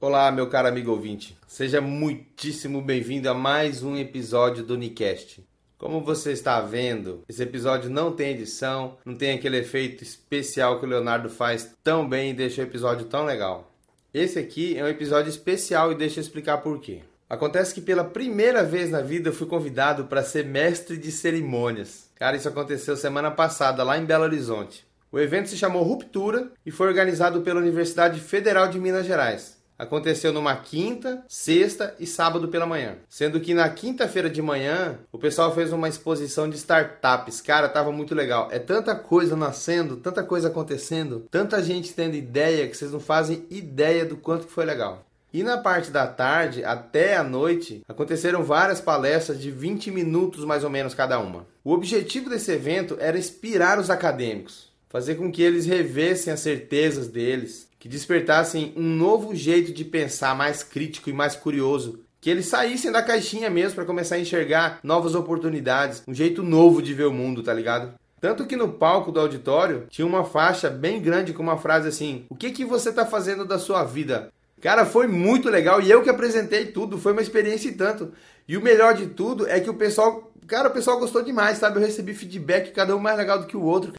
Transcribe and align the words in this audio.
Olá, 0.00 0.30
meu 0.30 0.46
caro 0.46 0.68
amigo 0.68 0.92
ouvinte. 0.92 1.36
Seja 1.48 1.80
muitíssimo 1.80 2.80
bem-vindo 2.80 3.28
a 3.28 3.34
mais 3.34 3.82
um 3.82 3.96
episódio 3.96 4.62
do 4.62 4.74
Unicast. 4.74 5.44
Como 5.76 6.00
você 6.00 6.30
está 6.30 6.60
vendo, 6.60 7.24
esse 7.28 7.42
episódio 7.42 7.90
não 7.90 8.12
tem 8.12 8.30
edição, 8.30 8.96
não 9.04 9.16
tem 9.16 9.32
aquele 9.32 9.56
efeito 9.56 10.04
especial 10.04 10.78
que 10.78 10.86
o 10.86 10.88
Leonardo 10.88 11.28
faz 11.28 11.74
tão 11.82 12.08
bem 12.08 12.30
e 12.30 12.34
deixa 12.34 12.62
o 12.62 12.64
episódio 12.64 13.06
tão 13.06 13.24
legal. 13.24 13.72
Esse 14.14 14.38
aqui 14.38 14.78
é 14.78 14.84
um 14.84 14.88
episódio 14.88 15.30
especial 15.30 15.90
e 15.90 15.96
deixa 15.96 16.20
eu 16.20 16.22
explicar 16.22 16.58
por 16.58 16.80
quê. 16.80 17.00
Acontece 17.28 17.74
que 17.74 17.80
pela 17.80 18.04
primeira 18.04 18.62
vez 18.62 18.90
na 18.90 19.00
vida 19.00 19.30
eu 19.30 19.34
fui 19.34 19.48
convidado 19.48 20.04
para 20.04 20.22
ser 20.22 20.44
mestre 20.44 20.96
de 20.96 21.10
cerimônias. 21.10 22.08
Cara, 22.14 22.36
isso 22.36 22.48
aconteceu 22.48 22.96
semana 22.96 23.32
passada 23.32 23.82
lá 23.82 23.98
em 23.98 24.04
Belo 24.04 24.22
Horizonte. 24.22 24.86
O 25.10 25.18
evento 25.18 25.48
se 25.48 25.56
chamou 25.56 25.82
Ruptura 25.82 26.52
e 26.64 26.70
foi 26.70 26.86
organizado 26.86 27.40
pela 27.40 27.58
Universidade 27.58 28.20
Federal 28.20 28.68
de 28.68 28.78
Minas 28.78 29.04
Gerais. 29.04 29.57
Aconteceu 29.78 30.32
numa 30.32 30.56
quinta, 30.56 31.22
sexta 31.28 31.94
e 32.00 32.06
sábado 32.06 32.48
pela 32.48 32.66
manhã. 32.66 32.96
Sendo 33.08 33.38
que 33.38 33.54
na 33.54 33.68
quinta-feira 33.68 34.28
de 34.28 34.42
manhã, 34.42 34.98
o 35.12 35.18
pessoal 35.18 35.54
fez 35.54 35.72
uma 35.72 35.88
exposição 35.88 36.50
de 36.50 36.56
startups. 36.56 37.40
Cara, 37.40 37.68
tava 37.68 37.92
muito 37.92 38.12
legal. 38.12 38.48
É 38.50 38.58
tanta 38.58 38.96
coisa 38.96 39.36
nascendo, 39.36 39.96
tanta 39.96 40.24
coisa 40.24 40.48
acontecendo, 40.48 41.28
tanta 41.30 41.62
gente 41.62 41.94
tendo 41.94 42.16
ideia 42.16 42.66
que 42.66 42.76
vocês 42.76 42.90
não 42.90 42.98
fazem 42.98 43.46
ideia 43.48 44.04
do 44.04 44.16
quanto 44.16 44.48
que 44.48 44.52
foi 44.52 44.64
legal. 44.64 45.04
E 45.32 45.42
na 45.42 45.58
parte 45.58 45.90
da 45.90 46.06
tarde 46.06 46.64
até 46.64 47.16
a 47.16 47.22
noite 47.22 47.82
aconteceram 47.86 48.42
várias 48.42 48.80
palestras 48.80 49.40
de 49.40 49.50
20 49.50 49.90
minutos 49.90 50.44
mais 50.44 50.64
ou 50.64 50.70
menos 50.70 50.94
cada 50.94 51.20
uma. 51.20 51.46
O 51.62 51.72
objetivo 51.72 52.30
desse 52.30 52.50
evento 52.50 52.96
era 52.98 53.18
inspirar 53.18 53.78
os 53.78 53.90
acadêmicos, 53.90 54.72
fazer 54.88 55.16
com 55.16 55.30
que 55.30 55.42
eles 55.42 55.66
revessem 55.66 56.32
as 56.32 56.40
certezas 56.40 57.08
deles, 57.08 57.67
que 57.78 57.88
despertassem 57.88 58.72
um 58.76 58.82
novo 58.82 59.34
jeito 59.34 59.72
de 59.72 59.84
pensar 59.84 60.34
mais 60.34 60.62
crítico 60.62 61.08
e 61.08 61.12
mais 61.12 61.36
curioso. 61.36 62.00
Que 62.20 62.28
eles 62.28 62.46
saíssem 62.46 62.90
da 62.90 63.02
caixinha 63.02 63.48
mesmo 63.48 63.76
para 63.76 63.84
começar 63.84 64.16
a 64.16 64.20
enxergar 64.20 64.80
novas 64.82 65.14
oportunidades, 65.14 66.02
um 66.06 66.12
jeito 66.12 66.42
novo 66.42 66.82
de 66.82 66.92
ver 66.92 67.06
o 67.06 67.12
mundo, 67.12 67.42
tá 67.42 67.54
ligado? 67.54 67.94
Tanto 68.20 68.46
que 68.46 68.56
no 68.56 68.72
palco 68.72 69.12
do 69.12 69.20
auditório 69.20 69.86
tinha 69.88 70.06
uma 70.06 70.24
faixa 70.24 70.68
bem 70.68 71.00
grande 71.00 71.32
com 71.32 71.42
uma 71.42 71.56
frase 71.56 71.88
assim: 71.88 72.26
O 72.28 72.34
que, 72.34 72.50
que 72.50 72.64
você 72.64 72.90
está 72.90 73.06
fazendo 73.06 73.44
da 73.44 73.58
sua 73.58 73.84
vida? 73.84 74.32
Cara, 74.60 74.84
foi 74.84 75.06
muito 75.06 75.48
legal 75.48 75.80
e 75.80 75.88
eu 75.88 76.02
que 76.02 76.10
apresentei 76.10 76.66
tudo, 76.66 76.98
foi 76.98 77.12
uma 77.12 77.22
experiência 77.22 77.68
e 77.68 77.74
tanto. 77.74 78.12
E 78.48 78.56
o 78.56 78.62
melhor 78.62 78.94
de 78.94 79.06
tudo 79.06 79.48
é 79.48 79.60
que 79.60 79.70
o 79.70 79.74
pessoal, 79.74 80.32
cara, 80.48 80.68
o 80.68 80.72
pessoal 80.72 80.98
gostou 80.98 81.22
demais, 81.22 81.58
sabe? 81.58 81.76
Eu 81.76 81.82
recebi 81.82 82.12
feedback, 82.12 82.72
cada 82.72 82.96
um 82.96 82.98
mais 82.98 83.16
legal 83.16 83.38
do 83.38 83.46
que 83.46 83.56
o 83.56 83.62
outro. 83.62 83.92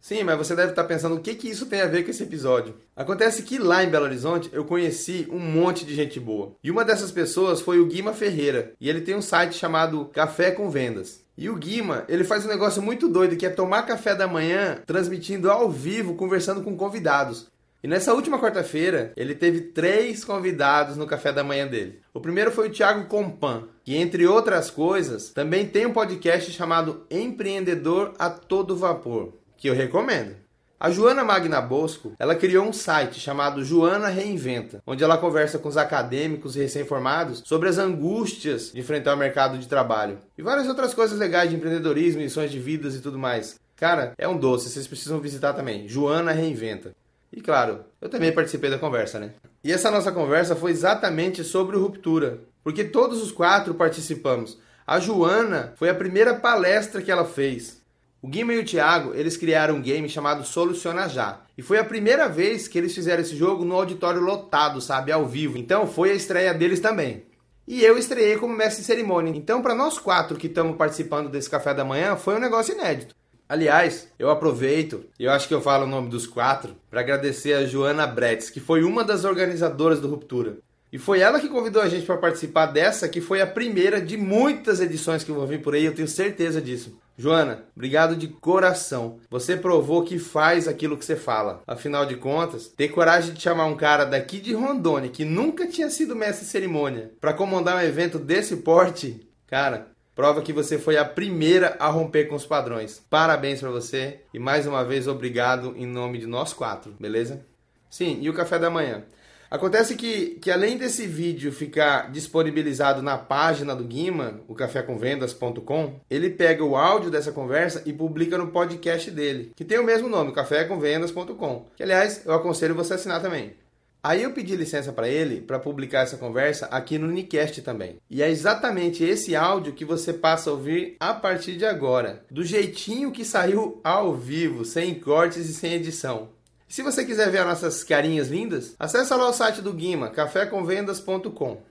Sim, 0.00 0.22
mas 0.22 0.38
você 0.38 0.54
deve 0.54 0.70
estar 0.70 0.84
pensando 0.84 1.16
o 1.16 1.20
que, 1.20 1.34
que 1.34 1.48
isso 1.48 1.66
tem 1.66 1.80
a 1.80 1.86
ver 1.86 2.04
com 2.04 2.10
esse 2.10 2.22
episódio. 2.22 2.76
Acontece 2.94 3.42
que 3.42 3.58
lá 3.58 3.82
em 3.82 3.90
Belo 3.90 4.04
Horizonte 4.04 4.48
eu 4.52 4.64
conheci 4.64 5.28
um 5.30 5.38
monte 5.38 5.84
de 5.84 5.94
gente 5.94 6.20
boa. 6.20 6.54
E 6.62 6.70
uma 6.70 6.84
dessas 6.84 7.10
pessoas 7.10 7.60
foi 7.60 7.80
o 7.80 7.86
Guima 7.86 8.12
Ferreira. 8.12 8.72
E 8.80 8.88
ele 8.88 9.00
tem 9.00 9.16
um 9.16 9.22
site 9.22 9.54
chamado 9.54 10.06
Café 10.06 10.50
com 10.50 10.70
Vendas. 10.70 11.22
E 11.36 11.50
o 11.50 11.56
Guima, 11.56 12.04
ele 12.08 12.24
faz 12.24 12.44
um 12.44 12.48
negócio 12.48 12.80
muito 12.80 13.08
doido 13.08 13.36
que 13.36 13.46
é 13.46 13.50
tomar 13.50 13.82
café 13.82 14.14
da 14.14 14.26
manhã 14.26 14.80
transmitindo 14.86 15.50
ao 15.50 15.70
vivo, 15.70 16.14
conversando 16.14 16.62
com 16.62 16.76
convidados. 16.76 17.48
E 17.82 17.86
nessa 17.86 18.12
última 18.12 18.40
quarta-feira, 18.40 19.12
ele 19.16 19.36
teve 19.36 19.60
três 19.60 20.24
convidados 20.24 20.96
no 20.96 21.06
café 21.06 21.32
da 21.32 21.44
manhã 21.44 21.66
dele. 21.66 22.00
O 22.12 22.20
primeiro 22.20 22.50
foi 22.50 22.68
o 22.68 22.72
Thiago 22.72 23.06
Compan, 23.06 23.68
que 23.84 23.96
entre 23.96 24.26
outras 24.26 24.68
coisas, 24.68 25.30
também 25.30 25.64
tem 25.64 25.86
um 25.86 25.92
podcast 25.92 26.50
chamado 26.50 27.06
Empreendedor 27.08 28.14
a 28.18 28.30
Todo 28.30 28.76
Vapor 28.76 29.38
que 29.58 29.68
eu 29.68 29.74
recomendo. 29.74 30.36
A 30.80 30.92
Joana 30.92 31.24
Magna 31.24 31.60
Bosco, 31.60 32.12
ela 32.20 32.36
criou 32.36 32.64
um 32.64 32.72
site 32.72 33.18
chamado 33.18 33.64
Joana 33.64 34.06
Reinventa, 34.06 34.80
onde 34.86 35.02
ela 35.02 35.18
conversa 35.18 35.58
com 35.58 35.68
os 35.68 35.76
acadêmicos 35.76 36.54
e 36.54 36.60
recém-formados 36.60 37.42
sobre 37.44 37.68
as 37.68 37.78
angústias 37.78 38.70
de 38.72 38.78
enfrentar 38.78 39.14
o 39.14 39.18
mercado 39.18 39.58
de 39.58 39.66
trabalho 39.66 40.18
e 40.38 40.42
várias 40.42 40.68
outras 40.68 40.94
coisas 40.94 41.18
legais 41.18 41.50
de 41.50 41.56
empreendedorismo, 41.56 42.22
missões 42.22 42.52
de 42.52 42.60
vidas 42.60 42.94
e 42.94 43.00
tudo 43.00 43.18
mais. 43.18 43.58
Cara, 43.74 44.12
é 44.16 44.28
um 44.28 44.38
doce, 44.38 44.70
vocês 44.70 44.86
precisam 44.86 45.18
visitar 45.18 45.52
também. 45.52 45.88
Joana 45.88 46.30
Reinventa. 46.30 46.92
E 47.32 47.40
claro, 47.40 47.84
eu 48.00 48.08
também 48.08 48.32
participei 48.32 48.70
da 48.70 48.78
conversa, 48.78 49.18
né? 49.18 49.32
E 49.64 49.72
essa 49.72 49.90
nossa 49.90 50.12
conversa 50.12 50.54
foi 50.54 50.70
exatamente 50.70 51.42
sobre 51.42 51.76
Ruptura, 51.76 52.38
porque 52.62 52.84
todos 52.84 53.20
os 53.20 53.32
quatro 53.32 53.74
participamos. 53.74 54.58
A 54.86 55.00
Joana 55.00 55.72
foi 55.76 55.90
a 55.90 55.94
primeira 55.94 56.34
palestra 56.34 57.02
que 57.02 57.10
ela 57.10 57.24
fez. 57.24 57.77
O 58.20 58.26
Guima 58.26 58.52
e 58.52 58.58
o 58.58 58.64
Thiago, 58.64 59.14
eles 59.14 59.36
criaram 59.36 59.76
um 59.76 59.80
game 59.80 60.08
chamado 60.08 60.44
Soluciona 60.44 61.08
Já. 61.08 61.40
E 61.56 61.62
foi 61.62 61.78
a 61.78 61.84
primeira 61.84 62.28
vez 62.28 62.66
que 62.66 62.76
eles 62.76 62.92
fizeram 62.92 63.22
esse 63.22 63.36
jogo 63.36 63.64
no 63.64 63.76
auditório 63.76 64.20
lotado, 64.20 64.80
sabe, 64.80 65.12
ao 65.12 65.24
vivo. 65.24 65.56
Então 65.56 65.86
foi 65.86 66.10
a 66.10 66.14
estreia 66.14 66.52
deles 66.52 66.80
também. 66.80 67.22
E 67.66 67.84
eu 67.84 67.96
estreiei 67.96 68.36
como 68.36 68.56
mestre 68.56 68.80
de 68.80 68.86
cerimônia. 68.86 69.32
Então, 69.36 69.62
para 69.62 69.74
nós 69.74 69.98
quatro 69.98 70.36
que 70.36 70.48
estamos 70.48 70.76
participando 70.76 71.28
desse 71.28 71.48
café 71.48 71.72
da 71.72 71.84
manhã, 71.84 72.16
foi 72.16 72.34
um 72.34 72.40
negócio 72.40 72.74
inédito. 72.74 73.14
Aliás, 73.48 74.08
eu 74.18 74.30
aproveito, 74.30 75.04
e 75.18 75.24
eu 75.24 75.30
acho 75.30 75.46
que 75.46 75.54
eu 75.54 75.60
falo 75.60 75.84
o 75.84 75.88
nome 75.88 76.08
dos 76.08 76.26
quatro, 76.26 76.74
para 76.90 77.00
agradecer 77.00 77.52
a 77.52 77.66
Joana 77.66 78.06
Bretz, 78.06 78.50
que 78.50 78.58
foi 78.58 78.82
uma 78.82 79.04
das 79.04 79.24
organizadoras 79.24 80.00
do 80.00 80.08
Ruptura. 80.08 80.58
E 80.92 80.98
foi 80.98 81.20
ela 81.20 81.38
que 81.38 81.48
convidou 81.48 81.82
a 81.82 81.88
gente 81.88 82.04
para 82.04 82.16
participar 82.16 82.66
dessa, 82.66 83.08
que 83.08 83.20
foi 83.20 83.40
a 83.40 83.46
primeira 83.46 84.00
de 84.00 84.16
muitas 84.16 84.80
edições 84.80 85.22
que 85.22 85.30
vão 85.30 85.46
vir 85.46 85.62
por 85.62 85.74
aí, 85.74 85.84
eu 85.84 85.94
tenho 85.94 86.08
certeza 86.08 86.60
disso. 86.60 86.98
Joana, 87.20 87.64
obrigado 87.74 88.14
de 88.14 88.28
coração. 88.28 89.18
Você 89.28 89.56
provou 89.56 90.04
que 90.04 90.20
faz 90.20 90.68
aquilo 90.68 90.96
que 90.96 91.04
você 91.04 91.16
fala. 91.16 91.64
Afinal 91.66 92.06
de 92.06 92.14
contas, 92.14 92.68
ter 92.68 92.90
coragem 92.90 93.34
de 93.34 93.42
chamar 93.42 93.64
um 93.64 93.76
cara 93.76 94.04
daqui 94.04 94.38
de 94.38 94.54
Rondônia, 94.54 95.10
que 95.10 95.24
nunca 95.24 95.66
tinha 95.66 95.90
sido 95.90 96.14
mestre 96.14 96.44
de 96.44 96.52
cerimônia, 96.52 97.10
para 97.20 97.34
comandar 97.34 97.76
um 97.76 97.80
evento 97.80 98.20
desse 98.20 98.58
porte, 98.58 99.28
cara, 99.48 99.88
prova 100.14 100.42
que 100.42 100.52
você 100.52 100.78
foi 100.78 100.96
a 100.96 101.04
primeira 101.04 101.76
a 101.80 101.88
romper 101.88 102.26
com 102.28 102.36
os 102.36 102.46
padrões. 102.46 103.02
Parabéns 103.10 103.58
para 103.58 103.70
você 103.70 104.20
e 104.32 104.38
mais 104.38 104.64
uma 104.64 104.84
vez 104.84 105.08
obrigado 105.08 105.74
em 105.76 105.86
nome 105.86 106.18
de 106.18 106.26
nós 106.26 106.52
quatro, 106.52 106.94
beleza? 107.00 107.44
Sim, 107.90 108.18
e 108.20 108.30
o 108.30 108.34
café 108.34 108.60
da 108.60 108.70
manhã? 108.70 109.02
Acontece 109.50 109.94
que, 109.94 110.38
que 110.42 110.50
além 110.50 110.76
desse 110.76 111.06
vídeo 111.06 111.50
ficar 111.50 112.10
disponibilizado 112.12 113.00
na 113.00 113.16
página 113.16 113.74
do 113.74 113.82
Guima, 113.82 114.40
o 114.46 114.54
cafécomvendas.com, 114.54 115.94
ele 116.10 116.28
pega 116.28 116.62
o 116.62 116.76
áudio 116.76 117.10
dessa 117.10 117.32
conversa 117.32 117.82
e 117.86 117.92
publica 117.92 118.36
no 118.36 118.48
podcast 118.48 119.10
dele, 119.10 119.52
que 119.56 119.64
tem 119.64 119.78
o 119.78 119.84
mesmo 119.84 120.08
nome, 120.08 120.32
cafécomvendas.com, 120.32 121.66
que 121.74 121.82
aliás 121.82 122.22
eu 122.26 122.34
aconselho 122.34 122.74
você 122.74 122.92
a 122.92 122.96
assinar 122.96 123.22
também. 123.22 123.54
Aí 124.02 124.22
eu 124.22 124.32
pedi 124.32 124.54
licença 124.54 124.92
para 124.92 125.08
ele 125.08 125.40
para 125.40 125.58
publicar 125.58 126.02
essa 126.02 126.16
conversa 126.16 126.66
aqui 126.66 126.98
no 126.98 127.08
Unicast 127.08 127.62
também. 127.62 127.96
E 128.08 128.22
é 128.22 128.30
exatamente 128.30 129.02
esse 129.02 129.34
áudio 129.34 129.72
que 129.72 129.84
você 129.84 130.12
passa 130.12 130.50
a 130.50 130.52
ouvir 130.52 130.96
a 131.00 131.12
partir 131.12 131.56
de 131.56 131.66
agora, 131.66 132.22
do 132.30 132.44
jeitinho 132.44 133.10
que 133.10 133.24
saiu 133.24 133.80
ao 133.82 134.14
vivo, 134.14 134.64
sem 134.64 134.94
cortes 134.94 135.48
e 135.48 135.54
sem 135.54 135.72
edição. 135.72 136.28
Se 136.68 136.82
você 136.82 137.02
quiser 137.02 137.30
ver 137.30 137.38
as 137.38 137.46
nossas 137.46 137.82
carinhas 137.82 138.28
lindas, 138.28 138.74
acessa 138.78 139.16
lá 139.16 139.26
o 139.26 139.32
site 139.32 139.62
do 139.62 139.72
Guima, 139.72 140.10
cafécomvendas.com. 140.10 141.62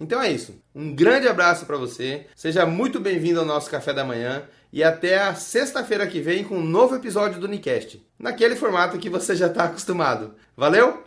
Então 0.00 0.22
é 0.22 0.30
isso. 0.30 0.54
Um 0.72 0.94
grande 0.94 1.26
abraço 1.26 1.66
para 1.66 1.76
você. 1.76 2.26
Seja 2.36 2.64
muito 2.64 3.00
bem-vindo 3.00 3.40
ao 3.40 3.44
nosso 3.44 3.68
café 3.68 3.92
da 3.92 4.04
manhã 4.04 4.44
e 4.72 4.84
até 4.84 5.20
a 5.20 5.34
sexta-feira 5.34 6.06
que 6.06 6.20
vem 6.20 6.44
com 6.44 6.58
um 6.58 6.64
novo 6.64 6.94
episódio 6.94 7.40
do 7.40 7.46
Unicast, 7.46 8.00
naquele 8.16 8.54
formato 8.54 8.98
que 8.98 9.10
você 9.10 9.34
já 9.34 9.48
está 9.48 9.64
acostumado. 9.64 10.32
Valeu? 10.56 11.02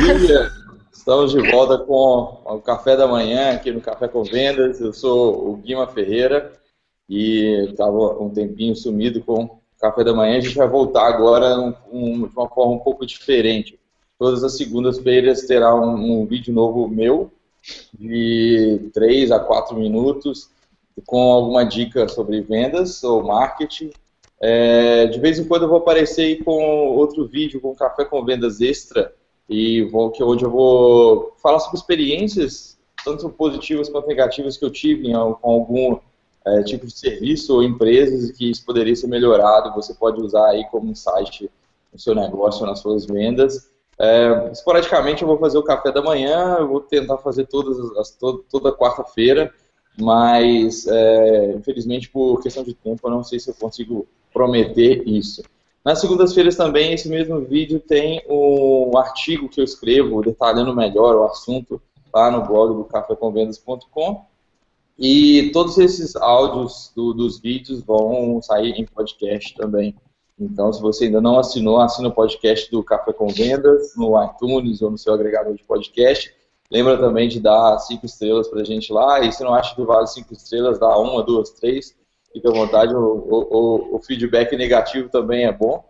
Bom 0.00 0.18
dia. 0.26 0.50
Estamos 0.90 1.32
de 1.32 1.50
volta 1.50 1.76
com 1.84 2.42
o 2.46 2.62
café 2.62 2.96
da 2.96 3.06
manhã 3.06 3.52
aqui 3.52 3.70
no 3.70 3.80
Café 3.82 4.08
com 4.08 4.24
Vendas. 4.24 4.80
Eu 4.80 4.94
sou 4.94 5.50
o 5.50 5.56
Guima 5.56 5.86
Ferreira 5.86 6.58
e 7.08 7.66
estava 7.70 8.22
um 8.22 8.30
tempinho 8.30 8.76
sumido 8.76 9.22
com 9.22 9.58
café 9.80 10.04
da 10.04 10.12
manhã. 10.12 10.36
A 10.36 10.40
gente 10.40 10.56
vai 10.56 10.68
voltar 10.68 11.06
agora 11.06 11.58
um, 11.58 11.74
um, 11.92 12.28
de 12.28 12.36
uma 12.36 12.48
forma 12.48 12.74
um 12.74 12.78
pouco 12.78 13.06
diferente. 13.06 13.78
Todas 14.18 14.42
as 14.42 14.56
segundas-feiras 14.56 15.42
terá 15.42 15.74
um, 15.74 16.20
um, 16.22 16.26
vídeo 16.26 16.52
novo 16.52 16.88
meu, 16.88 17.30
de 17.98 18.90
3 18.92 19.30
a 19.30 19.38
4 19.38 19.76
minutos, 19.76 20.50
com 21.06 21.32
alguma 21.32 21.64
dica 21.64 22.08
sobre 22.08 22.40
vendas 22.40 23.02
ou 23.04 23.22
marketing. 23.22 23.90
É, 24.40 25.06
de 25.06 25.18
vez 25.18 25.38
em 25.38 25.44
quando 25.44 25.62
eu 25.62 25.68
vou 25.68 25.78
aparecer 25.78 26.42
com 26.44 26.88
outro 26.88 27.26
vídeo 27.26 27.60
com 27.60 27.74
café 27.74 28.04
com 28.04 28.24
vendas 28.24 28.60
extra, 28.60 29.12
e 29.48 29.82
vou, 29.84 30.10
que 30.10 30.22
onde 30.22 30.44
eu 30.44 30.50
vou 30.50 31.32
falar 31.42 31.58
sobre 31.60 31.78
experiências, 31.78 32.78
tanto 33.04 33.28
positivas 33.30 33.88
quanto 33.88 34.06
negativas, 34.06 34.56
que 34.56 34.64
eu 34.64 34.70
tive 34.70 35.10
com 35.12 35.50
algum 35.50 35.98
é, 36.48 36.62
tipo 36.62 36.86
de 36.86 36.96
serviço 36.96 37.54
ou 37.54 37.62
empresas 37.62 38.30
que 38.32 38.50
isso 38.50 38.64
poderia 38.64 38.94
ser 38.94 39.06
melhorado, 39.06 39.74
você 39.74 39.94
pode 39.94 40.20
usar 40.20 40.50
aí 40.50 40.64
como 40.70 40.90
um 40.90 40.94
site 40.94 41.50
no 41.92 41.98
seu 41.98 42.14
negócio, 42.14 42.66
nas 42.66 42.80
suas 42.80 43.06
vendas. 43.06 43.70
É, 43.98 44.50
esporadicamente 44.52 45.22
eu 45.22 45.28
vou 45.28 45.38
fazer 45.38 45.58
o 45.58 45.62
café 45.62 45.90
da 45.90 46.00
manhã, 46.00 46.56
eu 46.60 46.68
vou 46.68 46.80
tentar 46.80 47.18
fazer 47.18 47.46
todas 47.46 47.78
as, 47.96 48.10
toda, 48.10 48.42
toda 48.48 48.72
quarta-feira, 48.72 49.52
mas 49.98 50.86
é, 50.86 51.52
infelizmente 51.52 52.08
por 52.08 52.40
questão 52.40 52.62
de 52.62 52.74
tempo 52.74 53.06
eu 53.06 53.10
não 53.10 53.24
sei 53.24 53.40
se 53.40 53.50
eu 53.50 53.54
consigo 53.54 54.06
prometer 54.32 55.06
isso. 55.06 55.42
Nas 55.84 56.00
segundas-feiras 56.00 56.54
também, 56.54 56.92
esse 56.92 57.08
mesmo 57.08 57.40
vídeo 57.40 57.80
tem 57.80 58.22
um 58.28 58.96
artigo 58.96 59.48
que 59.48 59.60
eu 59.60 59.64
escrevo 59.64 60.22
detalhando 60.22 60.76
melhor 60.76 61.16
o 61.16 61.24
assunto 61.24 61.80
lá 62.12 62.30
no 62.30 62.46
blog 62.46 62.74
do 62.74 62.84
cafécomvendas.com 62.84 64.24
e 64.98 65.50
todos 65.52 65.78
esses 65.78 66.16
áudios 66.16 66.90
do, 66.96 67.14
dos 67.14 67.38
vídeos 67.38 67.82
vão 67.82 68.42
sair 68.42 68.72
em 68.72 68.84
podcast 68.84 69.54
também. 69.54 69.94
Então, 70.40 70.72
se 70.72 70.80
você 70.80 71.04
ainda 71.04 71.20
não 71.20 71.38
assinou, 71.38 71.80
assina 71.80 72.08
o 72.08 72.12
podcast 72.12 72.70
do 72.70 72.82
Café 72.82 73.12
com 73.12 73.28
Vendas 73.28 73.94
no 73.96 74.20
iTunes 74.24 74.82
ou 74.82 74.90
no 74.90 74.98
seu 74.98 75.14
agregador 75.14 75.54
de 75.54 75.62
podcast. 75.64 76.34
Lembra 76.70 76.98
também 76.98 77.28
de 77.28 77.40
dar 77.40 77.78
cinco 77.78 78.06
estrelas 78.06 78.48
para 78.48 78.60
a 78.60 78.64
gente 78.64 78.92
lá. 78.92 79.20
E 79.20 79.32
se 79.32 79.42
não 79.42 79.54
acha 79.54 79.74
que 79.74 79.82
vale 79.82 80.06
cinco 80.06 80.32
estrelas, 80.32 80.78
dá 80.78 80.96
uma, 80.98 81.22
duas, 81.22 81.50
três. 81.50 81.96
Fica 82.32 82.50
à 82.50 82.52
vontade. 82.52 82.94
O, 82.94 82.98
o, 83.00 83.96
o 83.96 83.98
feedback 84.00 84.56
negativo 84.56 85.08
também 85.08 85.44
é 85.44 85.52
bom. 85.52 85.84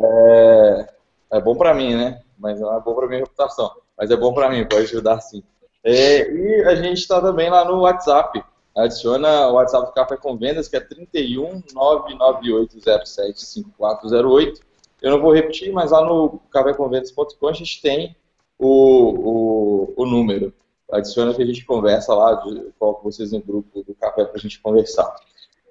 É, 0.00 0.88
é 1.32 1.40
bom 1.40 1.56
para 1.56 1.74
mim, 1.74 1.94
né? 1.94 2.20
Mas 2.38 2.60
não 2.60 2.74
é 2.74 2.80
bom 2.80 2.94
para 2.94 3.06
minha 3.06 3.20
reputação. 3.20 3.70
Mas 3.96 4.10
é 4.10 4.16
bom 4.16 4.32
para 4.32 4.48
mim, 4.48 4.66
pode 4.66 4.84
ajudar 4.84 5.20
sim. 5.20 5.42
É, 5.84 6.30
e 6.30 6.64
a 6.64 6.74
gente 6.76 6.98
está 6.98 7.20
também 7.20 7.50
lá 7.50 7.64
no 7.64 7.80
WhatsApp. 7.80 8.42
Adiciona 8.76 9.48
o 9.48 9.54
WhatsApp 9.54 9.86
do 9.86 9.92
Café 9.92 10.16
com 10.16 10.36
Vendas, 10.36 10.68
que 10.68 10.76
é 10.76 10.80
31 10.80 11.62
99807 11.74 13.44
5408. 13.44 14.60
Eu 15.02 15.10
não 15.10 15.20
vou 15.20 15.34
repetir, 15.34 15.72
mas 15.72 15.90
lá 15.90 16.04
no 16.04 16.40
cafécomvendas.com 16.50 17.48
a 17.48 17.52
gente 17.52 17.82
tem 17.82 18.16
o, 18.58 18.68
o, 18.68 19.94
o 19.96 20.06
número. 20.06 20.54
Adiciona 20.90 21.34
que 21.34 21.42
a 21.42 21.46
gente 21.46 21.64
conversa 21.64 22.14
lá, 22.14 22.34
de, 22.34 22.72
coloco 22.78 23.02
vocês 23.02 23.32
no 23.32 23.40
grupo 23.40 23.82
do 23.82 23.94
café 23.94 24.24
para 24.24 24.36
a 24.36 24.40
gente 24.40 24.60
conversar. 24.60 25.14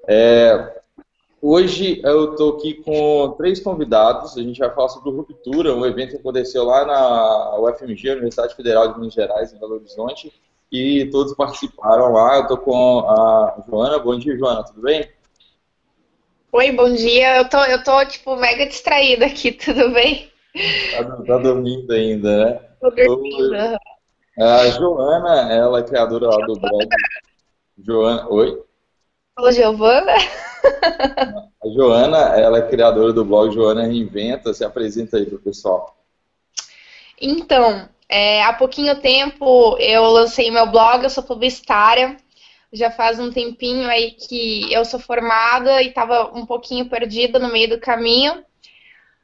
É, 0.07 0.80
hoje 1.41 1.99
eu 2.03 2.31
estou 2.31 2.57
aqui 2.57 2.75
com 2.75 3.33
três 3.37 3.59
convidados. 3.59 4.37
A 4.37 4.41
gente 4.41 4.59
vai 4.59 4.69
falar 4.73 4.89
sobre 4.89 5.09
Ruptura, 5.09 5.75
um 5.75 5.85
evento 5.85 6.11
que 6.11 6.17
aconteceu 6.17 6.63
lá 6.63 6.85
na 6.85 7.59
UFMG, 7.59 8.11
Universidade 8.11 8.55
Federal 8.55 8.93
de 8.93 8.99
Minas 8.99 9.13
Gerais, 9.13 9.51
em 9.51 9.59
Belo 9.59 9.75
Horizonte, 9.75 10.31
e 10.71 11.09
todos 11.11 11.33
participaram 11.33 12.13
lá. 12.13 12.37
Eu 12.37 12.41
estou 12.43 12.57
com 12.57 12.99
a 12.99 13.63
Joana. 13.67 13.99
Bom 13.99 14.17
dia, 14.17 14.37
Joana, 14.37 14.63
tudo 14.63 14.81
bem? 14.81 15.09
Oi, 16.51 16.71
bom 16.73 16.93
dia. 16.93 17.37
Eu 17.37 17.49
tô, 17.49 17.63
eu 17.63 17.83
tô 17.83 18.05
tipo, 18.05 18.35
mega 18.35 18.65
distraída 18.67 19.25
aqui, 19.25 19.51
tudo 19.53 19.89
bem? 19.91 20.29
Tá, 20.91 21.03
tá 21.23 21.37
dormindo 21.37 21.91
ainda, 21.91 22.45
né? 22.45 22.61
Tô 22.79 22.89
dormindo. 22.91 23.55
A 24.37 24.69
Joana, 24.69 25.51
ela 25.51 25.79
é 25.79 25.83
criadora 25.83 26.27
lá 26.27 26.45
do 26.45 26.53
blog. 26.53 26.87
Joana, 27.83 28.27
oi? 28.29 28.61
Falou, 29.41 29.51
Giovana? 29.51 30.13
A 30.13 31.67
Joana, 31.73 32.17
ela 32.39 32.59
é 32.59 32.69
criadora 32.69 33.11
do 33.11 33.25
blog 33.25 33.51
Joana 33.51 33.87
Reinventa. 33.87 34.53
Se 34.53 34.63
apresenta 34.63 35.17
aí 35.17 35.25
pro 35.25 35.39
pessoal. 35.39 35.97
Então, 37.19 37.89
é, 38.07 38.43
há 38.43 38.53
pouquinho 38.53 39.01
tempo 39.01 39.75
eu 39.79 40.03
lancei 40.03 40.51
meu 40.51 40.69
blog, 40.69 41.03
eu 41.03 41.09
sou 41.09 41.23
publicitária. 41.23 42.15
Já 42.71 42.91
faz 42.91 43.17
um 43.17 43.31
tempinho 43.31 43.89
aí 43.89 44.11
que 44.11 44.71
eu 44.71 44.85
sou 44.85 44.99
formada 44.99 45.81
e 45.81 45.87
estava 45.87 46.31
um 46.37 46.45
pouquinho 46.45 46.87
perdida 46.87 47.39
no 47.39 47.51
meio 47.51 47.69
do 47.69 47.79
caminho. 47.79 48.45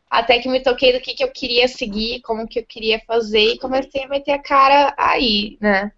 Até 0.09 0.39
que 0.39 0.49
me 0.49 0.61
toquei 0.61 0.93
do 0.93 0.99
que, 0.99 1.13
que 1.13 1.23
eu 1.23 1.31
queria 1.31 1.67
seguir, 1.67 2.21
como 2.21 2.47
que 2.47 2.59
eu 2.59 2.65
queria 2.65 2.99
fazer 3.05 3.53
e 3.53 3.59
comecei 3.59 4.03
a 4.03 4.07
meter 4.07 4.31
a 4.31 4.41
cara 4.41 4.95
aí, 4.97 5.59
né? 5.61 5.91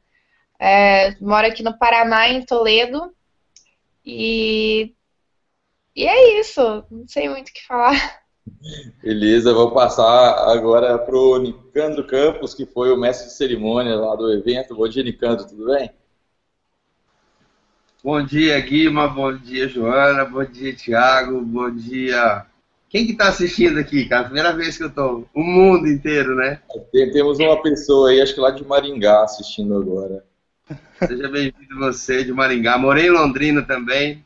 É, 0.59 1.15
moro 1.21 1.47
aqui 1.47 1.63
no 1.63 1.77
Paraná, 1.77 2.27
em 2.27 2.43
Toledo. 2.43 3.13
E, 4.05 4.93
e 5.95 6.05
é 6.07 6.39
isso. 6.39 6.61
Não 6.89 7.07
sei 7.07 7.29
muito 7.29 7.49
o 7.49 7.53
que 7.53 7.65
falar. 7.65 8.19
Beleza, 9.01 9.53
vou 9.53 9.71
passar 9.71 10.49
agora 10.51 10.97
para 10.97 11.15
o 11.15 11.37
Nicandro 11.37 12.05
Campos, 12.05 12.53
que 12.53 12.65
foi 12.65 12.91
o 12.91 12.97
mestre 12.97 13.27
de 13.27 13.33
cerimônia 13.33 13.95
lá 13.95 14.15
do 14.15 14.31
evento. 14.31 14.75
Bom 14.75 14.87
dia, 14.87 15.03
Nicandro, 15.03 15.47
tudo 15.47 15.65
bem? 15.65 15.91
Bom 18.03 18.23
dia, 18.23 18.59
Guima. 18.59 19.07
Bom 19.07 19.35
dia, 19.35 19.67
Joana. 19.67 20.25
Bom 20.25 20.43
dia, 20.43 20.75
Thiago. 20.75 21.41
Bom 21.41 21.69
dia. 21.73 22.45
Quem 22.89 23.05
que 23.05 23.11
está 23.11 23.27
assistindo 23.27 23.77
aqui, 23.77 24.07
cara? 24.07 24.25
Primeira 24.25 24.51
vez 24.53 24.77
que 24.77 24.83
eu 24.83 24.89
tô. 24.89 25.25
O 25.33 25.43
mundo 25.43 25.87
inteiro, 25.87 26.35
né? 26.35 26.61
Temos 26.91 27.37
uma 27.39 27.61
pessoa 27.61 28.09
aí, 28.09 28.21
acho 28.21 28.33
que 28.33 28.39
lá 28.39 28.51
de 28.51 28.65
Maringá, 28.65 29.23
assistindo 29.23 29.75
agora. 29.75 30.23
Seja 31.05 31.29
bem-vindo 31.29 31.77
você 31.77 32.23
de 32.23 32.31
Maringá. 32.31 32.77
Morei 32.77 33.07
em 33.07 33.11
Londrina 33.11 33.61
também. 33.61 34.23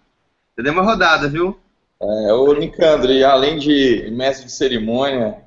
Eu 0.58 0.64
dei 0.64 0.72
uma 0.72 0.84
rodada, 0.84 1.28
viu? 1.28 1.60
É, 2.02 2.34
o 2.34 2.54
Nicandro, 2.54 3.12
e 3.12 3.24
além 3.24 3.58
de 3.58 4.10
mestre 4.12 4.48
de 4.48 4.52
cerimônia, 4.52 5.38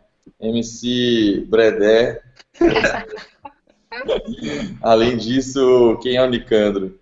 MC 0.41 1.45
Bredé, 1.49 2.23
além 4.83 5.17
disso, 5.17 5.99
quem 6.03 6.17
é 6.17 6.23
o 6.23 6.31
Nicandro? 6.31 6.99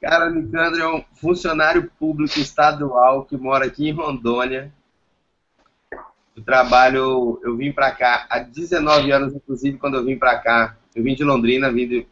Cara, 0.00 0.30
o 0.30 0.34
Nicandro 0.34 0.80
é 0.80 0.88
um 0.88 1.04
funcionário 1.14 1.90
público 1.98 2.38
estadual 2.38 3.24
que 3.24 3.36
mora 3.36 3.66
aqui 3.66 3.88
em 3.88 3.92
Rondônia. 3.92 4.72
Eu 6.36 6.42
trabalho, 6.42 7.40
eu 7.44 7.56
vim 7.56 7.70
pra 7.70 7.90
cá 7.90 8.26
há 8.30 8.38
19 8.38 9.12
anos, 9.12 9.34
inclusive, 9.34 9.78
quando 9.78 9.96
eu 9.96 10.04
vim 10.04 10.18
pra 10.18 10.38
cá. 10.38 10.76
Eu 10.94 11.02
vim 11.02 11.14
de 11.14 11.22
Londrina, 11.22 11.70
vim 11.70 11.86
de... 11.86 12.06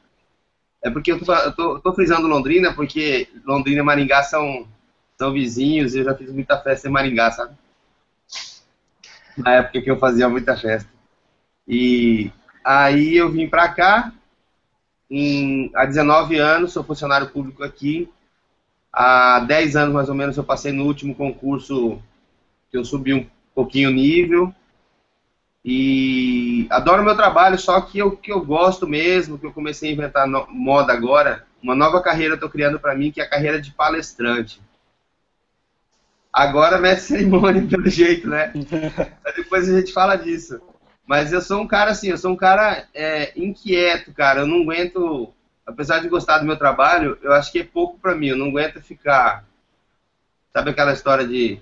É 0.83 0.91
porque 0.91 1.13
eu 1.13 1.25
tô, 1.25 1.53
tô, 1.53 1.81
tô 1.81 1.93
frisando 1.93 2.29
Londrina, 2.29 2.73
porque 2.73 3.29
Londrina 3.45 3.81
e 3.81 3.85
Maringá 3.85 4.23
são 4.23 4.67
são 5.19 5.33
vizinhos 5.33 5.95
e 5.95 5.99
eu 5.99 6.05
já 6.05 6.15
fiz 6.15 6.31
muita 6.31 6.57
festa 6.63 6.87
em 6.89 6.93
Maringá, 6.93 7.33
sabe? 7.33 7.53
Na 9.37 9.55
época 9.55 9.83
que 9.83 9.91
eu 9.91 9.99
fazia 9.99 10.29
muita 10.29 10.57
festa. 10.57 10.89
E 11.67 12.31
aí 12.65 13.17
eu 13.17 13.31
vim 13.31 13.49
pra 13.49 13.69
cá, 13.69 14.13
em, 15.11 15.71
há 15.75 15.85
19 15.85 16.39
anos, 16.39 16.73
sou 16.73 16.85
funcionário 16.85 17.31
público 17.31 17.65
aqui. 17.65 18.09
Há 18.93 19.41
10 19.41 19.77
anos 19.77 19.95
mais 19.95 20.09
ou 20.09 20.15
menos 20.15 20.37
eu 20.37 20.45
passei 20.45 20.73
no 20.73 20.85
último 20.85 21.15
concurso 21.15 22.01
que 22.71 22.77
eu 22.79 22.85
subi 22.85 23.13
um 23.15 23.27
pouquinho 23.55 23.91
o 23.91 23.93
nível. 23.93 24.55
E 25.65 26.67
adoro 26.71 27.03
meu 27.03 27.17
trabalho, 27.17 27.59
só 27.59 27.81
que 27.81 28.03
o 28.03 28.17
que 28.17 28.33
eu 28.33 28.45
gosto 28.45 28.87
mesmo, 28.87 29.39
que 29.39 29.47
eu 29.47 29.53
comecei 29.53 29.91
a 29.91 29.93
inventar 29.93 30.27
no, 30.27 30.47
moda 30.49 30.93
agora, 30.93 31.47
uma 31.63 31.75
nova 31.75 32.01
carreira 32.01 32.33
eu 32.33 32.37
estou 32.37 32.49
criando 32.49 32.79
para 32.79 32.95
mim, 32.95 33.11
que 33.11 33.21
é 33.21 33.25
a 33.25 33.29
carreira 33.29 33.61
de 33.61 33.73
palestrante. 33.73 34.61
Agora 36.33 36.79
mestre 36.79 37.19
cerimônia, 37.19 37.67
pelo 37.69 37.89
jeito, 37.89 38.29
né? 38.29 38.53
depois 39.35 39.69
a 39.69 39.81
gente 39.81 39.93
fala 39.93 40.17
disso. 40.17 40.61
Mas 41.05 41.33
eu 41.33 41.41
sou 41.41 41.63
um 41.63 41.67
cara 41.67 41.91
assim, 41.91 42.09
eu 42.11 42.19
sou 42.19 42.33
um 42.33 42.37
cara 42.37 42.87
é, 42.95 43.33
inquieto, 43.35 44.13
cara. 44.13 44.41
Eu 44.41 44.47
não 44.47 44.61
aguento, 44.63 45.33
apesar 45.67 46.01
de 46.01 46.09
gostar 46.09 46.39
do 46.39 46.45
meu 46.45 46.57
trabalho, 46.57 47.19
eu 47.23 47.33
acho 47.33 47.51
que 47.51 47.61
é 47.61 47.65
pouco 47.65 47.99
para 47.99 48.15
mim. 48.15 48.29
Eu 48.29 48.37
não 48.37 48.49
aguento 48.49 48.81
ficar. 48.83 49.45
Sabe 50.53 50.71
aquela 50.71 50.93
história 50.93 51.27
de 51.27 51.61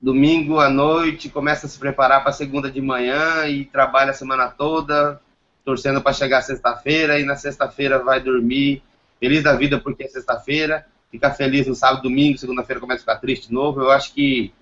domingo 0.00 0.60
à 0.60 0.68
noite, 0.68 1.28
começa 1.28 1.66
a 1.66 1.68
se 1.68 1.78
preparar 1.78 2.22
para 2.22 2.32
segunda 2.32 2.70
de 2.70 2.80
manhã 2.80 3.46
e 3.46 3.64
trabalha 3.64 4.10
a 4.10 4.14
semana 4.14 4.48
toda, 4.48 5.20
torcendo 5.64 6.00
para 6.00 6.12
chegar 6.12 6.42
sexta-feira 6.42 7.18
e 7.18 7.24
na 7.24 7.36
sexta-feira 7.36 7.98
vai 7.98 8.20
dormir 8.20 8.82
feliz 9.18 9.42
da 9.42 9.54
vida 9.54 9.78
porque 9.78 10.04
é 10.04 10.08
sexta-feira 10.08 10.86
ficar 11.10 11.32
feliz 11.32 11.66
no 11.66 11.74
sábado, 11.74 12.02
domingo, 12.02 12.38
segunda-feira 12.38 12.80
começa 12.80 12.98
a 12.98 13.00
ficar 13.00 13.16
triste 13.16 13.48
de 13.48 13.54
novo. 13.54 13.80
Eu 13.80 13.90
acho 13.90 14.12
que 14.12 14.52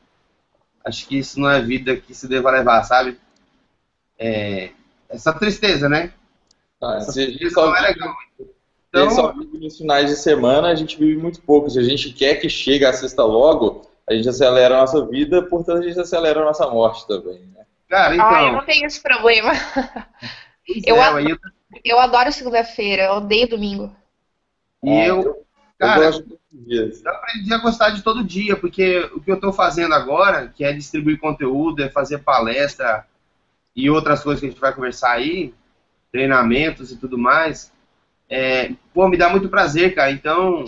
acho 0.84 1.06
que 1.06 1.18
isso 1.18 1.40
não 1.40 1.50
é 1.50 1.60
vida 1.60 1.96
que 1.96 2.14
se 2.14 2.28
deva 2.28 2.50
levar, 2.50 2.82
sabe? 2.84 3.18
É, 4.18 4.70
essa 5.08 5.32
tristeza, 5.32 5.88
né? 5.88 6.12
Ah, 6.80 6.96
essa 6.96 7.12
tristeza 7.12 7.54
só 7.54 7.66
não 7.66 7.76
é 7.76 7.80
legal. 7.80 8.14
Então, 8.88 9.10
só 9.10 9.32
vive 9.32 9.58
nos 9.58 9.76
finais 9.76 10.08
de 10.08 10.16
semana, 10.16 10.68
a 10.68 10.74
gente 10.74 10.96
vive 10.96 11.20
muito 11.20 11.42
pouco. 11.42 11.68
Se 11.68 11.78
a 11.78 11.82
gente 11.82 12.12
quer 12.12 12.36
que 12.36 12.48
chegue 12.48 12.84
a 12.84 12.92
sexta 12.92 13.24
logo, 13.24 13.82
a 14.08 14.14
gente 14.14 14.28
acelera 14.28 14.76
a 14.76 14.80
nossa 14.80 15.04
vida, 15.06 15.42
portanto 15.42 15.78
a 15.78 15.88
gente 15.88 15.98
acelera 15.98 16.40
a 16.40 16.44
nossa 16.44 16.68
morte 16.68 17.06
também, 17.06 17.40
né? 17.54 17.64
Cara, 17.88 18.14
então... 18.14 18.28
Ah, 18.28 18.42
eu 18.42 18.52
não 18.52 18.64
tenho 18.64 18.86
esse 18.86 19.00
problema. 19.00 19.52
Eu, 20.84 20.96
é, 20.96 21.00
adoro, 21.00 21.28
eu... 21.28 21.38
eu 21.84 22.00
adoro 22.00 22.32
segunda-feira, 22.32 23.04
eu 23.04 23.12
odeio 23.12 23.48
domingo. 23.48 23.94
E 24.82 24.90
é, 24.90 25.10
eu, 25.10 25.46
Cara, 25.78 26.04
eu, 26.06 26.24
eu 26.68 26.92
aprendi 27.06 27.52
a 27.52 27.58
gostar 27.58 27.90
de 27.90 28.02
todo 28.02 28.24
dia, 28.24 28.56
porque 28.56 29.10
o 29.14 29.20
que 29.20 29.30
eu 29.30 29.34
estou 29.34 29.52
fazendo 29.52 29.94
agora, 29.94 30.48
que 30.48 30.64
é 30.64 30.72
distribuir 30.72 31.20
conteúdo, 31.20 31.82
é 31.82 31.90
fazer 31.90 32.18
palestra 32.18 33.06
e 33.74 33.90
outras 33.90 34.22
coisas 34.22 34.40
que 34.40 34.46
a 34.46 34.50
gente 34.50 34.60
vai 34.60 34.74
conversar 34.74 35.12
aí, 35.12 35.54
treinamentos 36.10 36.90
e 36.90 36.96
tudo 36.96 37.18
mais, 37.18 37.70
é, 38.28 38.72
pô, 38.94 39.06
me 39.06 39.18
dá 39.18 39.28
muito 39.28 39.50
prazer, 39.50 39.94
cara. 39.94 40.10
Então, 40.10 40.64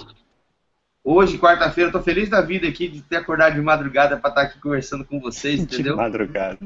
hoje, 1.09 1.39
quarta-feira, 1.39 1.89
eu 1.89 1.93
tô 1.93 2.03
feliz 2.03 2.29
da 2.29 2.41
vida 2.41 2.69
aqui 2.69 2.89
de 2.89 3.01
ter 3.03 3.17
acordado 3.17 3.55
de 3.55 3.61
madrugada 3.61 4.17
para 4.17 4.31
estar 4.31 4.43
tá 4.43 4.47
aqui 4.49 4.61
conversando 4.61 5.05
com 5.05 5.21
vocês, 5.21 5.61
entendeu? 5.61 5.95
De 5.97 6.03
madrugada. 6.03 6.59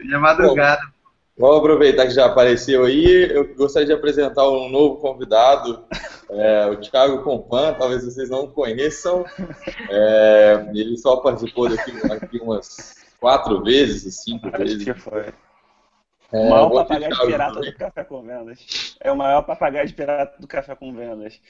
de 0.00 0.18
madrugada. 0.18 0.82
Vamos 1.36 1.58
aproveitar 1.58 2.06
que 2.06 2.14
já 2.14 2.26
apareceu 2.26 2.84
aí. 2.84 3.28
Eu 3.30 3.54
gostaria 3.54 3.86
de 3.86 3.92
apresentar 3.92 4.48
um 4.48 4.68
novo 4.68 4.96
convidado, 4.96 5.84
é, 6.30 6.66
o 6.66 6.76
Thiago 6.76 7.22
Compan. 7.22 7.74
Talvez 7.74 8.04
vocês 8.04 8.30
não 8.30 8.46
conheçam. 8.46 9.24
É, 9.90 10.70
ele 10.72 10.96
só 10.96 11.16
participou 11.16 11.68
daqui, 11.68 11.92
aqui 12.10 12.38
umas 12.38 12.94
quatro 13.20 13.62
vezes, 13.64 14.22
cinco 14.22 14.48
Acho 14.48 14.58
vezes. 14.58 14.84
que 14.84 14.94
foi. 14.94 15.32
É, 16.34 16.36
o 16.36 16.50
maior 16.50 16.70
papagaio 16.70 17.14
de 17.14 17.26
pirata 17.26 17.60
do 17.60 17.74
Café 17.76 18.04
com 18.04 18.22
Vendas. 18.22 18.96
É 19.00 19.12
o 19.12 19.16
maior 19.16 19.42
papagaio 19.42 19.86
de 19.86 19.94
pirata 19.94 20.40
do 20.40 20.48
Café 20.48 20.74
com 20.74 20.92
Vendas. 20.92 21.40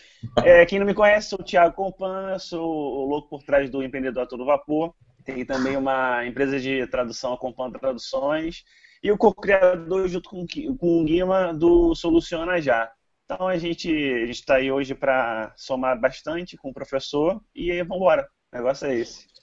É, 0.45 0.67
quem 0.67 0.79
não 0.79 0.85
me 0.85 0.93
conhece, 0.93 1.31
sou 1.31 1.41
o 1.41 1.43
Thiago 1.43 1.75
Compan, 1.75 2.39
sou 2.39 2.63
o 2.63 3.07
louco 3.07 3.31
por 3.31 3.43
trás 3.43 3.71
do 3.71 3.83
Empreendedor 3.83 4.25
a 4.25 4.27
Todo 4.27 4.45
Vapor. 4.45 4.95
Tem 5.25 5.43
também 5.47 5.75
uma 5.75 6.27
empresa 6.27 6.61
de 6.61 6.87
tradução, 6.89 7.33
a 7.33 7.39
Compan 7.39 7.71
Traduções. 7.71 8.63
E 9.03 9.11
o 9.11 9.17
co-criador, 9.17 10.07
junto 10.07 10.29
com, 10.29 10.47
com 10.79 11.01
o 11.01 11.05
Guima, 11.05 11.55
do 11.55 11.95
Soluciona 11.95 12.61
Já. 12.61 12.93
Então 13.25 13.49
a 13.49 13.57
gente 13.57 13.89
está 13.91 14.57
aí 14.57 14.71
hoje 14.71 14.95
para 14.95 15.55
somar 15.57 15.99
bastante 15.99 16.59
com 16.59 16.69
o 16.69 16.75
professor 16.75 17.41
e 17.55 17.71
aí, 17.71 17.79
vamos 17.79 17.97
embora. 17.97 18.29
O 18.53 18.57
negócio 18.57 18.87
é 18.87 18.97
esse. 18.97 19.34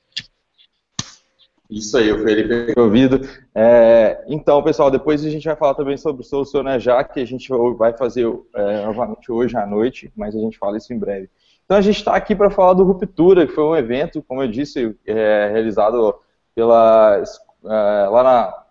Isso 1.71 1.97
aí, 1.97 2.11
o 2.11 2.21
Felipe 2.21 2.77
ouvido. 2.77 3.21
É, 3.55 4.25
então, 4.27 4.61
pessoal, 4.61 4.91
depois 4.91 5.23
a 5.23 5.29
gente 5.29 5.45
vai 5.45 5.55
falar 5.55 5.73
também 5.73 5.95
sobre 5.95 6.21
o 6.21 6.25
Soluciona 6.25 6.77
Já, 6.77 7.01
que 7.01 7.21
a 7.21 7.25
gente 7.25 7.47
vai 7.77 7.93
fazer 7.93 8.27
é, 8.53 8.85
novamente 8.85 9.31
hoje 9.31 9.55
à 9.55 9.65
noite, 9.65 10.11
mas 10.13 10.35
a 10.35 10.39
gente 10.39 10.57
fala 10.57 10.75
isso 10.75 10.91
em 10.93 10.99
breve. 10.99 11.29
Então, 11.63 11.77
a 11.77 11.81
gente 11.81 11.95
está 11.95 12.13
aqui 12.13 12.35
para 12.35 12.49
falar 12.49 12.73
do 12.73 12.83
Ruptura, 12.83 13.47
que 13.47 13.53
foi 13.53 13.63
um 13.63 13.75
evento, 13.75 14.21
como 14.21 14.43
eu 14.43 14.49
disse, 14.49 14.93
é, 15.07 15.49
realizado 15.49 16.13
pela, 16.53 17.23
é, 17.63 18.07
lá 18.09 18.21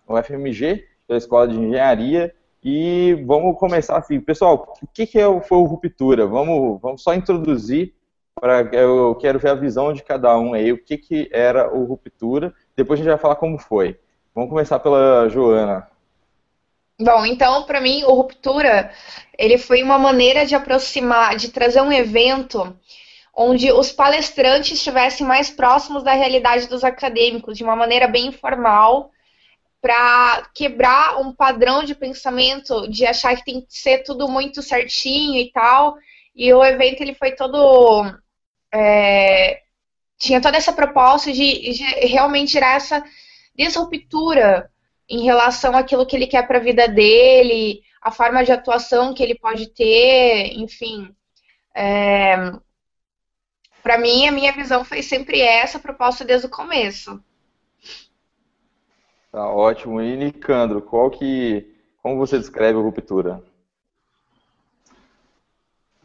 na 0.07 0.17
UFMG, 0.19 0.85
pela 1.07 1.17
Escola 1.17 1.47
de 1.47 1.57
Engenharia, 1.57 2.31
e 2.63 3.15
vamos 3.25 3.57
começar 3.57 3.97
assim. 3.97 4.21
Pessoal, 4.21 4.75
o 4.79 4.87
que, 4.87 5.07
que 5.07 5.17
é, 5.17 5.41
foi 5.41 5.57
o 5.57 5.63
Ruptura? 5.63 6.27
Vamos, 6.27 6.79
vamos 6.79 7.01
só 7.01 7.15
introduzir, 7.15 7.95
para 8.39 8.61
eu 8.73 9.15
quero 9.15 9.39
ver 9.39 9.49
a 9.49 9.55
visão 9.55 9.91
de 9.91 10.03
cada 10.03 10.37
um 10.37 10.53
aí, 10.53 10.71
o 10.71 10.77
que, 10.77 10.99
que 10.99 11.27
era 11.31 11.73
o 11.75 11.83
Ruptura, 11.85 12.53
depois 12.83 12.99
a 12.99 13.03
gente 13.03 13.11
vai 13.11 13.19
falar 13.19 13.35
como 13.35 13.57
foi. 13.57 13.99
Vamos 14.33 14.49
começar 14.49 14.79
pela 14.79 15.27
Joana. 15.29 15.87
Bom, 16.99 17.25
então, 17.25 17.63
para 17.63 17.81
mim, 17.81 18.03
o 18.03 18.13
Ruptura, 18.13 18.91
ele 19.37 19.57
foi 19.57 19.81
uma 19.81 19.97
maneira 19.97 20.45
de 20.45 20.53
aproximar, 20.53 21.35
de 21.35 21.49
trazer 21.49 21.81
um 21.81 21.91
evento 21.91 22.77
onde 23.33 23.71
os 23.71 23.91
palestrantes 23.91 24.73
estivessem 24.73 25.25
mais 25.25 25.49
próximos 25.49 26.03
da 26.03 26.13
realidade 26.13 26.67
dos 26.67 26.83
acadêmicos, 26.83 27.57
de 27.57 27.63
uma 27.63 27.75
maneira 27.75 28.07
bem 28.07 28.27
informal, 28.27 29.11
para 29.81 30.47
quebrar 30.53 31.19
um 31.19 31.33
padrão 31.33 31.83
de 31.83 31.95
pensamento 31.95 32.87
de 32.87 33.05
achar 33.05 33.35
que 33.35 33.45
tem 33.45 33.61
que 33.61 33.67
ser 33.69 34.03
tudo 34.03 34.27
muito 34.27 34.61
certinho 34.61 35.39
e 35.39 35.51
tal. 35.51 35.97
E 36.35 36.53
o 36.53 36.63
evento 36.63 37.01
ele 37.01 37.15
foi 37.15 37.31
todo 37.31 38.05
é, 38.71 39.61
tinha 40.21 40.39
toda 40.39 40.55
essa 40.55 40.71
proposta 40.71 41.33
de, 41.33 41.71
de 41.73 41.83
realmente 42.05 42.51
tirar 42.51 42.75
essa 42.75 43.03
disruptura 43.55 44.69
em 45.09 45.23
relação 45.23 45.75
àquilo 45.75 46.05
que 46.05 46.15
ele 46.15 46.27
quer 46.27 46.47
para 46.47 46.59
a 46.59 46.61
vida 46.61 46.87
dele, 46.87 47.81
a 47.99 48.11
forma 48.11 48.43
de 48.43 48.51
atuação 48.51 49.15
que 49.15 49.23
ele 49.23 49.33
pode 49.33 49.73
ter, 49.73 50.53
enfim. 50.53 51.13
É, 51.75 52.51
para 53.81 53.97
mim, 53.97 54.27
a 54.27 54.31
minha 54.31 54.53
visão 54.53 54.85
foi 54.85 55.01
sempre 55.01 55.41
essa 55.41 55.79
proposta 55.79 56.23
desde 56.23 56.45
o 56.45 56.51
começo. 56.51 57.19
Tá 59.31 59.49
ótimo. 59.49 60.01
E 60.01 60.15
Nicandro, 60.15 60.83
qual 60.83 61.09
que, 61.09 61.65
como 62.03 62.17
você 62.17 62.37
descreve 62.37 62.77
o 62.77 62.83
Ruptura? 62.83 63.41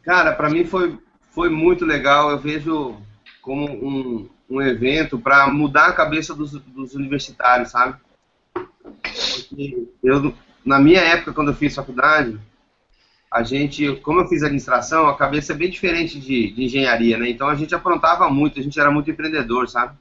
Cara, 0.02 0.32
para 0.32 0.48
mim 0.48 0.64
foi, 0.64 0.98
foi 1.32 1.50
muito 1.50 1.84
legal. 1.84 2.30
Eu 2.30 2.38
vejo 2.38 2.96
como 3.46 3.64
um, 3.64 4.28
um 4.50 4.60
evento 4.60 5.20
para 5.20 5.46
mudar 5.46 5.86
a 5.86 5.92
cabeça 5.92 6.34
dos, 6.34 6.50
dos 6.50 6.96
universitários, 6.96 7.70
sabe? 7.70 7.96
Eu, 10.02 10.34
na 10.64 10.80
minha 10.80 11.00
época, 11.00 11.32
quando 11.32 11.52
eu 11.52 11.54
fiz 11.54 11.72
faculdade, 11.72 12.40
a 13.30 13.44
gente, 13.44 13.94
como 14.02 14.18
eu 14.18 14.26
fiz 14.26 14.42
administração, 14.42 15.06
a 15.06 15.16
cabeça 15.16 15.52
é 15.52 15.56
bem 15.56 15.70
diferente 15.70 16.18
de, 16.18 16.50
de 16.50 16.64
engenharia, 16.64 17.16
né? 17.16 17.30
Então 17.30 17.48
a 17.48 17.54
gente 17.54 17.72
aprontava 17.72 18.28
muito, 18.28 18.58
a 18.58 18.62
gente 18.64 18.80
era 18.80 18.90
muito 18.90 19.12
empreendedor, 19.12 19.68
sabe? 19.68 19.96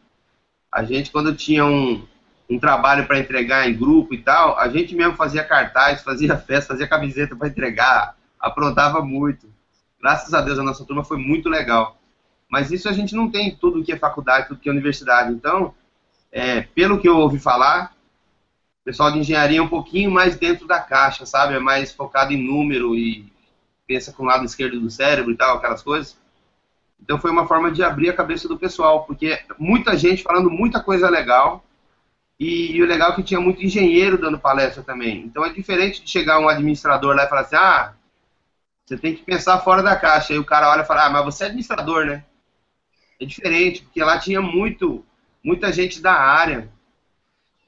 A 0.71 0.83
gente, 0.83 1.11
quando 1.11 1.35
tinha 1.35 1.63
um, 1.67 2.03
um 2.49 2.57
trabalho 2.57 3.05
para 3.05 3.19
entregar 3.19 3.69
em 3.69 3.77
grupo 3.77 4.15
e 4.15 4.23
tal, 4.23 4.57
a 4.57 4.67
gente 4.69 4.95
mesmo 4.95 5.13
fazia 5.13 5.43
cartaz, 5.43 6.01
fazia 6.01 6.35
festa, 6.41 6.73
fazia 6.73 6.87
camiseta 6.87 7.35
para 7.35 7.47
entregar, 7.47 8.17
aprontava 8.39 9.05
muito. 9.05 9.47
Graças 10.01 10.33
a 10.33 10.41
Deus 10.41 10.57
a 10.57 10.63
nossa 10.63 10.83
turma 10.83 11.03
foi 11.03 11.17
muito 11.17 11.47
legal. 11.47 11.99
Mas 12.55 12.71
isso 12.71 12.87
a 12.87 12.93
gente 12.93 13.13
não 13.13 13.29
tem 13.29 13.53
tudo 13.53 13.83
que 13.83 13.91
é 13.91 13.97
faculdade, 13.97 14.47
tudo 14.47 14.61
que 14.61 14.69
é 14.69 14.71
universidade. 14.71 15.29
Então, 15.33 15.75
é, 16.31 16.61
pelo 16.61 17.01
que 17.01 17.09
eu 17.09 17.17
ouvi 17.17 17.37
falar, 17.37 17.93
o 18.81 18.85
pessoal 18.85 19.11
de 19.11 19.19
engenharia 19.19 19.59
é 19.59 19.61
um 19.61 19.67
pouquinho 19.67 20.09
mais 20.09 20.37
dentro 20.37 20.65
da 20.65 20.79
caixa, 20.79 21.25
sabe? 21.25 21.53
É 21.53 21.59
mais 21.59 21.91
focado 21.91 22.31
em 22.31 22.41
número 22.41 22.95
e 22.95 23.29
pensa 23.85 24.13
com 24.13 24.23
o 24.23 24.25
lado 24.25 24.45
esquerdo 24.45 24.79
do 24.79 24.89
cérebro 24.89 25.33
e 25.33 25.35
tal, 25.35 25.57
aquelas 25.57 25.83
coisas. 25.83 26.17
Então 26.97 27.19
foi 27.19 27.29
uma 27.29 27.45
forma 27.45 27.69
de 27.69 27.83
abrir 27.83 28.09
a 28.09 28.15
cabeça 28.15 28.47
do 28.47 28.57
pessoal, 28.57 29.03
porque 29.03 29.37
muita 29.59 29.97
gente 29.97 30.23
falando 30.23 30.49
muita 30.49 30.81
coisa 30.81 31.09
legal, 31.09 31.61
e, 32.39 32.71
e 32.77 32.81
o 32.81 32.87
legal 32.87 33.11
é 33.11 33.15
que 33.15 33.23
tinha 33.23 33.41
muito 33.41 33.65
engenheiro 33.65 34.17
dando 34.17 34.39
palestra 34.39 34.81
também. 34.81 35.25
Então 35.25 35.43
é 35.43 35.49
diferente 35.49 36.01
de 36.01 36.09
chegar 36.09 36.39
um 36.39 36.47
administrador 36.47 37.17
lá 37.17 37.25
e 37.25 37.27
falar 37.27 37.41
assim, 37.41 37.57
ah, 37.57 37.93
você 38.85 38.97
tem 38.97 39.13
que 39.13 39.23
pensar 39.23 39.59
fora 39.59 39.83
da 39.83 39.97
caixa. 39.97 40.31
Aí 40.31 40.39
o 40.39 40.45
cara 40.45 40.71
olha 40.71 40.83
e 40.83 40.85
fala, 40.85 41.07
ah, 41.07 41.09
mas 41.09 41.25
você 41.25 41.43
é 41.43 41.47
administrador, 41.47 42.05
né? 42.05 42.23
É 43.19 43.25
diferente, 43.25 43.83
porque 43.83 44.03
lá 44.03 44.19
tinha 44.19 44.41
muito, 44.41 45.03
muita 45.43 45.71
gente 45.71 46.01
da 46.01 46.13
área. 46.13 46.69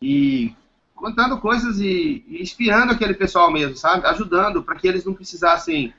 E 0.02 0.56
contando 0.96 1.40
coisas 1.40 1.80
e, 1.80 2.24
e 2.28 2.42
inspirando 2.42 2.92
aquele 2.92 3.14
pessoal 3.14 3.52
mesmo, 3.52 3.76
sabe? 3.78 4.06
Ajudando 4.08 4.64
para 4.64 4.76
que 4.76 4.88
eles 4.88 5.06
não 5.06 5.14
precisassem 5.14 5.94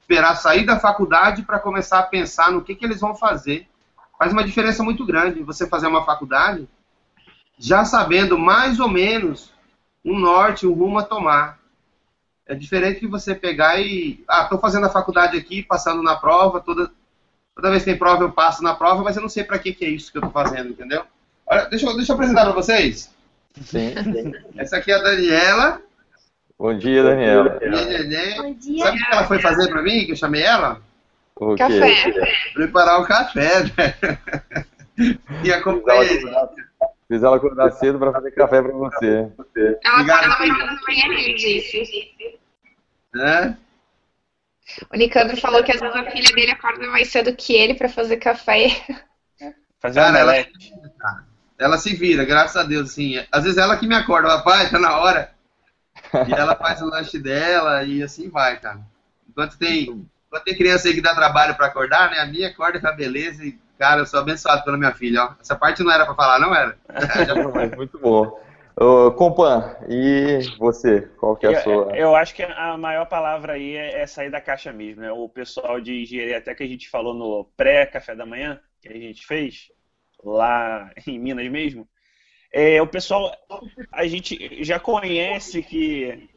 esperar 0.00 0.34
sair 0.36 0.64
da 0.66 0.78
faculdade 0.78 1.42
para 1.42 1.58
começar 1.58 2.00
a 2.00 2.04
pensar 2.04 2.52
no 2.52 2.62
que, 2.62 2.74
que 2.74 2.84
eles 2.84 3.00
vão 3.00 3.14
fazer. 3.14 3.66
Faz 4.18 4.32
uma 4.32 4.44
diferença 4.44 4.82
muito 4.82 5.04
grande 5.04 5.42
você 5.42 5.66
fazer 5.66 5.86
uma 5.86 6.04
faculdade 6.04 6.68
já 7.58 7.84
sabendo 7.84 8.38
mais 8.38 8.80
ou 8.80 8.88
menos 8.88 9.52
um 10.04 10.18
norte, 10.18 10.66
um 10.66 10.72
rumo 10.72 10.98
a 10.98 11.04
tomar. 11.04 11.58
É 12.44 12.54
diferente 12.54 13.00
que 13.00 13.06
você 13.06 13.34
pegar 13.34 13.80
e. 13.80 14.22
Ah, 14.28 14.42
estou 14.42 14.58
fazendo 14.58 14.86
a 14.86 14.90
faculdade 14.90 15.36
aqui, 15.36 15.62
passando 15.62 16.02
na 16.02 16.16
prova, 16.16 16.60
toda, 16.60 16.90
toda 17.54 17.70
vez 17.70 17.82
que 17.84 17.90
tem 17.90 17.98
prova 17.98 18.24
eu 18.24 18.32
passo 18.32 18.62
na 18.62 18.74
prova, 18.74 19.02
mas 19.02 19.16
eu 19.16 19.22
não 19.22 19.28
sei 19.28 19.44
para 19.44 19.58
que, 19.58 19.72
que 19.72 19.84
é 19.84 19.88
isso 19.88 20.10
que 20.10 20.18
eu 20.18 20.26
estou 20.26 20.32
fazendo, 20.32 20.70
entendeu? 20.70 21.04
Olha, 21.46 21.66
deixa, 21.66 21.86
eu- 21.86 21.96
deixa 21.96 22.12
eu 22.12 22.14
apresentar 22.14 22.44
para 22.44 22.52
vocês. 22.52 23.12
Sim. 23.60 23.92
Essa 24.56 24.78
aqui 24.78 24.90
é 24.92 24.94
a 24.94 25.02
Daniela. 25.02 25.82
Bom 26.58 26.76
dia, 26.78 27.02
Daniela. 27.02 27.58
Bom 28.40 28.54
dia. 28.54 28.84
Sabe 28.84 28.96
o 28.96 29.00
que 29.04 29.12
ela 29.14 29.24
foi 29.24 29.38
fazer 29.40 29.68
para 29.68 29.82
mim, 29.82 30.06
que 30.06 30.12
eu 30.12 30.16
chamei 30.16 30.42
ela? 30.42 30.80
O 31.36 31.54
quê? 31.56 31.58
Café. 31.58 32.12
Preparar 32.54 33.00
o 33.00 33.06
café, 33.06 33.64
né? 33.64 34.18
E 35.42 35.52
acompanhei. 35.52 36.20
Fiz 37.08 37.22
ela 37.22 37.36
acordar 37.36 37.72
cedo 37.72 37.98
para 37.98 38.12
fazer 38.12 38.30
café 38.30 38.62
para 38.62 38.72
você. 38.72 39.28
Ela 39.56 39.94
Obrigado, 39.94 40.24
ela 40.24 40.36
vai 40.36 40.48
da 40.48 40.54
manhã, 40.56 41.04
ele 41.18 41.34
disse. 41.34 42.12
Né? 43.14 43.56
O 44.92 44.96
Nicandro 44.96 45.36
falou 45.36 45.62
que 45.62 45.72
às 45.72 45.80
vezes 45.80 45.96
a 45.96 46.10
filha 46.10 46.34
dele 46.34 46.52
acorda 46.52 46.86
mais 46.88 47.08
cedo 47.08 47.34
que 47.34 47.54
ele 47.54 47.74
para 47.74 47.88
fazer 47.88 48.16
café. 48.16 48.68
Fazer 49.80 50.00
Cara, 50.00 50.18
ela-. 50.18 50.46
Ela 51.58 51.78
se 51.78 51.94
vira, 51.94 52.24
graças 52.24 52.56
a 52.56 52.64
Deus, 52.64 52.90
assim. 52.90 53.24
Às 53.30 53.44
vezes 53.44 53.58
ela 53.58 53.76
que 53.76 53.86
me 53.86 53.94
acorda, 53.94 54.28
papai, 54.28 54.70
tá 54.70 54.78
na 54.78 54.98
hora. 54.98 55.32
E 56.28 56.32
ela 56.32 56.56
faz 56.56 56.82
o 56.82 56.86
lanche 56.86 57.18
dela 57.18 57.84
e 57.84 58.02
assim 58.02 58.28
vai, 58.28 58.58
cara. 58.58 58.80
Enquanto 59.28 59.56
tem, 59.56 59.82
enquanto 60.26 60.44
tem 60.44 60.56
criança 60.56 60.88
aí 60.88 60.94
que 60.94 61.00
dá 61.00 61.14
trabalho 61.14 61.54
pra 61.54 61.66
acordar, 61.66 62.10
né? 62.10 62.18
A 62.18 62.26
minha 62.26 62.48
acorda 62.48 62.80
com 62.80 62.88
a 62.88 62.92
beleza 62.92 63.44
e, 63.44 63.58
cara, 63.78 64.00
eu 64.00 64.06
sou 64.06 64.20
abençoado 64.20 64.64
pela 64.64 64.76
minha 64.76 64.92
filha, 64.92 65.24
ó. 65.24 65.34
Essa 65.40 65.54
parte 65.54 65.82
não 65.82 65.92
era 65.92 66.04
pra 66.04 66.14
falar, 66.14 66.40
não 66.40 66.54
era? 66.54 66.76
Mas 67.54 67.76
muito 67.76 67.98
bom. 67.98 68.40
Ô, 68.76 69.12
Compan, 69.12 69.76
e 69.88 70.54
você? 70.58 71.02
Qual 71.18 71.36
que 71.36 71.46
é 71.46 71.50
a 71.50 71.52
Eu, 71.52 71.56
sua? 71.56 71.92
eu 71.92 72.16
acho 72.16 72.34
que 72.34 72.42
a 72.42 72.76
maior 72.78 73.06
palavra 73.06 73.54
aí 73.54 73.76
é, 73.76 74.00
é 74.00 74.06
sair 74.06 74.30
da 74.30 74.40
caixa 74.40 74.72
mesmo, 74.72 75.02
né? 75.02 75.12
O 75.12 75.28
pessoal 75.28 75.80
de 75.80 76.02
engenharia, 76.02 76.38
até 76.38 76.54
que 76.54 76.62
a 76.62 76.66
gente 76.66 76.88
falou 76.88 77.14
no 77.14 77.44
pré-café 77.56 78.14
da 78.14 78.24
manhã, 78.26 78.60
que 78.80 78.88
a 78.88 78.92
gente 78.92 79.26
fez, 79.26 79.70
lá 80.22 80.90
em 81.06 81.18
Minas 81.18 81.48
mesmo, 81.50 81.88
é, 82.52 82.82
o 82.82 82.86
pessoal, 82.86 83.34
a 83.92 84.06
gente 84.06 84.64
já 84.64 84.80
conhece 84.80 85.62
que 85.62 86.28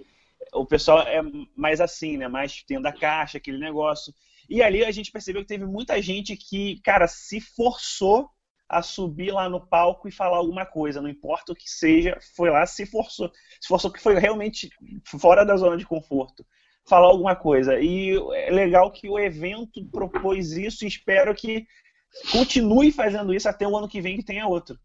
o 0.54 0.65
pessoal 0.65 1.01
é 1.01 1.22
mais 1.56 1.82
assim, 1.82 2.18
né? 2.18 2.27
Mais 2.27 2.63
dentro 2.68 2.84
da 2.84 2.94
caixa, 2.94 3.38
aquele 3.38 3.60
negócio. 3.60 4.13
E 4.50 4.62
ali 4.63 4.84
a 4.86 4.92
gente 4.92 5.12
percebeu 5.12 5.42
que 5.42 5.48
teve 5.48 5.65
muita 5.65 6.01
gente 6.01 6.36
que, 6.38 6.80
cara, 6.82 7.08
se 7.08 7.42
forçou 7.42 8.30
a 8.67 8.81
subir 8.81 9.31
lá 9.31 9.48
no 9.48 9.65
palco 9.65 10.07
e 10.07 10.12
falar 10.12 10.38
alguma 10.38 10.65
coisa, 10.65 11.01
não 11.01 11.10
importa 11.10 11.51
o 11.51 11.55
que 11.55 11.69
seja, 11.69 12.17
foi 12.36 12.50
lá, 12.50 12.65
se 12.65 12.86
forçou, 12.86 13.31
se 13.62 13.67
forçou 13.67 13.91
que 13.91 14.01
foi 14.01 14.17
realmente 14.17 14.69
fora 15.19 15.45
da 15.45 15.55
zona 15.55 15.77
de 15.77 15.86
conforto, 15.86 16.45
falar 16.88 17.07
alguma 17.07 17.36
coisa. 17.36 17.79
E 17.79 18.17
é 18.34 18.50
legal 18.51 18.91
que 18.91 19.07
o 19.07 19.19
evento 19.19 19.86
propôs 19.91 20.53
isso 20.53 20.84
e 20.84 20.88
espero 20.88 21.34
que 21.36 21.65
continue 22.31 22.91
fazendo 22.91 23.34
isso 23.34 23.48
até 23.48 23.67
o 23.67 23.77
ano 23.77 23.88
que 23.88 24.01
vem 24.01 24.17
que 24.17 24.25
tenha 24.25 24.48
outro. 24.48 24.79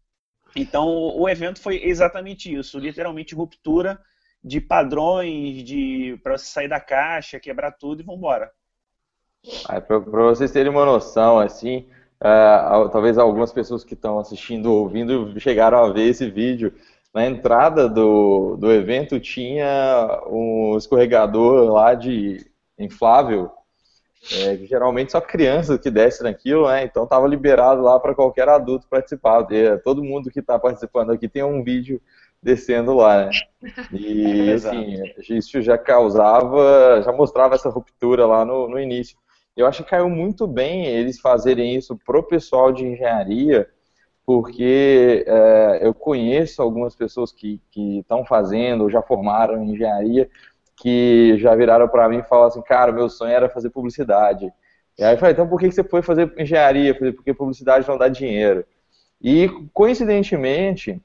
Então, 0.55 0.87
o 0.87 1.27
evento 1.29 1.61
foi 1.61 1.81
exatamente 1.83 2.53
isso, 2.53 2.77
literalmente 2.77 3.33
ruptura 3.33 3.99
de 4.43 4.59
padrões, 4.59 5.63
de 5.63 6.19
para 6.23 6.37
você 6.37 6.45
sair 6.45 6.67
da 6.67 6.79
caixa, 6.79 7.39
quebrar 7.39 7.71
tudo 7.71 8.01
e 8.01 8.03
vamos 8.03 8.19
embora. 8.19 8.51
Para 9.65 10.23
vocês 10.23 10.51
terem 10.51 10.71
uma 10.71 10.85
noção, 10.85 11.39
assim, 11.39 11.87
uh, 12.21 12.89
talvez 12.89 13.17
algumas 13.17 13.51
pessoas 13.51 13.83
que 13.83 13.93
estão 13.93 14.19
assistindo 14.19 14.71
ou 14.71 14.83
ouvindo 14.83 15.39
chegaram 15.39 15.79
a 15.79 15.91
ver 15.91 16.07
esse 16.07 16.29
vídeo. 16.29 16.73
Na 17.13 17.25
entrada 17.25 17.89
do, 17.89 18.55
do 18.55 18.71
evento 18.71 19.19
tinha 19.19 20.21
um 20.27 20.77
escorregador 20.77 21.69
lá 21.71 21.93
de 21.93 22.45
inflável, 22.79 23.51
é, 24.31 24.55
geralmente 24.65 25.11
só 25.11 25.19
crianças 25.19 25.79
que 25.79 25.89
descem 25.89 26.23
naquilo, 26.23 26.67
né? 26.67 26.83
Então 26.83 27.03
estava 27.03 27.27
liberado 27.27 27.81
lá 27.81 27.99
para 27.99 28.13
qualquer 28.13 28.47
adulto 28.47 28.87
participar. 28.87 29.45
E, 29.51 29.77
todo 29.79 30.03
mundo 30.03 30.29
que 30.29 30.39
está 30.39 30.59
participando 30.59 31.11
aqui 31.11 31.27
tem 31.27 31.43
um 31.43 31.63
vídeo 31.63 31.99
descendo 32.41 32.93
lá, 32.93 33.25
né? 33.25 33.31
E 33.91 34.51
assim, 34.53 35.03
isso 35.29 35.61
já 35.61 35.77
causava, 35.77 37.01
já 37.03 37.11
mostrava 37.11 37.55
essa 37.55 37.69
ruptura 37.69 38.25
lá 38.25 38.45
no, 38.45 38.69
no 38.69 38.79
início. 38.79 39.17
Eu 39.55 39.67
acho 39.67 39.83
que 39.83 39.89
caiu 39.89 40.09
muito 40.09 40.47
bem 40.47 40.85
eles 40.85 41.19
fazerem 41.19 41.75
isso 41.75 41.97
pro 42.05 42.23
pessoal 42.23 42.71
de 42.71 42.85
engenharia, 42.85 43.69
porque 44.25 45.25
é, 45.27 45.79
eu 45.81 45.93
conheço 45.93 46.61
algumas 46.61 46.95
pessoas 46.95 47.31
que 47.31 47.59
estão 47.75 48.25
fazendo, 48.25 48.83
ou 48.83 48.89
já 48.89 49.01
formaram 49.01 49.63
em 49.63 49.73
engenharia, 49.73 50.29
que 50.77 51.37
já 51.37 51.53
viraram 51.55 51.87
para 51.87 52.07
mim 52.09 52.19
e 52.19 52.23
falaram 52.23 52.47
assim, 52.47 52.61
cara, 52.61 52.91
meu 52.91 53.09
sonho 53.09 53.31
era 53.31 53.49
fazer 53.49 53.69
publicidade. 53.69 54.51
E 54.97 55.03
aí 55.03 55.15
eu 55.15 55.17
falei, 55.17 55.33
então 55.33 55.47
por 55.47 55.59
que 55.59 55.71
você 55.71 55.83
foi 55.83 56.01
fazer 56.01 56.33
engenharia? 56.37 56.95
Falei, 56.95 57.11
porque 57.11 57.33
publicidade 57.33 57.87
não 57.87 57.97
dá 57.97 58.07
dinheiro. 58.07 58.65
E, 59.21 59.47
coincidentemente, 59.73 60.99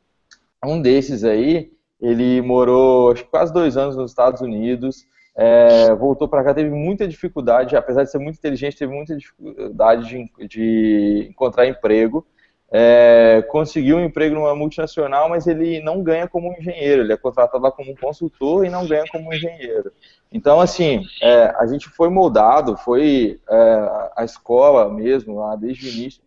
um 0.64 0.80
desses 0.80 1.24
aí, 1.24 1.70
ele 2.00 2.40
morou 2.40 3.12
acho, 3.12 3.24
quase 3.24 3.52
dois 3.52 3.76
anos 3.76 3.96
nos 3.96 4.10
Estados 4.10 4.40
Unidos, 4.40 5.06
é, 5.36 5.94
voltou 5.94 6.26
para 6.26 6.42
cá, 6.42 6.54
teve 6.54 6.70
muita 6.70 7.06
dificuldade, 7.06 7.76
apesar 7.76 8.04
de 8.04 8.10
ser 8.10 8.18
muito 8.18 8.38
inteligente, 8.38 8.78
teve 8.78 8.94
muita 8.94 9.14
dificuldade 9.14 10.08
de, 10.08 10.48
de 10.48 11.26
encontrar 11.28 11.66
emprego. 11.66 12.26
É, 12.72 13.42
conseguiu 13.48 13.98
um 13.98 14.04
emprego 14.04 14.34
numa 14.34 14.54
multinacional, 14.54 15.28
mas 15.28 15.46
ele 15.46 15.80
não 15.82 16.02
ganha 16.02 16.26
como 16.26 16.52
engenheiro, 16.58 17.02
ele 17.02 17.12
é 17.12 17.16
contratado 17.16 17.62
lá 17.62 17.70
como 17.70 17.96
consultor 17.96 18.64
e 18.64 18.70
não 18.70 18.86
ganha 18.86 19.04
como 19.12 19.32
engenheiro. 19.32 19.92
Então, 20.32 20.60
assim, 20.60 21.02
é, 21.22 21.54
a 21.58 21.66
gente 21.66 21.88
foi 21.90 22.08
moldado, 22.08 22.76
foi 22.76 23.38
é, 23.48 24.10
a 24.16 24.24
escola 24.24 24.92
mesmo, 24.92 25.38
lá 25.38 25.54
desde 25.54 25.86
o 25.86 25.92
início, 25.92 26.22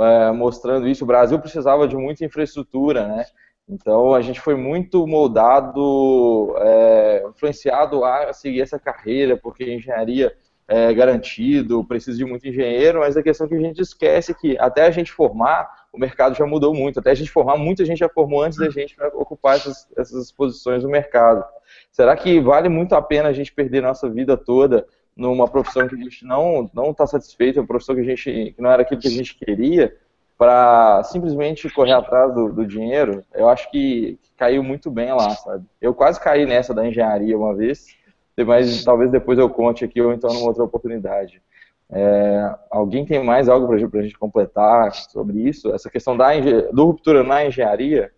é, 0.00 0.30
mostrando 0.30 0.88
isso. 0.88 1.04
O 1.04 1.06
Brasil 1.06 1.38
precisava 1.38 1.86
de 1.86 1.96
muita 1.96 2.24
infraestrutura, 2.24 3.06
né? 3.06 3.26
Então 3.68 4.14
a 4.14 4.20
gente 4.20 4.40
foi 4.40 4.54
muito 4.54 5.06
moldado, 5.06 6.54
é, 6.58 7.24
influenciado 7.28 8.04
a 8.04 8.32
seguir 8.32 8.60
essa 8.60 8.78
carreira, 8.78 9.36
porque 9.36 9.64
engenharia 9.64 10.36
é 10.68 10.92
garantido, 10.94 11.84
precisa 11.84 12.16
de 12.16 12.24
muito 12.24 12.46
engenheiro, 12.48 13.00
mas 13.00 13.16
a 13.16 13.22
questão 13.22 13.46
é 13.46 13.50
que 13.50 13.56
a 13.56 13.60
gente 13.60 13.82
esquece 13.82 14.34
que 14.34 14.56
até 14.58 14.86
a 14.86 14.90
gente 14.90 15.12
formar, 15.12 15.68
o 15.92 15.98
mercado 15.98 16.34
já 16.34 16.46
mudou 16.46 16.72
muito. 16.72 16.98
Até 16.98 17.10
a 17.10 17.14
gente 17.14 17.30
formar, 17.30 17.56
muita 17.58 17.84
gente 17.84 17.98
já 17.98 18.08
formou 18.08 18.42
antes 18.42 18.58
da 18.58 18.70
gente 18.70 18.96
para 18.96 19.08
ocupar 19.08 19.56
essas, 19.56 19.86
essas 19.96 20.32
posições 20.32 20.82
no 20.82 20.88
mercado. 20.88 21.44
Será 21.90 22.16
que 22.16 22.40
vale 22.40 22.68
muito 22.68 22.94
a 22.94 23.02
pena 23.02 23.28
a 23.28 23.32
gente 23.32 23.52
perder 23.52 23.82
nossa 23.82 24.08
vida 24.08 24.36
toda 24.36 24.86
numa 25.14 25.46
profissão 25.46 25.86
que 25.86 25.94
a 25.94 25.98
gente 25.98 26.24
não 26.24 26.70
não 26.72 26.90
está 26.90 27.06
satisfeito, 27.06 27.60
uma 27.60 27.66
profissão 27.66 27.94
que 27.94 28.00
a 28.00 28.04
gente 28.04 28.54
que 28.56 28.62
não 28.62 28.70
era 28.70 28.82
aquilo 28.82 29.00
que 29.00 29.08
a 29.08 29.10
gente 29.10 29.34
queria? 29.36 29.94
Para 30.42 31.04
simplesmente 31.04 31.70
correr 31.70 31.92
atrás 31.92 32.34
do, 32.34 32.52
do, 32.52 32.66
dinheiro, 32.66 33.24
eu 33.32 33.48
acho 33.48 33.70
que 33.70 34.18
caiu 34.36 34.60
muito 34.60 34.90
bem 34.90 35.12
lá, 35.12 35.30
sabe? 35.36 35.64
Eu 35.80 35.94
quase 35.94 36.20
caí 36.20 36.44
nessa 36.44 36.74
da 36.74 36.84
engenharia 36.84 37.38
uma 37.38 37.54
vez, 37.54 37.96
mas 38.44 38.82
talvez 38.82 39.08
depois 39.12 39.38
eu 39.38 39.48
conte 39.48 39.84
aqui 39.84 40.02
ou 40.02 40.12
então 40.12 40.34
numa 40.34 40.48
outra 40.48 40.64
oportunidade. 40.64 41.40
É, 41.88 42.56
alguém 42.68 43.06
tem 43.06 43.22
mais 43.22 43.48
algo 43.48 43.68
para 43.68 44.00
a 44.00 44.02
gente 44.02 44.18
completar 44.18 44.92
sobre 44.92 45.48
isso? 45.48 45.72
Essa 45.72 45.88
questão 45.88 46.16
da 46.16 46.30
do 46.72 46.86
ruptura 46.86 47.22
na 47.22 47.46
engenharia? 47.46 48.10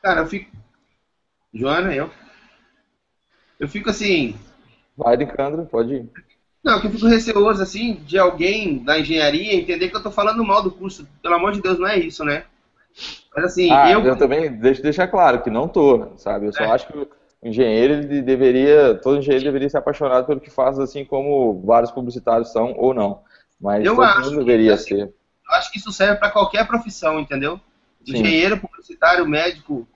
Cara, 0.00 0.20
eu 0.20 0.26
fico. 0.26 0.52
Joana, 1.52 1.92
eu. 1.92 2.08
Eu 3.58 3.66
fico 3.66 3.90
assim. 3.90 4.36
Vai, 4.96 5.16
Nicandro, 5.16 5.66
pode 5.66 5.94
ir. 5.94 6.10
Não, 6.64 6.80
que 6.80 6.86
eu 6.86 6.90
fico 6.90 7.06
receoso, 7.06 7.62
assim, 7.62 7.96
de 8.06 8.18
alguém 8.18 8.78
da 8.78 8.98
engenharia 8.98 9.54
entender 9.54 9.90
que 9.90 9.96
eu 9.96 10.02
tô 10.02 10.10
falando 10.10 10.42
mal 10.42 10.62
do 10.62 10.70
curso. 10.70 11.06
Pelo 11.22 11.34
amor 11.34 11.52
de 11.52 11.60
Deus, 11.60 11.78
não 11.78 11.86
é 11.86 11.98
isso, 11.98 12.24
né? 12.24 12.44
Mas 13.36 13.44
assim, 13.44 13.70
ah, 13.70 13.90
eu... 13.90 14.00
eu 14.00 14.16
também 14.16 14.50
deixo 14.50 14.82
deixar 14.82 15.08
claro 15.08 15.42
que 15.42 15.50
não 15.50 15.68
tô, 15.68 16.16
sabe? 16.16 16.46
Eu 16.46 16.52
só 16.52 16.64
é. 16.64 16.70
acho 16.70 16.86
que 16.86 16.96
o 16.96 17.08
engenheiro, 17.42 17.94
ele 17.94 18.22
deveria, 18.22 18.94
todo 18.94 19.18
engenheiro 19.18 19.44
deveria 19.44 19.68
ser 19.68 19.76
apaixonado 19.76 20.26
pelo 20.26 20.40
que 20.40 20.48
faz, 20.48 20.78
assim 20.78 21.04
como 21.04 21.60
vários 21.66 21.90
publicitários 21.90 22.50
são 22.50 22.72
ou 22.78 22.94
não. 22.94 23.20
Mas 23.60 23.84
eu 23.84 23.94
todo 23.94 24.04
acho, 24.04 24.30
mundo 24.30 24.38
deveria 24.38 24.74
assim, 24.74 24.96
ser. 24.96 25.02
Eu 25.02 25.56
acho 25.56 25.70
que 25.70 25.78
isso 25.78 25.92
serve 25.92 26.16
para 26.16 26.30
qualquer 26.30 26.66
profissão, 26.66 27.20
entendeu? 27.20 27.60
Sim. 28.06 28.12
Engenheiro, 28.14 28.58
publicitário, 28.58 29.28
médico, 29.28 29.86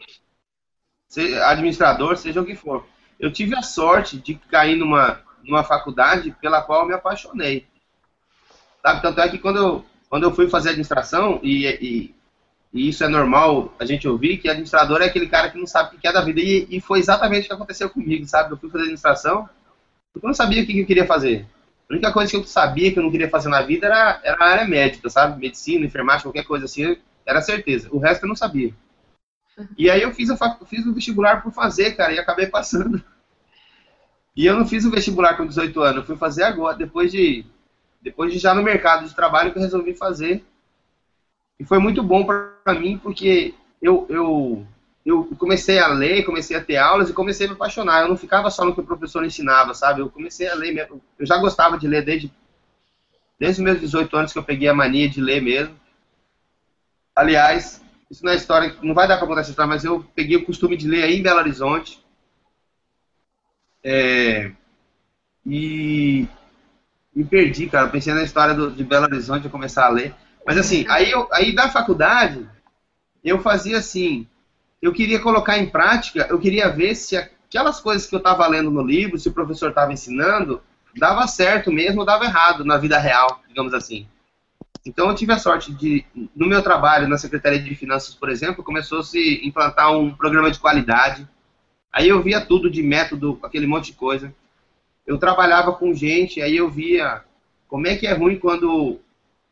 administrador, 1.46 2.16
seja 2.18 2.42
o 2.42 2.44
que 2.44 2.54
for. 2.54 2.84
Eu 3.18 3.32
tive 3.32 3.56
a 3.56 3.62
sorte 3.62 4.18
de 4.18 4.34
cair 4.34 4.76
numa 4.76 5.20
numa 5.44 5.64
faculdade 5.64 6.34
pela 6.40 6.62
qual 6.62 6.82
eu 6.82 6.88
me 6.88 6.94
apaixonei. 6.94 7.66
Sabe? 8.82 9.02
Tanto 9.02 9.20
é 9.20 9.28
que 9.28 9.38
quando 9.38 9.56
eu, 9.56 9.84
quando 10.08 10.24
eu 10.24 10.34
fui 10.34 10.48
fazer 10.48 10.70
administração, 10.70 11.40
e, 11.42 11.66
e, 11.66 12.14
e 12.72 12.88
isso 12.88 13.04
é 13.04 13.08
normal 13.08 13.74
a 13.78 13.84
gente 13.84 14.08
ouvir, 14.08 14.38
que 14.38 14.48
administrador 14.48 15.02
é 15.02 15.06
aquele 15.06 15.28
cara 15.28 15.50
que 15.50 15.58
não 15.58 15.66
sabe 15.66 15.96
o 15.96 15.98
que 15.98 16.06
é 16.06 16.12
da 16.12 16.20
vida. 16.20 16.40
E, 16.40 16.66
e 16.70 16.80
foi 16.80 16.98
exatamente 16.98 17.44
o 17.44 17.48
que 17.48 17.54
aconteceu 17.54 17.90
comigo, 17.90 18.26
sabe? 18.26 18.52
Eu 18.52 18.56
fui 18.56 18.70
fazer 18.70 18.84
administração 18.84 19.48
porque 20.12 20.26
eu 20.26 20.28
não 20.28 20.34
sabia 20.34 20.62
o 20.62 20.66
que 20.66 20.80
eu 20.80 20.86
queria 20.86 21.06
fazer. 21.06 21.46
A 21.88 21.94
única 21.94 22.12
coisa 22.12 22.30
que 22.30 22.36
eu 22.36 22.44
sabia 22.44 22.92
que 22.92 22.98
eu 22.98 23.02
não 23.02 23.10
queria 23.10 23.30
fazer 23.30 23.48
na 23.48 23.62
vida 23.62 23.86
era, 23.86 24.20
era 24.22 24.36
a 24.44 24.48
área 24.48 24.64
médica, 24.66 25.08
sabe? 25.08 25.40
Medicina, 25.40 25.86
enfermagem, 25.86 26.24
qualquer 26.24 26.44
coisa 26.44 26.66
assim, 26.66 26.96
era 27.24 27.40
certeza. 27.40 27.88
O 27.90 27.98
resto 27.98 28.24
eu 28.24 28.28
não 28.28 28.36
sabia. 28.36 28.74
E 29.76 29.90
aí 29.90 30.02
eu 30.02 30.12
fiz, 30.12 30.28
fiz 30.66 30.86
o 30.86 30.92
vestibular 30.92 31.42
por 31.42 31.52
fazer, 31.52 31.92
cara, 31.92 32.12
e 32.12 32.18
acabei 32.18 32.46
passando. 32.46 33.02
E 34.38 34.46
eu 34.46 34.54
não 34.56 34.64
fiz 34.64 34.84
o 34.84 34.90
vestibular 34.92 35.36
com 35.36 35.44
18 35.44 35.80
anos, 35.80 35.96
eu 35.96 36.06
fui 36.06 36.16
fazer 36.16 36.44
agora, 36.44 36.76
depois 36.76 37.10
de, 37.10 37.44
depois 38.00 38.32
de 38.32 38.38
já 38.38 38.54
no 38.54 38.62
mercado 38.62 39.04
de 39.04 39.12
trabalho 39.12 39.50
que 39.50 39.58
eu 39.58 39.62
resolvi 39.62 39.94
fazer. 39.94 40.44
E 41.58 41.64
foi 41.64 41.80
muito 41.80 42.04
bom 42.04 42.24
para 42.24 42.78
mim, 42.78 42.96
porque 42.98 43.52
eu, 43.82 44.06
eu, 44.08 44.64
eu 45.04 45.24
comecei 45.36 45.80
a 45.80 45.88
ler, 45.88 46.24
comecei 46.24 46.56
a 46.56 46.62
ter 46.62 46.76
aulas 46.76 47.10
e 47.10 47.12
comecei 47.12 47.46
a 47.46 47.48
me 47.48 47.56
apaixonar. 47.56 48.02
Eu 48.02 48.10
não 48.10 48.16
ficava 48.16 48.48
só 48.48 48.64
no 48.64 48.72
que 48.72 48.80
o 48.80 48.86
professor 48.86 49.24
ensinava, 49.24 49.74
sabe? 49.74 50.02
Eu 50.02 50.08
comecei 50.08 50.46
a 50.46 50.54
ler 50.54 50.72
mesmo. 50.72 51.02
Eu 51.18 51.26
já 51.26 51.36
gostava 51.38 51.76
de 51.76 51.88
ler 51.88 52.04
desde, 52.04 52.32
desde 53.40 53.60
os 53.60 53.64
meus 53.64 53.80
18 53.80 54.16
anos 54.16 54.32
que 54.32 54.38
eu 54.38 54.44
peguei 54.44 54.68
a 54.68 54.74
mania 54.74 55.08
de 55.08 55.20
ler 55.20 55.42
mesmo. 55.42 55.74
Aliás, 57.12 57.82
isso 58.08 58.24
não 58.24 58.30
é 58.30 58.36
história, 58.36 58.76
não 58.84 58.94
vai 58.94 59.08
dar 59.08 59.16
para 59.16 59.26
contar 59.26 59.40
essa 59.40 59.50
história, 59.50 59.68
mas 59.68 59.84
eu 59.84 60.06
peguei 60.14 60.36
o 60.36 60.46
costume 60.46 60.76
de 60.76 60.86
ler 60.86 61.02
aí 61.02 61.18
em 61.18 61.22
Belo 61.24 61.40
Horizonte. 61.40 62.06
É, 63.82 64.50
e 65.46 66.26
me 67.14 67.24
perdi, 67.24 67.66
cara. 67.66 67.88
Pensei 67.88 68.12
na 68.14 68.22
história 68.22 68.54
do, 68.54 68.70
de 68.70 68.84
Belo 68.84 69.04
Horizonte, 69.04 69.44
eu 69.44 69.50
começar 69.50 69.86
a 69.86 69.90
ler. 69.90 70.14
Mas 70.46 70.56
assim, 70.56 70.86
aí, 70.88 71.10
eu, 71.10 71.28
aí 71.32 71.54
da 71.54 71.68
faculdade, 71.68 72.48
eu 73.24 73.40
fazia 73.40 73.78
assim, 73.78 74.26
eu 74.80 74.92
queria 74.92 75.20
colocar 75.20 75.58
em 75.58 75.66
prática, 75.66 76.26
eu 76.30 76.38
queria 76.38 76.68
ver 76.68 76.94
se 76.94 77.16
aquelas 77.16 77.80
coisas 77.80 78.06
que 78.06 78.14
eu 78.14 78.18
estava 78.18 78.46
lendo 78.46 78.70
no 78.70 78.82
livro, 78.82 79.18
se 79.18 79.28
o 79.28 79.32
professor 79.32 79.70
estava 79.70 79.92
ensinando, 79.92 80.62
dava 80.96 81.26
certo 81.26 81.72
mesmo 81.72 82.00
ou 82.00 82.06
dava 82.06 82.24
errado 82.24 82.64
na 82.64 82.76
vida 82.76 82.98
real, 82.98 83.42
digamos 83.48 83.74
assim. 83.74 84.06
Então 84.86 85.08
eu 85.08 85.14
tive 85.14 85.32
a 85.32 85.38
sorte 85.38 85.72
de, 85.72 86.04
no 86.34 86.46
meu 86.46 86.62
trabalho 86.62 87.08
na 87.08 87.18
Secretaria 87.18 87.60
de 87.60 87.74
Finanças, 87.74 88.14
por 88.14 88.30
exemplo, 88.30 88.64
começou 88.64 89.00
a 89.00 89.04
se 89.04 89.46
implantar 89.46 89.92
um 89.92 90.14
programa 90.14 90.50
de 90.50 90.58
qualidade, 90.58 91.28
Aí 91.92 92.08
eu 92.08 92.22
via 92.22 92.40
tudo 92.40 92.70
de 92.70 92.82
método, 92.82 93.38
aquele 93.42 93.66
monte 93.66 93.86
de 93.86 93.98
coisa. 93.98 94.34
Eu 95.06 95.18
trabalhava 95.18 95.72
com 95.72 95.94
gente, 95.94 96.40
aí 96.40 96.56
eu 96.56 96.68
via 96.68 97.22
como 97.66 97.86
é 97.86 97.96
que 97.96 98.06
é 98.06 98.12
ruim 98.12 98.38
quando, 98.38 99.00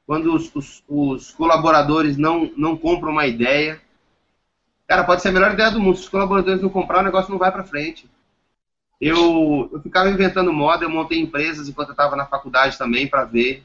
quando 0.07 0.35
os, 0.35 0.55
os, 0.55 0.83
os 0.89 1.31
colaboradores 1.33 2.17
não, 2.17 2.51
não 2.57 2.77
compram 2.77 3.13
uma 3.13 3.27
ideia. 3.27 3.81
Cara, 4.87 5.05
pode 5.05 5.23
ser 5.23 5.29
a 5.29 5.33
melhor 5.33 5.53
ideia 5.53 5.71
do 5.71 5.81
mundo. 5.81 5.97
Se 5.97 6.05
os 6.05 6.09
colaboradores 6.09 6.63
não 6.63 6.69
comprar, 6.69 7.01
o 7.01 7.05
negócio 7.05 7.31
não 7.31 7.39
vai 7.39 7.51
para 7.51 7.65
frente. 7.65 8.09
Eu, 9.01 9.69
eu 9.73 9.81
ficava 9.83 10.09
inventando 10.09 10.53
moda, 10.53 10.85
eu 10.85 10.91
montei 10.91 11.21
empresas 11.21 11.69
enquanto 11.69 11.89
eu 11.89 11.93
estava 11.93 12.17
na 12.17 12.27
faculdade 12.27 12.79
também 12.79 13.07
para 13.07 13.25
ver. 13.25 13.63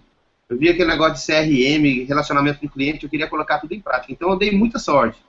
eu 0.50 0.58
vi 0.58 0.70
aquele 0.70 0.90
negócio 0.90 1.16
de 1.16 1.26
CRM, 1.26 2.06
relacionamento 2.06 2.60
com 2.60 2.66
o 2.66 2.70
cliente, 2.70 3.06
eu 3.06 3.10
queria 3.10 3.30
colocar 3.30 3.60
tudo 3.60 3.74
em 3.74 3.80
prática. 3.80 4.12
Então 4.12 4.30
eu 4.30 4.38
dei 4.38 4.52
muita 4.52 4.78
sorte. 4.78 5.24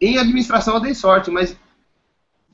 Em 0.00 0.18
administração 0.18 0.74
eu 0.74 0.80
dei 0.80 0.94
sorte, 0.94 1.30
mas 1.30 1.56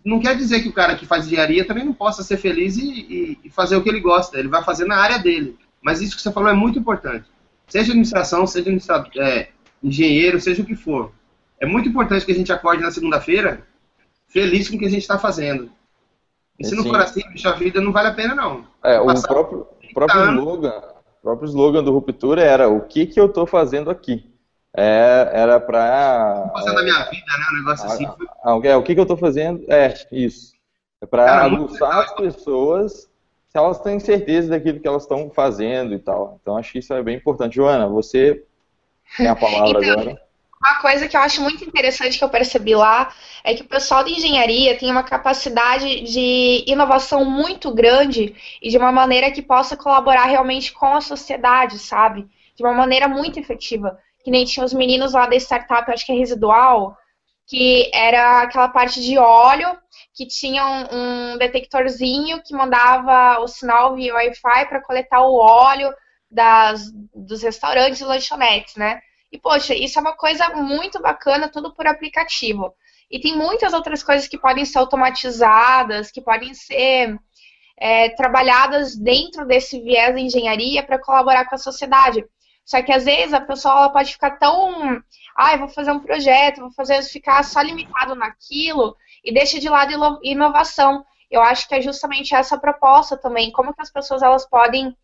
não 0.04 0.20
quer 0.20 0.36
dizer 0.36 0.62
que 0.62 0.68
o 0.68 0.72
cara 0.72 0.94
que 0.96 1.06
faz 1.06 1.26
engenharia 1.26 1.66
também 1.66 1.84
não 1.84 1.92
possa 1.92 2.22
ser 2.22 2.36
feliz 2.36 2.76
e, 2.76 3.38
e, 3.44 3.50
fazer 3.50 3.76
o 3.76 3.82
que 3.82 3.88
ele 3.88 4.00
gosta. 4.00 4.38
Ele 4.38 4.48
vai 4.48 4.64
fazer 4.64 4.84
na 4.86 4.96
área 4.96 5.18
dele. 5.18 5.58
Mas 5.82 6.00
isso 6.00 6.16
que 6.16 6.22
você 6.22 6.32
falou 6.32 6.48
é 6.48 6.54
muito 6.54 6.78
importante. 6.78 7.26
Seja 7.66 7.92
administração, 7.92 8.46
seja 8.46 8.70
é, 9.18 9.48
engenheiro, 9.82 10.40
seja 10.40 10.62
o 10.62 10.66
que 10.66 10.74
for. 10.74 11.12
É 11.60 11.66
muito 11.66 11.88
importante 11.88 12.24
que 12.24 12.32
a 12.32 12.34
gente 12.34 12.52
acorde 12.52 12.82
na 12.82 12.90
segunda-feira 12.90 13.66
feliz 14.28 14.68
com 14.68 14.76
o 14.76 14.78
que 14.78 14.86
a 14.86 14.90
gente 14.90 15.02
está 15.02 15.18
fazendo. 15.18 15.70
E 16.58 16.66
se 16.66 16.74
não 16.74 16.84
for 16.84 16.96
assim, 16.96 17.22
a 17.44 17.52
vida 17.52 17.80
não 17.80 17.92
vale 17.92 18.08
a 18.08 18.14
pena, 18.14 18.34
não. 18.34 18.64
É, 18.84 18.98
o 19.00 19.06
próprio, 19.22 19.66
próprio 19.92 20.30
slogan 20.30 20.82
o 21.20 21.22
próprio 21.22 21.48
slogan 21.48 21.84
do 21.84 21.92
Ruptura 21.92 22.42
era 22.42 22.68
o 22.68 22.80
que, 22.80 23.06
que 23.06 23.20
eu 23.20 23.26
estou 23.26 23.46
fazendo 23.46 23.90
aqui. 23.90 24.29
É, 24.76 25.30
era 25.32 25.58
para. 25.58 26.50
Fazendo 26.52 26.78
é, 26.78 26.80
a 26.80 26.84
minha 26.84 27.04
vida, 27.04 27.26
né? 27.26 27.44
Um 27.52 27.58
negócio 27.58 27.86
assim. 27.86 28.06
Ah, 28.44 28.60
é, 28.62 28.76
o 28.76 28.82
que, 28.82 28.94
que 28.94 29.00
eu 29.00 29.04
estou 29.04 29.16
fazendo? 29.16 29.64
É, 29.68 29.94
isso. 30.12 30.52
É 31.02 31.06
para 31.06 31.44
aguçar 31.44 31.98
as 32.00 32.12
pessoas 32.12 33.10
se 33.48 33.58
elas 33.58 33.80
têm 33.80 33.98
certeza 33.98 34.50
daquilo 34.50 34.78
que 34.78 34.86
elas 34.86 35.02
estão 35.02 35.28
fazendo 35.30 35.94
e 35.94 35.98
tal. 35.98 36.38
Então 36.40 36.56
acho 36.56 36.72
que 36.72 36.78
isso 36.78 36.94
é 36.94 37.02
bem 37.02 37.16
importante. 37.16 37.56
Joana, 37.56 37.88
você 37.88 38.44
tem 39.16 39.26
a 39.26 39.34
palavra 39.34 39.80
então, 39.80 39.92
agora. 39.92 40.22
Uma 40.62 40.80
coisa 40.80 41.08
que 41.08 41.16
eu 41.16 41.20
acho 41.20 41.40
muito 41.40 41.64
interessante 41.64 42.18
que 42.18 42.22
eu 42.22 42.28
percebi 42.28 42.74
lá 42.74 43.10
é 43.42 43.54
que 43.54 43.62
o 43.62 43.68
pessoal 43.68 44.04
de 44.04 44.12
engenharia 44.12 44.76
tem 44.78 44.90
uma 44.90 45.02
capacidade 45.02 46.02
de 46.02 46.64
inovação 46.66 47.24
muito 47.24 47.74
grande 47.74 48.36
e 48.60 48.68
de 48.68 48.76
uma 48.76 48.92
maneira 48.92 49.30
que 49.30 49.40
possa 49.40 49.74
colaborar 49.74 50.26
realmente 50.26 50.70
com 50.72 50.94
a 50.94 51.00
sociedade, 51.00 51.78
sabe? 51.78 52.28
De 52.54 52.62
uma 52.62 52.74
maneira 52.74 53.08
muito 53.08 53.40
efetiva. 53.40 53.98
Que 54.24 54.30
nem 54.30 54.44
tinha 54.44 54.64
os 54.64 54.72
meninos 54.72 55.12
lá 55.12 55.26
da 55.26 55.36
startup, 55.36 55.90
acho 55.90 56.04
que 56.04 56.12
é 56.12 56.16
residual, 56.16 56.96
que 57.46 57.90
era 57.92 58.42
aquela 58.42 58.68
parte 58.68 59.00
de 59.00 59.18
óleo 59.18 59.76
que 60.14 60.26
tinha 60.26 60.66
um, 60.66 61.32
um 61.34 61.38
detectorzinho 61.38 62.42
que 62.42 62.54
mandava 62.54 63.40
o 63.40 63.48
sinal 63.48 63.94
via 63.94 64.14
Wi-Fi 64.14 64.66
para 64.66 64.82
coletar 64.82 65.22
o 65.22 65.34
óleo 65.34 65.92
das, 66.30 66.92
dos 67.14 67.42
restaurantes 67.42 68.00
e 68.00 68.04
lanchonetes, 68.04 68.76
né? 68.76 69.00
E, 69.32 69.38
poxa, 69.38 69.74
isso 69.74 69.98
é 69.98 70.02
uma 70.02 70.16
coisa 70.16 70.48
muito 70.50 71.00
bacana, 71.00 71.48
tudo 71.48 71.74
por 71.74 71.86
aplicativo. 71.86 72.74
E 73.10 73.18
tem 73.20 73.36
muitas 73.36 73.72
outras 73.72 74.02
coisas 74.02 74.28
que 74.28 74.38
podem 74.38 74.64
ser 74.64 74.78
automatizadas, 74.78 76.10
que 76.10 76.20
podem 76.20 76.54
ser 76.54 77.18
é, 77.78 78.10
trabalhadas 78.10 78.96
dentro 78.96 79.46
desse 79.46 79.80
viés 79.80 80.14
da 80.14 80.20
engenharia 80.20 80.82
para 80.82 81.00
colaborar 81.00 81.46
com 81.46 81.54
a 81.54 81.58
sociedade. 81.58 82.24
Só 82.64 82.82
que 82.82 82.92
às 82.92 83.04
vezes 83.04 83.34
a 83.34 83.40
pessoa 83.40 83.74
ela 83.74 83.88
pode 83.90 84.12
ficar 84.12 84.38
tão. 84.38 85.02
Ah, 85.36 85.52
eu 85.52 85.58
vou 85.60 85.68
fazer 85.68 85.92
um 85.92 86.00
projeto, 86.00 86.60
vou 86.60 86.72
fazer 86.72 87.02
ficar 87.02 87.42
só 87.42 87.60
limitado 87.60 88.14
naquilo 88.14 88.96
e 89.24 89.32
deixa 89.32 89.58
de 89.58 89.68
lado 89.68 90.20
inovação. 90.22 91.04
Eu 91.30 91.42
acho 91.42 91.68
que 91.68 91.74
é 91.74 91.80
justamente 91.80 92.34
essa 92.34 92.58
proposta 92.58 93.16
também, 93.16 93.52
como 93.52 93.74
que 93.74 93.82
as 93.82 93.90
pessoas 93.90 94.22
elas 94.22 94.48
podem 94.48 94.96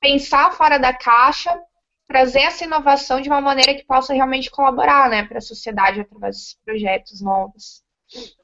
pensar 0.00 0.52
fora 0.52 0.78
da 0.78 0.92
caixa 0.92 1.58
trazer 2.06 2.40
essa 2.40 2.64
inovação 2.64 3.20
de 3.20 3.28
uma 3.28 3.40
maneira 3.40 3.74
que 3.74 3.84
possa 3.84 4.12
realmente 4.12 4.50
colaborar 4.50 5.08
né, 5.08 5.24
para 5.24 5.38
a 5.38 5.42
sociedade 5.42 6.00
através 6.00 6.36
desses 6.36 6.58
projetos 6.64 7.20
novos. 7.20 7.82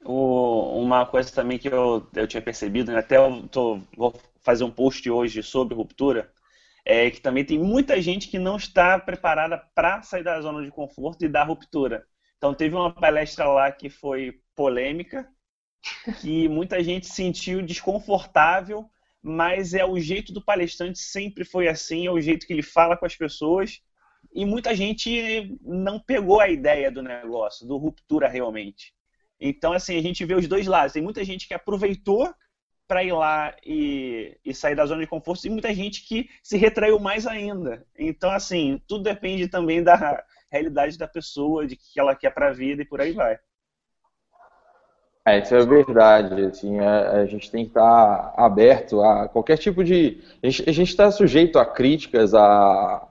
O, 0.03 0.81
uma 0.81 1.05
coisa 1.05 1.31
também 1.31 1.57
que 1.57 1.67
eu, 1.67 2.05
eu 2.15 2.27
tinha 2.27 2.41
percebido, 2.41 2.91
né, 2.91 2.99
até 2.99 3.17
eu 3.17 3.47
tô, 3.47 3.79
vou 3.95 4.13
fazer 4.41 4.63
um 4.63 4.71
post 4.71 5.07
hoje 5.09 5.43
sobre 5.43 5.75
ruptura, 5.75 6.31
é 6.85 7.11
que 7.11 7.21
também 7.21 7.45
tem 7.45 7.59
muita 7.59 8.01
gente 8.01 8.27
que 8.27 8.39
não 8.39 8.57
está 8.57 8.99
preparada 8.99 9.57
para 9.75 10.01
sair 10.01 10.23
da 10.23 10.41
zona 10.41 10.63
de 10.63 10.71
conforto 10.71 11.23
e 11.23 11.29
dar 11.29 11.43
ruptura. 11.43 12.05
Então 12.37 12.53
teve 12.53 12.75
uma 12.75 12.93
palestra 12.93 13.45
lá 13.45 13.71
que 13.71 13.89
foi 13.89 14.39
polêmica, 14.55 15.27
que 16.21 16.47
muita 16.47 16.83
gente 16.83 17.07
sentiu 17.07 17.61
desconfortável 17.61 18.89
mas 19.21 19.73
é 19.73 19.85
o 19.85 19.99
jeito 19.99 20.33
do 20.33 20.43
palestrante 20.43 20.99
sempre 20.99 21.45
foi 21.45 21.67
assim, 21.67 22.07
é 22.07 22.11
o 22.11 22.19
jeito 22.19 22.47
que 22.47 22.53
ele 22.53 22.63
fala 22.63 22.97
com 22.97 23.05
as 23.05 23.15
pessoas. 23.15 23.79
E 24.33 24.45
muita 24.45 24.73
gente 24.75 25.57
não 25.61 25.99
pegou 25.99 26.39
a 26.39 26.49
ideia 26.49 26.91
do 26.91 27.03
negócio, 27.03 27.67
do 27.67 27.77
ruptura 27.77 28.27
realmente. 28.27 28.93
Então, 29.39 29.73
assim, 29.73 29.97
a 29.97 30.01
gente 30.01 30.23
vê 30.25 30.35
os 30.35 30.47
dois 30.47 30.67
lados. 30.67 30.93
Tem 30.93 31.01
muita 31.01 31.23
gente 31.23 31.47
que 31.47 31.53
aproveitou 31.53 32.33
para 32.91 33.05
ir 33.05 33.13
lá 33.13 33.55
e, 33.65 34.37
e, 34.43 34.53
sair 34.53 34.75
da 34.75 34.85
zona 34.85 34.99
de 34.99 35.07
conforto, 35.07 35.47
e 35.47 35.49
muita 35.49 35.73
gente 35.73 36.05
que 36.05 36.29
se 36.43 36.57
retraiu 36.57 36.99
mais 36.99 37.25
ainda. 37.25 37.85
Então, 37.97 38.29
assim, 38.29 38.81
tudo 38.85 39.05
depende 39.05 39.47
também 39.47 39.81
da 39.81 40.21
realidade 40.51 40.97
da 40.97 41.07
pessoa, 41.07 41.65
de 41.65 41.77
que 41.77 41.97
ela 41.97 42.13
quer 42.13 42.31
para 42.31 42.49
a 42.49 42.51
vida 42.51 42.81
e 42.81 42.85
por 42.85 42.99
aí 42.99 43.13
vai. 43.13 43.39
É, 45.25 45.39
isso 45.39 45.55
é 45.55 45.65
verdade. 45.65 46.43
Assim, 46.43 46.81
a, 46.81 47.11
a 47.21 47.25
gente 47.25 47.49
tem 47.49 47.63
que 47.63 47.69
estar 47.69 48.33
aberto 48.35 49.01
a 49.01 49.29
qualquer 49.29 49.57
tipo 49.57 49.85
de. 49.85 50.21
A 50.43 50.49
gente 50.49 50.89
está 50.89 51.09
sujeito 51.11 51.59
a 51.59 51.65
críticas, 51.65 52.33
a, 52.33 53.07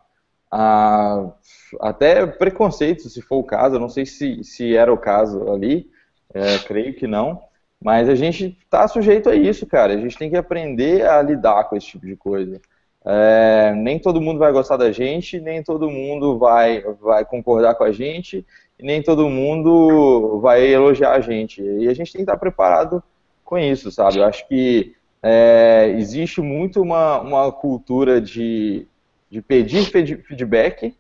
a, 0.51 1.33
até 1.81 2.27
preconceitos, 2.27 3.15
se 3.15 3.23
for 3.23 3.39
o 3.39 3.45
caso. 3.45 3.77
Eu 3.77 3.81
não 3.81 3.89
sei 3.89 4.05
se, 4.05 4.45
se 4.45 4.77
era 4.77 4.93
o 4.93 4.99
caso 4.99 5.51
ali, 5.51 5.91
é, 6.35 6.59
creio 6.59 6.93
que 6.93 7.07
não. 7.07 7.49
Mas 7.83 8.09
a 8.09 8.15
gente 8.15 8.59
está 8.63 8.87
sujeito 8.87 9.29
a 9.31 9.35
isso, 9.35 9.67
cara. 9.67 9.95
A 9.95 9.97
gente 9.97 10.19
tem 10.19 10.29
que 10.29 10.37
aprender 10.37 11.07
a 11.07 11.23
lidar 11.23 11.65
com 11.65 11.77
esse 11.77 11.87
tipo 11.87 12.07
de 12.07 12.15
coisa. 12.15 12.61
É, 13.05 13.73
nem 13.75 13.99
todo 13.99 14.21
mundo 14.21 14.39
vai 14.39 14.53
gostar 14.53 14.77
da 14.77 14.93
gente, 14.93 15.41
nem 15.41 15.63
todo 15.63 15.91
mundo 15.91 16.39
vai, 16.39 16.83
vai 17.01 17.25
concordar 17.25 17.75
com 17.75 17.85
a 17.85 17.91
gente, 17.91 18.45
nem 18.79 19.03
todo 19.03 19.31
mundo 19.31 20.39
vai 20.41 20.67
elogiar 20.67 21.13
a 21.13 21.21
gente. 21.21 21.63
E 21.63 21.89
a 21.89 21.95
gente 21.95 22.13
tem 22.13 22.21
que 22.25 22.31
estar 22.31 22.37
preparado 22.37 23.03
com 23.45 23.59
isso, 23.59 23.91
sabe? 23.91 24.19
Eu 24.19 24.25
acho 24.25 24.47
que 24.47 24.95
é, 25.23 25.95
existe 25.97 26.41
muito 26.41 26.81
uma, 26.83 27.21
uma 27.21 27.53
cultura 27.53 28.21
de, 28.21 28.87
de 29.31 29.41
pedir 29.43 29.87
feedback, 29.87 30.95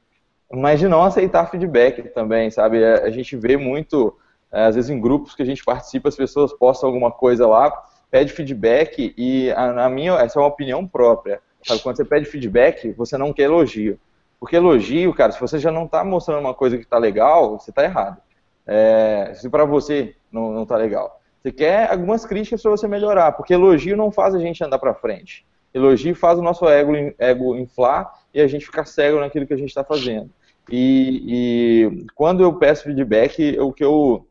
mas 0.52 0.80
de 0.80 0.88
não 0.88 1.02
aceitar 1.02 1.50
feedback 1.50 2.02
também, 2.10 2.50
sabe? 2.50 2.82
É, 2.82 3.04
a 3.04 3.10
gente 3.10 3.36
vê 3.36 3.56
muito, 3.56 4.16
às 4.50 4.74
vezes 4.74 4.90
em 4.90 5.00
grupos 5.00 5.34
que 5.34 5.42
a 5.42 5.46
gente 5.46 5.64
participa, 5.64 6.08
as 6.08 6.16
pessoas 6.16 6.52
postam 6.52 6.88
alguma 6.88 7.10
coisa 7.10 7.46
lá, 7.46 7.70
pede 8.10 8.32
feedback 8.32 9.14
e, 9.16 9.50
a, 9.52 9.72
na 9.72 9.88
minha, 9.88 10.14
essa 10.14 10.38
é 10.38 10.42
uma 10.42 10.48
opinião 10.48 10.86
própria. 10.86 11.40
Sabe? 11.62 11.82
Quando 11.82 11.96
você 11.96 12.04
pede 12.04 12.26
feedback, 12.26 12.92
você 12.92 13.16
não 13.16 13.32
quer 13.32 13.44
elogio. 13.44 13.98
Porque 14.38 14.56
elogio, 14.56 15.12
cara, 15.14 15.32
se 15.32 15.40
você 15.40 15.58
já 15.58 15.70
não 15.70 15.84
está 15.84 16.02
mostrando 16.02 16.40
uma 16.40 16.54
coisa 16.54 16.76
que 16.76 16.84
está 16.84 16.98
legal, 16.98 17.58
você 17.58 17.70
está 17.70 17.84
errado. 17.84 18.20
É, 18.66 19.32
se 19.34 19.48
para 19.48 19.64
você 19.64 20.14
não, 20.32 20.52
não 20.52 20.64
tá 20.64 20.76
legal. 20.76 21.20
Você 21.42 21.52
quer 21.52 21.90
algumas 21.90 22.24
críticas 22.24 22.62
para 22.62 22.70
você 22.70 22.88
melhorar, 22.88 23.32
porque 23.32 23.54
elogio 23.54 23.96
não 23.96 24.10
faz 24.10 24.34
a 24.34 24.38
gente 24.38 24.62
andar 24.64 24.78
para 24.78 24.94
frente. 24.94 25.46
Elogio 25.72 26.14
faz 26.14 26.38
o 26.38 26.42
nosso 26.42 26.68
ego, 26.68 26.92
ego 27.18 27.56
inflar 27.56 28.12
e 28.34 28.40
a 28.40 28.46
gente 28.46 28.66
ficar 28.66 28.84
cego 28.84 29.20
naquilo 29.20 29.46
que 29.46 29.54
a 29.54 29.56
gente 29.56 29.68
está 29.68 29.84
fazendo. 29.84 30.30
E, 30.70 31.22
e, 31.26 32.06
quando 32.14 32.42
eu 32.42 32.52
peço 32.52 32.84
feedback, 32.84 33.58
o 33.58 33.72
que 33.72 33.84
eu 33.84 34.26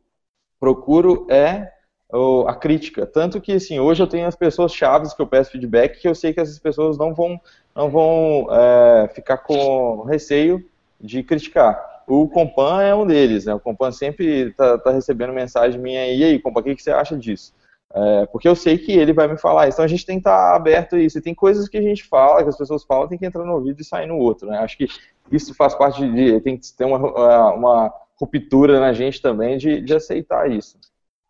procuro 0.59 1.25
é 1.29 1.71
a 2.47 2.55
crítica. 2.55 3.05
Tanto 3.05 3.39
que, 3.39 3.53
assim, 3.53 3.79
hoje 3.79 4.01
eu 4.01 4.07
tenho 4.07 4.27
as 4.27 4.35
pessoas 4.35 4.73
chaves 4.73 5.13
que 5.13 5.21
eu 5.21 5.27
peço 5.27 5.51
feedback 5.51 5.99
que 5.99 6.07
eu 6.07 6.15
sei 6.15 6.33
que 6.33 6.39
essas 6.39 6.57
pessoas 6.57 6.97
não 6.97 7.13
vão, 7.13 7.39
não 7.75 7.89
vão 7.89 8.47
é, 8.51 9.07
ficar 9.13 9.37
com 9.37 10.03
receio 10.03 10.65
de 10.99 11.21
criticar. 11.21 12.03
O 12.07 12.27
Compan 12.27 12.81
é 12.81 12.95
um 12.95 13.05
deles, 13.05 13.45
né? 13.45 13.53
O 13.53 13.59
Compan 13.59 13.91
sempre 13.91 14.49
está 14.49 14.79
tá 14.79 14.89
recebendo 14.89 15.31
mensagem 15.31 15.79
minha 15.79 16.11
e 16.11 16.23
aí, 16.23 16.39
Compan, 16.39 16.61
o 16.61 16.63
que, 16.63 16.75
que 16.75 16.81
você 16.81 16.91
acha 16.91 17.15
disso? 17.15 17.53
É, 17.91 18.25
porque 18.27 18.47
eu 18.47 18.55
sei 18.55 18.77
que 18.77 18.91
ele 18.91 19.13
vai 19.13 19.27
me 19.27 19.37
falar. 19.37 19.67
Então 19.67 19.85
a 19.85 19.87
gente 19.87 20.05
tem 20.05 20.15
que 20.15 20.21
estar 20.21 20.51
tá 20.51 20.55
aberto 20.55 20.95
a 20.95 20.99
isso. 20.99 21.17
E 21.19 21.21
tem 21.21 21.35
coisas 21.35 21.67
que 21.67 21.77
a 21.77 21.81
gente 21.81 22.03
fala, 22.03 22.41
que 22.41 22.49
as 22.49 22.57
pessoas 22.57 22.83
falam, 22.83 23.07
tem 23.07 23.17
que 23.17 23.25
entrar 23.25 23.43
no 23.43 23.53
ouvido 23.53 23.79
e 23.81 23.85
sair 23.85 24.07
no 24.07 24.17
outro. 24.17 24.47
Né? 24.47 24.57
Acho 24.57 24.77
que 24.77 24.87
isso 25.31 25.53
faz 25.53 25.75
parte 25.75 26.01
de. 26.11 26.39
Tem 26.41 26.57
que 26.57 26.73
ter 26.73 26.85
uma, 26.85 26.97
uma 27.53 27.93
ruptura 28.19 28.79
na 28.79 28.93
gente 28.93 29.21
também 29.21 29.57
de, 29.57 29.81
de 29.81 29.93
aceitar 29.93 30.51
isso. 30.51 30.77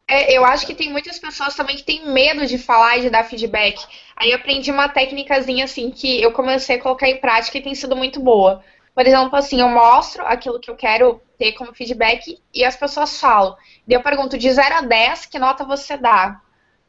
É, 0.07 0.35
eu 0.35 0.43
acho 0.43 0.65
que 0.65 0.73
tem 0.73 0.91
muitas 0.91 1.19
pessoas 1.19 1.55
também 1.55 1.75
que 1.75 1.83
têm 1.83 2.11
medo 2.11 2.45
de 2.47 2.57
falar 2.57 2.97
e 2.97 3.01
de 3.01 3.09
dar 3.11 3.23
feedback. 3.23 3.79
Aí 4.15 4.31
eu 4.31 4.37
aprendi 4.37 4.71
uma 4.71 4.89
técnicazinha 4.89 5.65
assim 5.65 5.91
que 5.91 6.19
eu 6.19 6.31
comecei 6.31 6.77
a 6.77 6.81
colocar 6.81 7.07
em 7.07 7.17
prática 7.17 7.57
e 7.57 7.61
tem 7.61 7.75
sido 7.75 7.95
muito 7.95 8.19
boa. 8.19 8.63
Por 8.95 9.05
exemplo, 9.05 9.37
assim, 9.37 9.61
eu 9.61 9.69
mostro 9.69 10.25
aquilo 10.25 10.59
que 10.59 10.69
eu 10.69 10.75
quero 10.75 11.21
ter 11.37 11.53
como 11.53 11.73
feedback 11.73 12.37
e 12.53 12.65
as 12.65 12.75
pessoas 12.75 13.19
falam. 13.19 13.55
E 13.87 13.93
eu 13.93 14.01
pergunto 14.01 14.37
de 14.37 14.51
0 14.51 14.75
a 14.75 14.81
10, 14.81 15.27
que 15.27 15.37
nota 15.37 15.63
você 15.63 15.95
dá? 15.95 16.41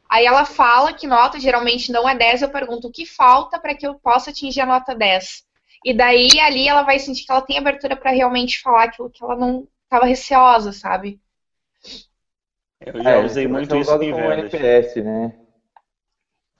Aí 0.09 0.25
ela 0.25 0.43
fala 0.43 0.91
que 0.91 1.07
nota 1.07 1.39
geralmente 1.39 1.91
não 1.91 2.09
é 2.09 2.15
10, 2.15 2.41
eu 2.41 2.49
pergunto 2.49 2.87
o 2.87 2.91
que 2.91 3.05
falta 3.05 3.59
para 3.59 3.75
que 3.75 3.87
eu 3.87 3.95
possa 3.95 4.31
atingir 4.31 4.61
a 4.61 4.65
nota 4.65 4.93
10. 4.93 5.43
E 5.85 5.93
daí 5.93 6.39
ali 6.39 6.67
ela 6.67 6.83
vai 6.83 6.99
sentir 6.99 7.25
que 7.25 7.31
ela 7.31 7.41
tem 7.41 7.57
abertura 7.57 7.95
para 7.95 8.11
realmente 8.11 8.59
falar 8.61 8.85
aquilo 8.85 9.09
que 9.09 9.23
ela 9.23 9.35
não 9.35 9.67
estava 9.91 10.05
receosa, 10.05 10.71
sabe? 10.71 11.19
Eu 12.79 13.03
já 13.03 13.11
é, 13.11 13.25
usei 13.25 13.47
muito 13.47 13.75
isso 13.75 13.93
em 14.01 14.13
vendas. 14.13 14.53
NPS, 14.53 14.95
né? 15.03 15.35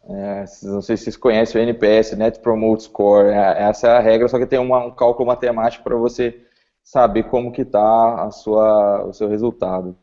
É, 0.03 0.45
não 0.63 0.81
sei 0.81 0.97
se 0.97 1.05
vocês 1.05 1.17
conhecem 1.17 1.61
o 1.61 1.63
NPS, 1.63 2.17
Net 2.17 2.39
Promote 2.39 2.83
Score. 2.83 3.29
É, 3.29 3.63
essa 3.63 3.87
é 3.87 3.97
a 3.97 3.99
regra, 3.99 4.27
só 4.27 4.37
que 4.37 4.45
tem 4.45 4.59
uma, 4.59 4.85
um 4.85 4.91
cálculo 4.91 5.27
matemático 5.27 5.83
para 5.83 5.95
você 5.95 6.45
saber 6.83 7.23
como 7.23 7.51
que 7.51 7.61
está 7.61 8.25
a 8.25 8.31
sua, 8.31 9.05
o 9.05 9.13
seu 9.13 9.29
resultado. 9.29 9.97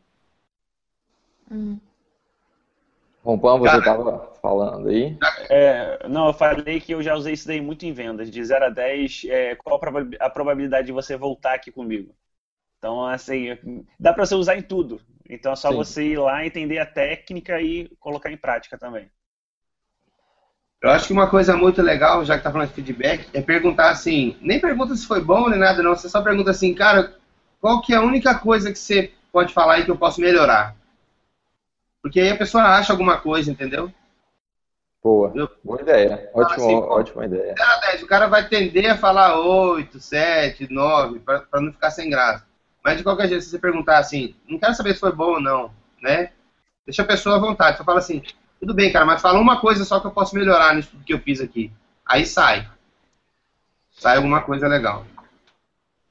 Hum. 1.51 1.77
Rompan, 3.23 3.59
você 3.59 3.77
estava 3.77 4.33
falando 4.41 4.87
aí? 4.87 5.17
É, 5.49 6.07
não, 6.07 6.27
eu 6.27 6.33
falei 6.33 6.79
que 6.79 6.93
eu 6.93 7.03
já 7.03 7.13
usei 7.13 7.33
isso 7.33 7.47
daí 7.47 7.61
muito 7.61 7.85
em 7.85 7.93
vendas. 7.93 8.31
De 8.31 8.43
0 8.43 8.65
a 8.65 8.69
10, 8.69 9.25
é, 9.29 9.55
qual 9.55 9.79
a 10.19 10.29
probabilidade 10.29 10.87
de 10.87 10.93
você 10.93 11.15
voltar 11.15 11.53
aqui 11.53 11.69
comigo? 11.69 12.15
Então, 12.79 13.05
assim, 13.05 13.57
dá 13.99 14.13
para 14.13 14.25
você 14.25 14.33
usar 14.33 14.57
em 14.57 14.61
tudo. 14.61 15.01
Então 15.29 15.51
é 15.51 15.55
só 15.55 15.69
Sim. 15.69 15.75
você 15.75 16.03
ir 16.07 16.17
lá, 16.17 16.43
entender 16.43 16.79
a 16.79 16.85
técnica 16.85 17.61
e 17.61 17.87
colocar 17.99 18.31
em 18.31 18.37
prática 18.37 18.77
também. 18.77 19.11
Eu 20.81 20.89
acho 20.89 21.07
que 21.07 21.13
uma 21.13 21.29
coisa 21.29 21.57
muito 21.57 21.81
legal, 21.81 22.23
já 22.23 22.37
que 22.37 22.43
tá 22.43 22.51
falando 22.51 22.69
de 22.69 22.73
feedback, 22.73 23.29
é 23.33 23.41
perguntar 23.41 23.91
assim, 23.91 24.37
nem 24.41 24.61
pergunta 24.61 24.95
se 24.95 25.05
foi 25.05 25.21
bom 25.21 25.49
nem 25.49 25.59
nada 25.59 25.83
não, 25.83 25.93
você 25.93 26.07
só 26.07 26.21
pergunta 26.21 26.51
assim, 26.51 26.73
cara, 26.73 27.15
qual 27.59 27.81
que 27.81 27.93
é 27.93 27.97
a 27.97 28.01
única 28.01 28.39
coisa 28.39 28.71
que 28.71 28.79
você 28.79 29.11
pode 29.29 29.53
falar 29.53 29.75
aí 29.75 29.83
que 29.83 29.91
eu 29.91 29.97
posso 29.97 30.21
melhorar? 30.21 30.73
Porque 32.01 32.21
aí 32.21 32.29
a 32.29 32.37
pessoa 32.37 32.63
acha 32.63 32.93
alguma 32.93 33.19
coisa, 33.19 33.51
entendeu? 33.51 33.91
Boa, 35.03 35.33
eu, 35.35 35.49
boa 35.63 35.81
ideia, 35.81 36.29
ótima, 36.33 36.55
assim, 36.55 36.75
ótima 36.75 37.25
ideia. 37.25 37.55
0 37.57 37.71
a 37.71 37.79
10, 37.91 38.03
o 38.03 38.07
cara 38.07 38.27
vai 38.27 38.47
tender 38.47 38.89
a 38.89 38.97
falar 38.97 39.37
8, 39.37 39.99
7, 39.99 40.71
9, 40.71 41.19
para 41.19 41.61
não 41.61 41.73
ficar 41.73 41.91
sem 41.91 42.09
graça. 42.09 42.48
Mas 42.89 42.97
de 42.97 43.03
qualquer 43.03 43.27
jeito, 43.27 43.43
se 43.43 43.51
você 43.51 43.59
perguntar 43.59 43.99
assim, 43.99 44.33
não 44.47 44.57
quero 44.57 44.73
saber 44.73 44.95
se 44.95 44.99
foi 44.99 45.11
bom 45.11 45.33
ou 45.33 45.39
não, 45.39 45.69
né? 46.01 46.31
Deixa 46.87 47.03
a 47.03 47.05
pessoa 47.05 47.35
à 47.35 47.39
vontade. 47.39 47.77
Você 47.77 47.83
fala 47.83 47.99
assim, 47.99 48.23
tudo 48.59 48.73
bem, 48.73 48.91
cara, 48.91 49.05
mas 49.05 49.21
fala 49.21 49.39
uma 49.39 49.61
coisa 49.61 49.85
só 49.85 49.99
que 49.99 50.07
eu 50.07 50.11
posso 50.11 50.33
melhorar 50.35 50.73
nisso 50.73 50.97
que 51.05 51.13
eu 51.13 51.19
fiz 51.19 51.39
aqui. 51.39 51.71
Aí 52.03 52.25
sai. 52.25 52.67
Sai 53.91 54.17
alguma 54.17 54.41
coisa 54.41 54.67
legal. 54.67 55.05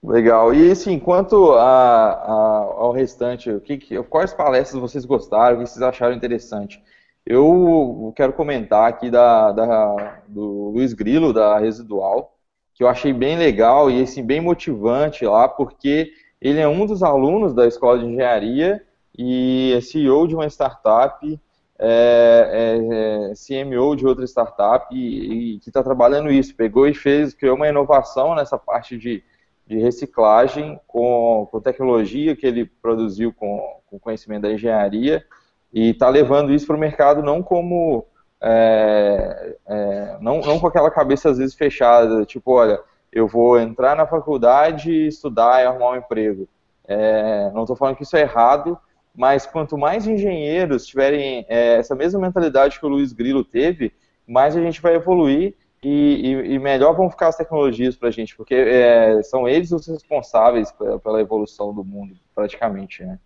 Legal. 0.01 0.55
E 0.55 0.71
assim, 0.71 1.01
quanto 1.01 1.51
a, 1.55 2.13
a, 2.13 2.59
ao 2.77 2.93
restante, 2.93 3.51
o 3.51 3.61
que, 3.61 4.01
quais 4.05 4.33
palestras 4.33 4.81
vocês 4.81 5.05
gostaram, 5.05 5.57
o 5.57 5.59
que 5.59 5.67
vocês 5.67 5.83
acharam 5.83 6.15
interessante? 6.15 6.81
Eu 7.27 8.13
quero 8.15 8.33
comentar 8.35 8.89
aqui 8.89 9.11
da, 9.11 9.51
da, 9.51 10.21
do 10.29 10.71
Luiz 10.71 10.93
Grilo, 10.93 11.33
da 11.33 11.59
Residual, 11.59 12.39
que 12.73 12.85
eu 12.85 12.89
achei 12.89 13.13
bem 13.13 13.37
legal 13.37 13.91
e 13.91 14.01
assim, 14.01 14.25
bem 14.25 14.41
motivante 14.41 15.25
lá, 15.25 15.49
porque 15.49 16.13
ele 16.41 16.61
é 16.61 16.69
um 16.69 16.87
dos 16.87 17.03
alunos 17.03 17.55
da 17.55 17.67
escola 17.67 17.99
de 17.99 18.07
engenharia 18.07 18.83
e 19.17 19.75
é 19.77 19.81
CEO 19.81 20.27
de 20.29 20.35
uma 20.35 20.47
startup, 20.47 21.41
é, 21.79 22.51
é, 22.53 23.31
é 23.31 23.33
CMO 23.35 23.97
de 23.97 24.07
outra 24.07 24.25
startup 24.25 24.95
e, 24.95 25.57
e 25.57 25.59
que 25.61 25.69
está 25.69 25.83
trabalhando 25.83 26.31
isso. 26.31 26.55
Pegou 26.55 26.87
e 26.87 26.95
fez, 26.95 27.35
criou 27.35 27.57
uma 27.57 27.69
inovação 27.69 28.35
nessa 28.35 28.57
parte 28.57 28.97
de, 28.97 29.23
de 29.67 29.79
reciclagem 29.79 30.79
com, 30.87 31.49
com 31.51 31.61
tecnologia 31.61 32.37
que 32.37 32.47
ele 32.47 32.65
produziu 32.65 33.33
com, 33.33 33.61
com 33.87 33.99
conhecimento 33.99 34.43
da 34.43 34.53
engenharia 34.53 35.25
e 35.73 35.91
está 35.91 36.09
levando 36.09 36.53
isso 36.53 36.67
para 36.67 36.77
o 36.77 36.81
mercado 36.81 37.23
não 37.23 37.43
como 37.43 38.07
é, 38.41 39.57
é, 39.67 40.19
não, 40.21 40.41
não 40.41 40.61
com 40.61 40.67
aquela 40.67 40.91
cabeça 40.91 41.31
às 41.31 41.39
vezes 41.39 41.55
fechada, 41.55 42.25
tipo, 42.25 42.53
olha, 42.53 42.81
eu 43.13 43.27
vou 43.27 43.59
entrar 43.59 43.97
na 43.97 44.07
faculdade, 44.07 45.07
estudar 45.07 45.63
e 45.63 45.67
arrumar 45.67 45.91
um 45.91 45.97
emprego. 45.97 46.49
É, 46.87 47.51
não 47.53 47.63
estou 47.63 47.77
falando 47.77 47.97
que 47.97 48.03
isso 48.03 48.17
é 48.17 48.21
errado, 48.21 48.79
mas 49.15 49.47
quanto 49.47 49.77
mais 49.77 50.07
engenheiros 50.07 50.87
tiverem 50.87 51.45
é, 51.49 51.77
essa 51.77 51.95
mesma 51.95 52.21
mentalidade 52.21 52.79
que 52.79 52.87
o 52.87 52.89
Luiz 52.89 53.13
Grilo 53.13 53.45
teve, 53.45 53.93
mais 54.27 54.57
a 54.57 54.61
gente 54.61 54.81
vai 54.81 54.95
evoluir 54.95 55.55
e, 55.83 55.89
e, 55.89 56.55
e 56.55 56.59
melhor 56.59 56.95
vão 56.95 57.11
ficar 57.11 57.29
as 57.29 57.37
tecnologias 57.37 57.97
para 57.97 58.09
a 58.09 58.13
gente, 58.13 58.37
porque 58.37 58.55
é, 58.55 59.23
são 59.23 59.49
eles 59.49 59.73
os 59.73 59.87
responsáveis 59.87 60.71
pela, 60.73 60.99
pela, 60.99 61.21
evolução 61.21 61.75
do 61.75 61.85
mundo, 61.85 62.17
praticamente. 62.35 63.05
Né? 63.05 63.19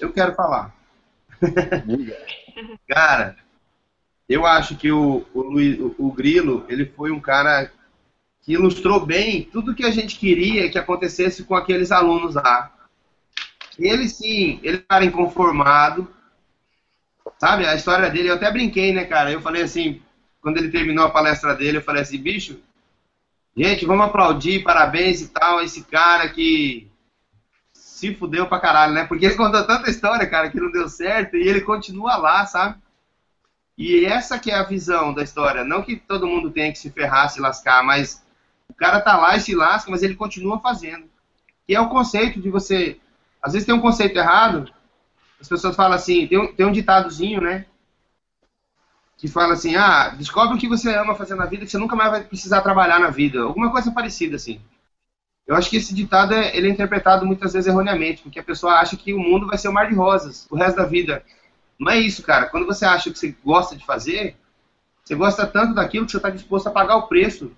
Eu 0.00 0.12
quero 0.12 0.34
falar. 0.34 0.74
cara, 2.88 3.36
eu 4.28 4.44
acho 4.44 4.76
que 4.76 4.90
o, 4.90 5.24
o, 5.32 5.40
Luiz, 5.42 5.78
o, 5.78 5.94
o 5.98 6.12
Grilo 6.12 6.64
ele 6.68 6.86
foi 6.86 7.10
um 7.10 7.20
cara 7.20 7.70
que 8.48 8.54
ilustrou 8.54 9.04
bem 9.04 9.42
tudo 9.42 9.74
que 9.74 9.84
a 9.84 9.90
gente 9.90 10.18
queria 10.18 10.70
que 10.70 10.78
acontecesse 10.78 11.44
com 11.44 11.54
aqueles 11.54 11.92
alunos 11.92 12.34
lá. 12.34 12.72
Ele 13.78 14.08
sim, 14.08 14.58
ele 14.62 14.82
era 14.90 15.04
inconformado, 15.04 16.08
sabe? 17.38 17.66
A 17.66 17.74
história 17.74 18.08
dele, 18.08 18.30
eu 18.30 18.36
até 18.36 18.50
brinquei, 18.50 18.90
né, 18.90 19.04
cara? 19.04 19.30
Eu 19.30 19.42
falei 19.42 19.60
assim, 19.60 20.00
quando 20.40 20.56
ele 20.56 20.70
terminou 20.70 21.04
a 21.04 21.10
palestra 21.10 21.54
dele, 21.54 21.76
eu 21.76 21.82
falei 21.82 22.00
assim, 22.00 22.16
bicho, 22.16 22.58
gente, 23.54 23.84
vamos 23.84 24.06
aplaudir, 24.06 24.62
parabéns 24.62 25.20
e 25.20 25.28
tal, 25.28 25.60
esse 25.60 25.84
cara 25.84 26.30
que 26.30 26.90
se 27.74 28.14
fudeu 28.14 28.46
pra 28.46 28.60
caralho, 28.60 28.94
né? 28.94 29.04
Porque 29.04 29.26
ele 29.26 29.34
contou 29.34 29.62
tanta 29.66 29.90
história, 29.90 30.26
cara, 30.26 30.48
que 30.48 30.58
não 30.58 30.72
deu 30.72 30.88
certo 30.88 31.36
e 31.36 31.46
ele 31.46 31.60
continua 31.60 32.16
lá, 32.16 32.46
sabe? 32.46 32.78
E 33.76 34.06
essa 34.06 34.38
que 34.38 34.50
é 34.50 34.54
a 34.54 34.62
visão 34.62 35.12
da 35.12 35.22
história. 35.22 35.64
Não 35.64 35.82
que 35.82 35.96
todo 35.96 36.26
mundo 36.26 36.50
tenha 36.50 36.72
que 36.72 36.78
se 36.78 36.88
ferrar, 36.88 37.28
se 37.28 37.42
lascar, 37.42 37.84
mas 37.84 38.26
cara 38.78 39.00
tá 39.00 39.16
lá 39.16 39.36
e 39.36 39.40
se 39.40 39.54
lasca, 39.54 39.90
mas 39.90 40.02
ele 40.02 40.14
continua 40.14 40.60
fazendo. 40.60 41.04
E 41.68 41.74
é 41.74 41.80
o 41.80 41.88
conceito 41.88 42.40
de 42.40 42.48
você. 42.48 42.98
Às 43.42 43.52
vezes 43.52 43.66
tem 43.66 43.74
um 43.74 43.80
conceito 43.80 44.16
errado. 44.16 44.72
As 45.40 45.48
pessoas 45.48 45.76
falam 45.76 45.96
assim, 45.96 46.26
tem 46.26 46.38
um, 46.38 46.52
tem 46.52 46.64
um 46.64 46.72
ditadozinho, 46.72 47.40
né? 47.40 47.66
Que 49.16 49.28
fala 49.28 49.54
assim, 49.54 49.74
ah, 49.74 50.10
descobre 50.10 50.56
o 50.56 50.58
que 50.58 50.68
você 50.68 50.94
ama 50.94 51.14
fazer 51.14 51.34
na 51.34 51.44
vida, 51.44 51.64
que 51.64 51.70
você 51.70 51.78
nunca 51.78 51.96
mais 51.96 52.10
vai 52.10 52.24
precisar 52.24 52.62
trabalhar 52.62 53.00
na 53.00 53.10
vida. 53.10 53.40
Alguma 53.40 53.70
coisa 53.70 53.90
parecida, 53.90 54.36
assim. 54.36 54.60
Eu 55.46 55.56
acho 55.56 55.68
que 55.70 55.76
esse 55.76 55.94
ditado 55.94 56.34
é, 56.34 56.56
ele 56.56 56.68
é 56.68 56.70
interpretado 56.70 57.26
muitas 57.26 57.52
vezes 57.52 57.66
erroneamente, 57.66 58.22
porque 58.22 58.38
a 58.38 58.44
pessoa 58.44 58.74
acha 58.74 58.96
que 58.96 59.12
o 59.12 59.18
mundo 59.18 59.46
vai 59.46 59.58
ser 59.58 59.68
um 59.68 59.72
mar 59.72 59.88
de 59.88 59.94
rosas 59.94 60.46
o 60.50 60.56
resto 60.56 60.76
da 60.76 60.84
vida. 60.84 61.24
Não 61.78 61.90
é 61.90 61.98
isso, 61.98 62.22
cara. 62.22 62.46
Quando 62.46 62.66
você 62.66 62.84
acha 62.84 63.10
que 63.10 63.18
você 63.18 63.34
gosta 63.44 63.74
de 63.74 63.84
fazer, 63.84 64.36
você 65.02 65.14
gosta 65.14 65.46
tanto 65.46 65.74
daquilo 65.74 66.04
que 66.04 66.12
você 66.12 66.18
está 66.18 66.30
disposto 66.30 66.66
a 66.68 66.70
pagar 66.70 66.96
o 66.96 67.08
preço 67.08 67.50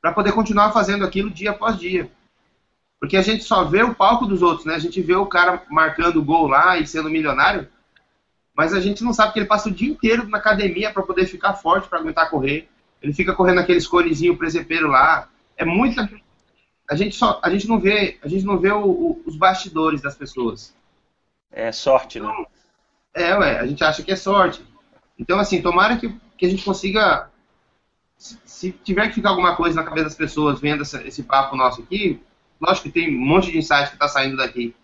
para 0.00 0.12
poder 0.12 0.32
continuar 0.32 0.72
fazendo 0.72 1.04
aquilo 1.04 1.30
dia 1.30 1.50
após 1.50 1.78
dia. 1.78 2.10
Porque 3.00 3.16
a 3.16 3.22
gente 3.22 3.44
só 3.44 3.64
vê 3.64 3.82
o 3.82 3.94
palco 3.94 4.26
dos 4.26 4.42
outros, 4.42 4.66
né? 4.66 4.74
A 4.74 4.78
gente 4.78 5.00
vê 5.00 5.14
o 5.14 5.26
cara 5.26 5.62
marcando 5.70 6.16
o 6.16 6.24
gol 6.24 6.48
lá 6.48 6.78
e 6.78 6.86
sendo 6.86 7.10
milionário, 7.10 7.68
mas 8.56 8.74
a 8.74 8.80
gente 8.80 9.04
não 9.04 9.12
sabe 9.12 9.32
que 9.32 9.38
ele 9.38 9.46
passa 9.46 9.68
o 9.68 9.72
dia 9.72 9.88
inteiro 9.88 10.28
na 10.28 10.38
academia 10.38 10.92
para 10.92 11.02
poder 11.02 11.26
ficar 11.26 11.54
forte, 11.54 11.88
para 11.88 12.00
aguentar 12.00 12.28
correr. 12.28 12.68
Ele 13.00 13.12
fica 13.12 13.34
correndo 13.34 13.60
aqueles 13.60 13.86
conezinho 13.86 14.36
presepeiro 14.36 14.88
lá. 14.88 15.28
É 15.56 15.64
muita 15.64 16.08
a 16.90 16.96
gente 16.96 17.14
só 17.14 17.38
a 17.42 17.50
gente 17.50 17.68
não 17.68 17.78
vê, 17.78 18.18
a 18.22 18.28
gente 18.28 18.44
não 18.44 18.58
vê 18.58 18.72
o, 18.72 18.84
o, 18.84 19.22
os 19.26 19.36
bastidores 19.36 20.00
das 20.00 20.16
pessoas. 20.16 20.74
É 21.52 21.70
sorte, 21.70 22.18
né? 22.18 22.28
É, 23.14 23.34
ué, 23.36 23.58
a 23.58 23.66
gente 23.66 23.84
acha 23.84 24.02
que 24.02 24.12
é 24.12 24.16
sorte. 24.16 24.62
Então, 25.18 25.38
assim, 25.38 25.60
tomara 25.60 25.96
que, 25.96 26.14
que 26.36 26.46
a 26.46 26.48
gente 26.48 26.64
consiga 26.64 27.30
se 28.58 28.72
tiver 28.72 29.06
que 29.06 29.14
ficar 29.14 29.28
alguma 29.28 29.54
coisa 29.54 29.76
na 29.76 29.84
cabeça 29.84 30.06
das 30.06 30.16
pessoas 30.16 30.58
vendo 30.58 30.82
essa, 30.82 31.00
esse 31.06 31.22
papo 31.22 31.54
nosso 31.54 31.80
aqui, 31.80 32.20
lógico 32.60 32.88
que 32.88 32.92
tem 32.92 33.16
um 33.16 33.20
monte 33.20 33.52
de 33.52 33.58
insight 33.58 33.86
que 33.86 33.94
está 33.94 34.08
saindo 34.08 34.36
daqui. 34.36 34.74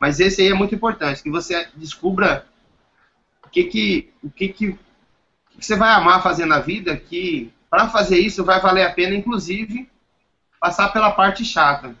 Mas 0.00 0.18
esse 0.18 0.40
aí 0.40 0.48
é 0.48 0.54
muito 0.54 0.74
importante, 0.74 1.22
que 1.22 1.30
você 1.30 1.68
descubra 1.74 2.46
o 3.44 3.50
que 3.50 3.64
que, 3.64 4.10
o 4.22 4.30
que, 4.30 4.48
que, 4.48 4.68
o 4.68 4.78
que 5.50 5.66
você 5.66 5.76
vai 5.76 5.90
amar 5.90 6.22
fazer 6.22 6.46
na 6.46 6.58
vida, 6.58 6.96
que 6.96 7.52
para 7.68 7.90
fazer 7.90 8.18
isso 8.18 8.42
vai 8.46 8.62
valer 8.62 8.86
a 8.86 8.94
pena, 8.94 9.14
inclusive, 9.14 9.90
passar 10.58 10.88
pela 10.88 11.10
parte 11.10 11.44
chata. 11.44 11.94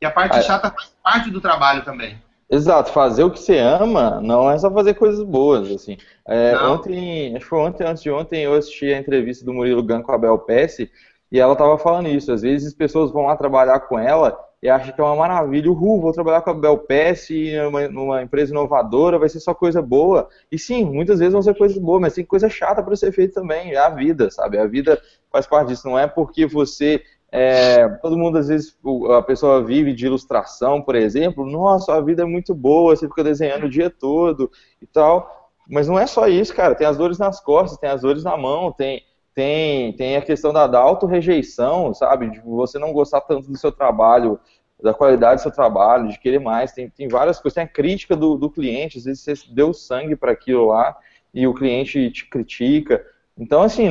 Que 0.00 0.06
a 0.06 0.10
parte 0.10 0.38
ah, 0.38 0.42
chata 0.42 0.70
faz 0.70 0.94
parte 1.02 1.30
do 1.30 1.42
trabalho 1.42 1.84
também. 1.84 2.18
Exato, 2.54 2.92
fazer 2.92 3.24
o 3.24 3.30
que 3.32 3.40
você 3.40 3.58
ama 3.58 4.20
não 4.20 4.48
é 4.48 4.56
só 4.56 4.70
fazer 4.70 4.94
coisas 4.94 5.24
boas, 5.24 5.68
assim. 5.72 5.96
É, 6.26 6.56
ontem, 6.58 7.34
acho 7.34 7.44
que 7.44 7.50
foi 7.50 7.58
ontem, 7.58 7.84
antes 7.84 8.02
de 8.02 8.10
ontem, 8.12 8.42
eu 8.44 8.54
assisti 8.54 8.94
a 8.94 8.98
entrevista 8.98 9.44
do 9.44 9.52
Murilo 9.52 9.82
Gun 9.82 10.02
com 10.02 10.12
a 10.12 10.18
Bel 10.18 10.38
Pesce, 10.38 10.88
e 11.32 11.40
ela 11.40 11.54
estava 11.54 11.76
falando 11.76 12.08
isso. 12.08 12.30
Às 12.30 12.42
vezes 12.42 12.68
as 12.68 12.74
pessoas 12.74 13.10
vão 13.10 13.26
lá 13.26 13.36
trabalhar 13.36 13.80
com 13.80 13.98
ela 13.98 14.38
e 14.62 14.68
acham 14.68 14.94
que 14.94 15.00
é 15.00 15.04
uma 15.04 15.16
maravilha. 15.16 15.68
Uhul, 15.68 16.00
vou 16.00 16.12
trabalhar 16.12 16.42
com 16.42 16.50
a 16.50 16.54
Bel 16.54 16.78
Pesce 16.78 17.56
numa, 17.56 17.88
numa 17.88 18.22
empresa 18.22 18.52
inovadora, 18.52 19.18
vai 19.18 19.28
ser 19.28 19.40
só 19.40 19.52
coisa 19.52 19.82
boa. 19.82 20.28
E 20.50 20.56
sim, 20.56 20.84
muitas 20.84 21.18
vezes 21.18 21.32
vão 21.32 21.42
ser 21.42 21.58
coisas 21.58 21.76
boas, 21.76 22.00
mas 22.00 22.14
tem 22.14 22.24
coisa 22.24 22.48
chata 22.48 22.84
para 22.84 22.94
ser 22.94 23.10
feita 23.10 23.40
também. 23.40 23.72
É 23.72 23.78
a 23.78 23.88
vida, 23.88 24.30
sabe? 24.30 24.58
A 24.58 24.66
vida 24.66 25.02
faz 25.32 25.44
parte 25.44 25.68
disso. 25.70 25.88
Não 25.88 25.98
é 25.98 26.06
porque 26.06 26.46
você 26.46 27.02
é, 27.36 27.88
todo 28.00 28.16
mundo, 28.16 28.38
às 28.38 28.46
vezes, 28.46 28.78
a 29.10 29.20
pessoa 29.20 29.60
vive 29.60 29.92
de 29.92 30.06
ilustração, 30.06 30.80
por 30.80 30.94
exemplo. 30.94 31.44
Nossa, 31.44 31.92
a 31.92 32.00
vida 32.00 32.22
é 32.22 32.24
muito 32.24 32.54
boa, 32.54 32.94
você 32.94 33.08
fica 33.08 33.24
desenhando 33.24 33.64
o 33.64 33.68
dia 33.68 33.90
todo 33.90 34.48
e 34.80 34.86
tal. 34.86 35.50
Mas 35.68 35.88
não 35.88 35.98
é 35.98 36.06
só 36.06 36.28
isso, 36.28 36.54
cara. 36.54 36.76
Tem 36.76 36.86
as 36.86 36.96
dores 36.96 37.18
nas 37.18 37.40
costas, 37.40 37.76
tem 37.76 37.90
as 37.90 38.02
dores 38.02 38.22
na 38.22 38.36
mão, 38.36 38.70
tem, 38.70 39.02
tem, 39.34 39.92
tem 39.94 40.16
a 40.16 40.22
questão 40.22 40.52
da, 40.52 40.68
da 40.68 40.78
auto-rejeição, 40.78 41.92
sabe? 41.92 42.30
De 42.30 42.38
você 42.38 42.78
não 42.78 42.92
gostar 42.92 43.20
tanto 43.22 43.50
do 43.50 43.58
seu 43.58 43.72
trabalho, 43.72 44.38
da 44.80 44.94
qualidade 44.94 45.40
do 45.40 45.42
seu 45.42 45.50
trabalho, 45.50 46.08
de 46.10 46.20
querer 46.20 46.38
mais. 46.38 46.70
Tem, 46.70 46.88
tem 46.88 47.08
várias 47.08 47.40
coisas. 47.40 47.56
Tem 47.56 47.64
a 47.64 47.68
crítica 47.68 48.14
do, 48.14 48.36
do 48.36 48.48
cliente, 48.48 48.98
às 48.98 49.06
vezes 49.06 49.24
você 49.24 49.34
deu 49.52 49.74
sangue 49.74 50.14
para 50.14 50.30
aquilo 50.30 50.68
lá 50.68 50.96
e 51.34 51.48
o 51.48 51.54
cliente 51.54 52.12
te 52.12 52.30
critica. 52.30 53.04
Então, 53.36 53.60
assim, 53.60 53.88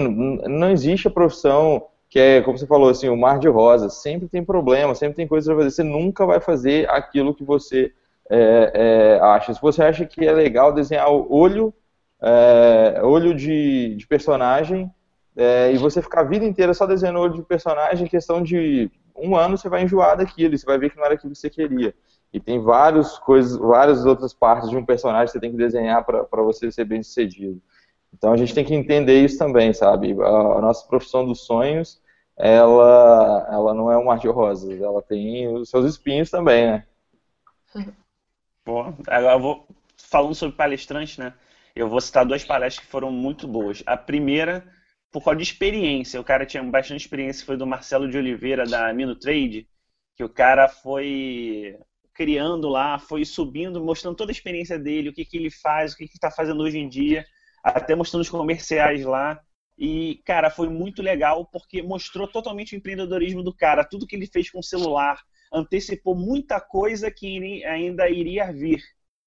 não 0.47 0.71
existe 0.71 1.09
a 1.09 1.11
profissão 1.11 1.87
que 2.13 2.19
é, 2.19 2.43
como 2.43 2.55
você 2.55 2.67
falou, 2.67 2.89
assim, 2.89 3.09
o 3.09 3.17
mar 3.17 3.39
de 3.39 3.47
rosas. 3.47 3.95
Sempre 3.95 4.27
tem 4.27 4.45
problema, 4.45 4.93
sempre 4.93 5.15
tem 5.15 5.27
coisa 5.27 5.47
para 5.47 5.63
fazer. 5.63 5.75
Você 5.75 5.83
nunca 5.83 6.27
vai 6.27 6.39
fazer 6.39 6.87
aquilo 6.87 7.33
que 7.33 7.43
você 7.43 7.91
é, 8.29 8.71
é, 8.75 9.19
acha. 9.19 9.51
Se 9.51 9.59
você 9.59 9.81
acha 9.81 10.05
que 10.05 10.23
é 10.23 10.31
legal 10.31 10.71
desenhar 10.71 11.11
o 11.11 11.25
olho, 11.33 11.73
é, 12.21 13.01
olho 13.01 13.33
de, 13.33 13.95
de 13.95 14.05
personagem, 14.05 14.91
é, 15.35 15.71
e 15.73 15.77
você 15.79 16.03
ficar 16.03 16.21
a 16.21 16.23
vida 16.23 16.45
inteira 16.45 16.71
só 16.75 16.85
desenhando 16.85 17.17
olho 17.17 17.33
de 17.33 17.41
personagem, 17.41 18.05
em 18.05 18.09
questão 18.09 18.43
de 18.43 18.91
um 19.17 19.35
ano 19.35 19.57
você 19.57 19.67
vai 19.67 19.81
enjoar 19.81 20.15
daquilo, 20.15 20.55
você 20.55 20.67
vai 20.67 20.77
ver 20.77 20.91
que 20.91 20.97
não 20.97 21.05
era 21.05 21.15
aquilo 21.15 21.33
que 21.33 21.39
você 21.39 21.49
queria. 21.49 21.95
E 22.31 22.39
tem 22.39 22.61
várias 22.61 23.17
coisas, 23.17 23.57
várias 23.57 24.05
outras 24.05 24.35
partes 24.35 24.69
de 24.69 24.77
um 24.77 24.85
personagem 24.85 25.25
que 25.25 25.31
você 25.31 25.39
tem 25.39 25.49
que 25.49 25.57
desenhar 25.57 26.05
para 26.05 26.43
você 26.43 26.71
ser 26.71 26.85
bem 26.85 27.01
sucedido. 27.01 27.59
Então 28.13 28.31
a 28.31 28.37
gente 28.37 28.53
tem 28.53 28.63
que 28.63 28.75
entender 28.75 29.19
isso 29.25 29.39
também, 29.39 29.73
sabe? 29.73 30.15
A, 30.21 30.27
a 30.27 30.61
nossa 30.61 30.87
profissão 30.87 31.25
dos 31.25 31.47
sonhos, 31.47 32.02
ela, 32.37 33.47
ela 33.51 33.73
não 33.73 33.91
é 33.91 33.97
um 33.97 34.05
mar 34.05 34.19
de 34.19 34.27
rosas, 34.27 34.81
ela 34.81 35.01
tem 35.01 35.47
os 35.55 35.69
seus 35.69 35.85
espinhos 35.85 36.29
também, 36.29 36.67
né? 36.67 36.87
Pô, 38.63 38.81
agora 39.07 39.35
eu 39.35 39.39
vou 39.39 39.67
falando 39.97 40.35
sobre 40.35 40.55
palestrante, 40.55 41.19
né? 41.19 41.33
Eu 41.75 41.89
vou 41.89 41.99
citar 41.99 42.25
duas 42.25 42.43
palestras 42.43 42.85
que 42.85 42.91
foram 42.91 43.11
muito 43.11 43.47
boas. 43.47 43.83
A 43.85 43.97
primeira, 43.97 44.65
por 45.11 45.23
causa 45.23 45.37
de 45.37 45.43
experiência, 45.43 46.21
o 46.21 46.23
cara 46.23 46.45
tinha 46.45 46.63
bastante 46.63 47.01
experiência, 47.01 47.45
foi 47.45 47.57
do 47.57 47.67
Marcelo 47.67 48.09
de 48.09 48.17
Oliveira 48.17 48.65
da 48.65 48.93
Mino 48.93 49.15
Trade, 49.15 49.67
que 50.15 50.23
o 50.23 50.29
cara 50.29 50.69
foi 50.69 51.77
criando 52.13 52.69
lá, 52.69 52.99
foi 52.99 53.25
subindo, 53.25 53.83
mostrando 53.83 54.15
toda 54.15 54.31
a 54.31 54.33
experiência 54.33 54.77
dele, 54.77 55.09
o 55.09 55.13
que, 55.13 55.25
que 55.25 55.35
ele 55.37 55.49
faz, 55.49 55.93
o 55.93 55.97
que, 55.97 56.07
que 56.07 56.13
está 56.15 56.29
fazendo 56.29 56.61
hoje 56.61 56.77
em 56.77 56.87
dia 56.87 57.25
até 57.63 57.95
mostrando 57.95 58.21
os 58.21 58.29
comerciais 58.29 59.05
lá. 59.05 59.39
E, 59.77 60.21
cara, 60.25 60.49
foi 60.49 60.69
muito 60.69 61.01
legal 61.01 61.45
porque 61.51 61.81
mostrou 61.81 62.27
totalmente 62.27 62.75
o 62.75 62.77
empreendedorismo 62.77 63.43
do 63.43 63.53
cara, 63.53 63.83
tudo 63.83 64.07
que 64.07 64.15
ele 64.15 64.27
fez 64.27 64.49
com 64.49 64.59
o 64.59 64.63
celular, 64.63 65.19
antecipou 65.51 66.15
muita 66.15 66.59
coisa 66.59 67.11
que 67.11 67.63
ainda 67.65 68.09
iria 68.09 68.51
vir. 68.51 68.81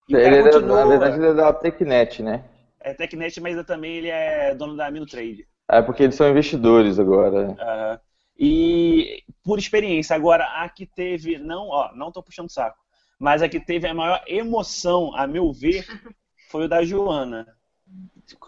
E 0.08 0.14
ele 0.14 0.42
continua... 0.42 0.80
É 0.80 0.84
na 0.84 0.90
verdade, 0.90 1.16
ele 1.16 1.26
é 1.26 1.34
da 1.34 1.52
Tecnet, 1.52 2.22
né? 2.22 2.44
É 2.80 2.94
Tecnet, 2.94 3.40
mas 3.40 3.64
também 3.64 3.96
ele 3.96 4.08
é 4.08 4.54
dono 4.54 4.76
da 4.76 4.86
Amino 4.86 5.06
Trade. 5.06 5.46
É 5.68 5.82
porque 5.82 6.04
eles 6.04 6.14
são 6.14 6.30
investidores 6.30 6.98
agora. 6.98 7.48
Uhum. 7.48 7.98
E 8.38 9.24
por 9.42 9.58
experiência, 9.58 10.14
agora 10.14 10.44
a 10.62 10.68
que 10.68 10.86
teve, 10.86 11.38
não, 11.38 11.68
ó, 11.68 11.92
não 11.94 12.12
tô 12.12 12.22
puxando 12.22 12.50
saco, 12.50 12.78
mas 13.18 13.42
a 13.42 13.48
que 13.48 13.58
teve 13.58 13.88
a 13.88 13.94
maior 13.94 14.22
emoção, 14.26 15.14
a 15.16 15.26
meu 15.26 15.52
ver, 15.52 15.84
foi 16.50 16.66
o 16.66 16.68
da 16.68 16.84
Joana. 16.84 17.46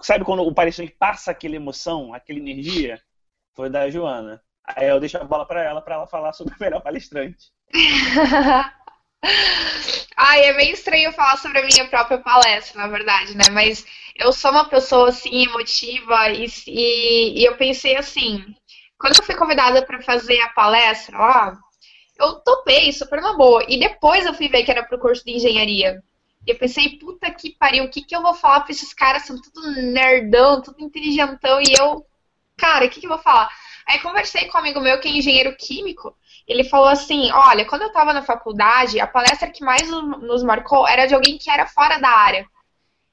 Sabe 0.03 0.24
quando 0.24 0.42
o 0.42 0.55
palestrante 0.55 0.92
passa 0.98 1.31
aquela 1.31 1.57
emoção, 1.57 2.12
aquela 2.12 2.38
energia? 2.38 3.01
Foi 3.55 3.70
da 3.70 3.88
Joana. 3.90 4.42
Aí 4.64 4.88
eu 4.88 5.01
deixo 5.01 5.16
a 5.18 5.24
bola 5.24 5.46
para 5.46 5.62
ela, 5.62 5.81
para 5.81 5.94
ela 5.94 6.07
falar 6.07 6.33
sobre 6.33 6.55
o 6.55 6.61
melhor 6.61 6.81
palestrante. 6.81 7.53
Ai, 10.16 10.44
é 10.44 10.53
meio 10.53 10.74
estranho 10.74 11.12
falar 11.12 11.37
sobre 11.38 11.59
a 11.59 11.66
minha 11.66 11.88
própria 11.88 12.18
palestra, 12.18 12.81
na 12.83 12.88
verdade, 12.88 13.37
né? 13.37 13.44
Mas 13.53 13.87
eu 14.16 14.33
sou 14.33 14.51
uma 14.51 14.68
pessoa, 14.68 15.09
assim, 15.09 15.44
emotiva 15.44 16.31
e, 16.31 16.46
e, 16.66 17.40
e 17.40 17.44
eu 17.44 17.57
pensei 17.57 17.96
assim, 17.96 18.44
quando 18.98 19.16
eu 19.16 19.24
fui 19.24 19.37
convidada 19.37 19.85
para 19.87 20.03
fazer 20.03 20.40
a 20.40 20.51
palestra 20.51 21.16
lá, 21.16 21.59
eu 22.18 22.35
topei 22.40 22.92
super 22.92 23.20
na 23.20 23.37
boa. 23.37 23.64
E 23.68 23.79
depois 23.79 24.27
eu 24.27 24.35
fui 24.35 24.48
ver 24.48 24.64
que 24.64 24.70
era 24.70 24.85
pro 24.85 24.98
curso 24.98 25.24
de 25.24 25.33
engenharia. 25.33 26.03
Eu 26.46 26.57
pensei, 26.59 26.98
puta 26.98 27.31
que 27.31 27.51
pariu, 27.51 27.85
o 27.85 27.90
que, 27.90 28.03
que 28.03 28.14
eu 28.16 28.22
vou 28.22 28.35
falar 28.35 28.61
pra 28.61 28.72
esses 28.72 28.94
caras? 28.94 29.24
São 29.24 29.40
tudo 29.40 29.70
nerdão, 29.70 30.62
tudo 30.62 30.83
inteligentão. 30.83 31.61
E 31.61 31.74
eu, 31.79 32.07
cara, 32.57 32.87
o 32.87 32.90
que, 32.90 33.01
que 33.01 33.07
eu 33.07 33.11
vou 33.11 33.18
falar? 33.18 33.51
Aí 33.87 33.98
conversei 34.01 34.46
com 34.46 34.59
um 34.59 34.61
amigo 34.61 34.81
meu 34.81 35.01
que 35.01 35.09
é 35.09 35.12
engenheiro 35.12 35.57
químico. 35.57 36.16
Ele 36.46 36.64
falou 36.64 36.88
assim: 36.88 37.31
olha, 37.33 37.66
quando 37.66 37.83
eu 37.83 37.92
tava 37.92 38.12
na 38.12 38.22
faculdade, 38.22 39.01
a 39.01 39.07
palestra 39.07 39.51
que 39.51 39.64
mais 39.64 39.88
nos 39.90 40.42
marcou 40.42 40.87
era 40.87 41.07
de 41.07 41.14
alguém 41.14 41.38
que 41.38 41.51
era 41.51 41.66
fora 41.66 41.98
da 41.98 42.11
área. 42.11 42.46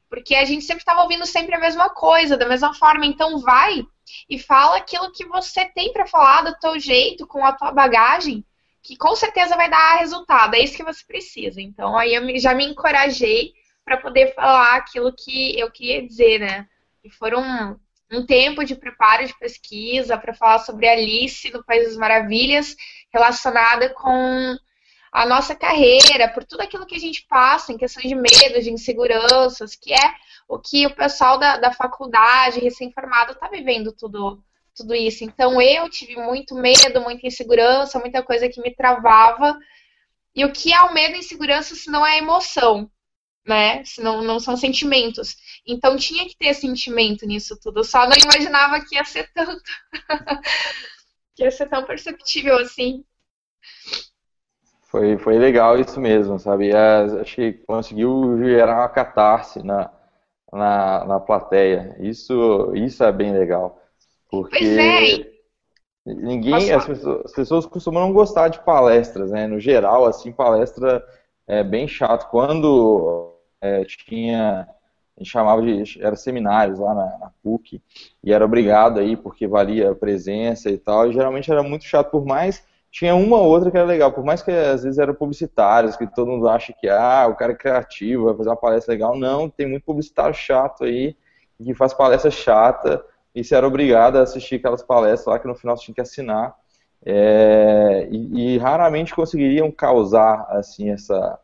Porque 0.09 0.35
a 0.35 0.45
gente 0.45 0.63
sempre 0.63 0.81
estava 0.81 1.01
ouvindo 1.01 1.25
sempre 1.25 1.55
a 1.55 1.59
mesma 1.59 1.89
coisa, 1.89 2.37
da 2.37 2.47
mesma 2.47 2.73
forma. 2.73 3.05
Então 3.05 3.39
vai 3.39 3.85
e 4.29 4.39
fala 4.39 4.77
aquilo 4.77 5.11
que 5.11 5.25
você 5.25 5.65
tem 5.65 5.91
para 5.91 6.07
falar 6.07 6.43
do 6.43 6.57
teu 6.59 6.79
jeito, 6.79 7.27
com 7.27 7.45
a 7.45 7.51
tua 7.53 7.71
bagagem 7.71 8.45
que 8.85 8.95
com 8.95 9.15
certeza 9.15 9.55
vai 9.55 9.67
dar 9.67 9.97
resultado, 9.97 10.55
é 10.55 10.59
isso 10.59 10.77
que 10.77 10.83
você 10.83 11.03
precisa. 11.05 11.59
Então 11.59 11.97
aí 11.97 12.13
eu 12.13 12.39
já 12.39 12.53
me 12.53 12.65
encorajei 12.65 13.53
para 13.83 13.97
poder 13.97 14.33
falar 14.35 14.75
aquilo 14.75 15.11
que 15.11 15.59
eu 15.59 15.71
queria 15.71 16.05
dizer, 16.05 16.39
né? 16.39 16.67
E 17.03 17.09
foram 17.09 17.41
um, 17.41 17.79
um 18.17 18.25
tempo 18.25 18.63
de 18.63 18.75
preparo 18.75 19.25
de 19.25 19.37
pesquisa 19.39 20.17
para 20.17 20.35
falar 20.35 20.59
sobre 20.59 20.87
Alice 20.87 21.51
no 21.51 21.63
País 21.63 21.87
das 21.87 21.97
Maravilhas, 21.97 22.75
relacionada 23.11 23.89
com 23.89 24.55
a 25.11 25.25
nossa 25.25 25.55
carreira, 25.55 26.29
por 26.33 26.43
tudo 26.43 26.61
aquilo 26.61 26.85
que 26.85 26.95
a 26.95 26.99
gente 26.99 27.25
passa 27.27 27.71
em 27.71 27.77
questões 27.77 28.07
de 28.07 28.15
medo, 28.15 28.61
de 28.61 28.71
inseguranças, 28.71 29.75
que 29.75 29.93
é 29.93 30.13
o 30.47 30.59
que 30.59 30.85
o 30.85 30.95
pessoal 30.95 31.39
da, 31.39 31.57
da 31.57 31.71
faculdade, 31.71 32.59
recém-formado, 32.59 33.31
está 33.31 33.47
vivendo 33.47 33.91
tudo 33.91 34.43
tudo 34.75 34.93
isso. 34.93 35.23
Então 35.23 35.61
eu 35.61 35.89
tive 35.89 36.15
muito 36.17 36.55
medo, 36.55 37.01
muita 37.01 37.27
insegurança, 37.27 37.99
muita 37.99 38.21
coisa 38.21 38.49
que 38.49 38.61
me 38.61 38.75
travava. 38.75 39.57
E 40.35 40.43
o 40.43 40.51
que 40.51 40.73
é 40.73 40.81
o 40.81 40.93
medo 40.93 41.15
e 41.15 41.19
insegurança 41.19 41.75
se 41.75 41.89
não 41.89 42.05
é 42.05 42.17
emoção, 42.17 42.91
né? 43.47 43.83
Se 43.85 44.01
não, 44.01 44.21
não 44.21 44.39
são 44.39 44.57
sentimentos. 44.57 45.35
Então 45.65 45.97
tinha 45.97 46.25
que 46.27 46.37
ter 46.37 46.53
sentimento 46.53 47.25
nisso 47.25 47.57
tudo. 47.61 47.79
Eu 47.79 47.83
só 47.83 48.07
não 48.07 48.15
imaginava 48.17 48.81
que 48.81 48.95
ia 48.95 49.05
ser 49.05 49.31
tanto. 49.33 49.63
que 51.35 51.43
ia 51.43 51.51
ser 51.51 51.69
tão 51.69 51.85
perceptível 51.85 52.57
assim. 52.57 53.03
Foi, 54.83 55.17
foi 55.17 55.37
legal 55.37 55.79
isso 55.79 55.99
mesmo, 55.99 56.39
sabe? 56.39 56.71
Acho 56.73 57.35
que 57.35 57.53
conseguiu 57.67 58.37
gerar 58.39 58.77
uma 58.79 58.89
catarse 58.89 59.63
na, 59.63 59.91
na, 60.51 61.05
na 61.05 61.19
plateia. 61.19 61.95
Isso, 61.99 62.73
isso 62.75 63.03
é 63.03 63.11
bem 63.11 63.33
legal. 63.33 63.81
Porque 64.29 64.57
pois 64.57 64.77
é. 64.77 66.13
ninguém, 66.13 66.71
as 66.71 66.85
pessoas, 66.85 67.25
as 67.25 67.31
pessoas, 67.33 67.65
costumam 67.65 68.03
não 68.03 68.13
gostar 68.13 68.49
de 68.49 68.59
palestras, 68.63 69.31
né? 69.31 69.47
No 69.47 69.59
geral, 69.59 70.05
assim, 70.05 70.31
palestra 70.31 71.03
é 71.47 71.63
bem 71.63 71.87
chato. 71.87 72.29
Quando 72.29 73.33
é, 73.61 73.83
tinha, 73.85 74.67
a 75.17 75.19
gente 75.23 75.31
chamava 75.31 75.61
de, 75.61 76.01
era 76.01 76.15
seminários 76.15 76.79
lá 76.79 76.93
na, 76.93 77.17
na 77.17 77.31
PUC, 77.43 77.81
e 78.23 78.33
era 78.33 78.45
obrigado 78.45 78.99
aí, 78.99 79.15
porque 79.15 79.47
valia 79.47 79.91
a 79.91 79.95
presença 79.95 80.69
e 80.69 80.77
tal, 80.77 81.09
e 81.09 81.13
geralmente 81.13 81.51
era 81.51 81.63
muito 81.63 81.85
chato, 81.85 82.11
por 82.11 82.25
mais 82.25 82.63
tinha 82.95 83.13
uma 83.13 83.35
ou 83.35 83.49
outra 83.49 83.69
que 83.69 83.75
era 83.75 83.85
legal, 83.85 84.13
por 84.13 84.23
mais 84.23 84.41
que 84.41 84.49
às 84.49 84.83
vezes 84.83 84.97
eram 84.97 85.13
publicitários, 85.13 85.97
que 85.97 86.07
todo 86.07 86.31
mundo 86.31 86.47
acha 86.47 86.71
que 86.71 86.87
ah, 86.87 87.27
o 87.29 87.35
cara 87.35 87.51
é 87.51 87.55
criativo, 87.55 88.23
vai 88.23 88.37
fazer 88.37 88.49
uma 88.49 88.55
palestra 88.55 88.93
legal. 88.93 89.17
Não, 89.17 89.49
tem 89.49 89.67
muito 89.67 89.83
publicitário 89.83 90.33
chato 90.33 90.85
aí, 90.85 91.13
que 91.61 91.73
faz 91.73 91.93
palestra 91.93 92.31
chata, 92.31 93.03
e 93.35 93.43
você 93.43 93.53
era 93.53 93.67
obrigado 93.67 94.17
a 94.17 94.21
assistir 94.21 94.55
aquelas 94.55 94.81
palestras 94.81 95.27
lá 95.27 95.39
que 95.39 95.47
no 95.47 95.55
final 95.55 95.75
você 95.75 95.83
tinha 95.83 95.95
que 95.95 96.01
assinar. 96.01 96.55
É, 97.05 98.07
e, 98.09 98.55
e, 98.55 98.57
raramente 98.57 99.13
conseguiriam 99.13 99.69
causar 99.69 100.47
assim 100.49 100.89
essa 100.89 101.39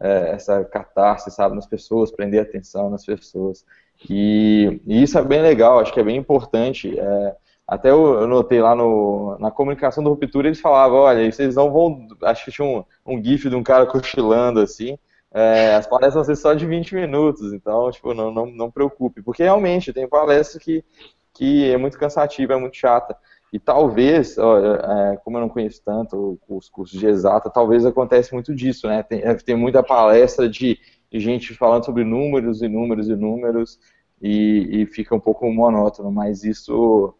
é, 0.00 0.30
essa 0.32 0.64
catarse, 0.64 1.30
sabe, 1.30 1.54
nas 1.54 1.66
pessoas, 1.66 2.10
prender 2.10 2.42
atenção 2.42 2.90
nas 2.90 3.04
pessoas. 3.04 3.64
E, 4.08 4.80
e, 4.86 5.02
isso 5.02 5.18
é 5.18 5.22
bem 5.22 5.42
legal, 5.42 5.80
acho 5.80 5.92
que 5.92 6.00
é 6.00 6.04
bem 6.04 6.16
importante. 6.16 6.98
É, 6.98 7.36
até 7.66 7.90
eu, 7.90 8.20
eu, 8.20 8.26
notei 8.26 8.60
lá 8.60 8.74
no, 8.74 9.36
na 9.38 9.50
comunicação 9.50 10.02
do 10.02 10.10
Ruptura, 10.10 10.48
eles 10.48 10.60
falavam, 10.60 11.00
olha, 11.00 11.30
vocês 11.30 11.54
não 11.56 11.70
vão, 11.70 12.06
acho 12.22 12.44
que 12.44 12.52
tinha 12.52 12.66
um, 12.66 12.84
um 13.06 13.22
gif 13.22 13.48
de 13.48 13.56
um 13.56 13.62
cara 13.62 13.86
cochilando 13.86 14.60
assim, 14.60 14.98
é, 15.32 15.74
as 15.74 15.86
palestras 15.86 16.14
vão 16.14 16.24
ser 16.24 16.40
só 16.40 16.54
de 16.54 16.64
20 16.64 16.94
minutos, 16.94 17.52
então, 17.52 17.90
tipo, 17.90 18.14
não, 18.14 18.32
não, 18.32 18.46
não 18.46 18.70
preocupe, 18.70 19.20
porque 19.20 19.42
realmente 19.42 19.92
tem 19.92 20.08
palestras 20.08 20.62
que 20.62 20.82
que 21.38 21.70
é 21.70 21.76
muito 21.76 21.96
cansativa, 21.96 22.54
é 22.54 22.56
muito 22.56 22.76
chata. 22.76 23.16
E 23.52 23.60
talvez, 23.60 24.36
é, 24.36 25.16
como 25.24 25.36
eu 25.36 25.42
não 25.42 25.48
conheço 25.48 25.80
tanto 25.84 26.38
os 26.48 26.68
cursos 26.68 26.98
de 26.98 27.06
exata, 27.06 27.48
talvez 27.48 27.86
acontece 27.86 28.34
muito 28.34 28.52
disso, 28.52 28.88
né? 28.88 29.04
Tem, 29.04 29.22
é, 29.22 29.34
tem 29.36 29.56
muita 29.56 29.80
palestra 29.82 30.48
de, 30.48 30.78
gente 31.12 31.54
falando 31.54 31.84
sobre 31.84 32.02
números 32.04 32.60
e 32.60 32.68
números 32.68 33.08
e 33.08 33.14
números 33.14 33.78
e, 34.20 34.82
e 34.82 34.86
fica 34.86 35.14
um 35.14 35.20
pouco 35.20 35.50
monótono, 35.50 36.10
mas 36.10 36.42
isso 36.42 37.14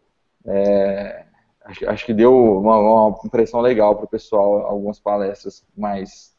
é, 0.45 1.23
acho, 1.63 1.89
acho, 1.89 2.05
que 2.05 2.13
deu 2.13 2.59
uma, 2.59 2.77
uma 2.77 3.19
impressão 3.25 3.61
legal 3.61 3.95
para 3.95 4.05
o 4.05 4.09
pessoal, 4.09 4.67
algumas 4.67 4.99
palestras 4.99 5.65
mais, 5.75 6.35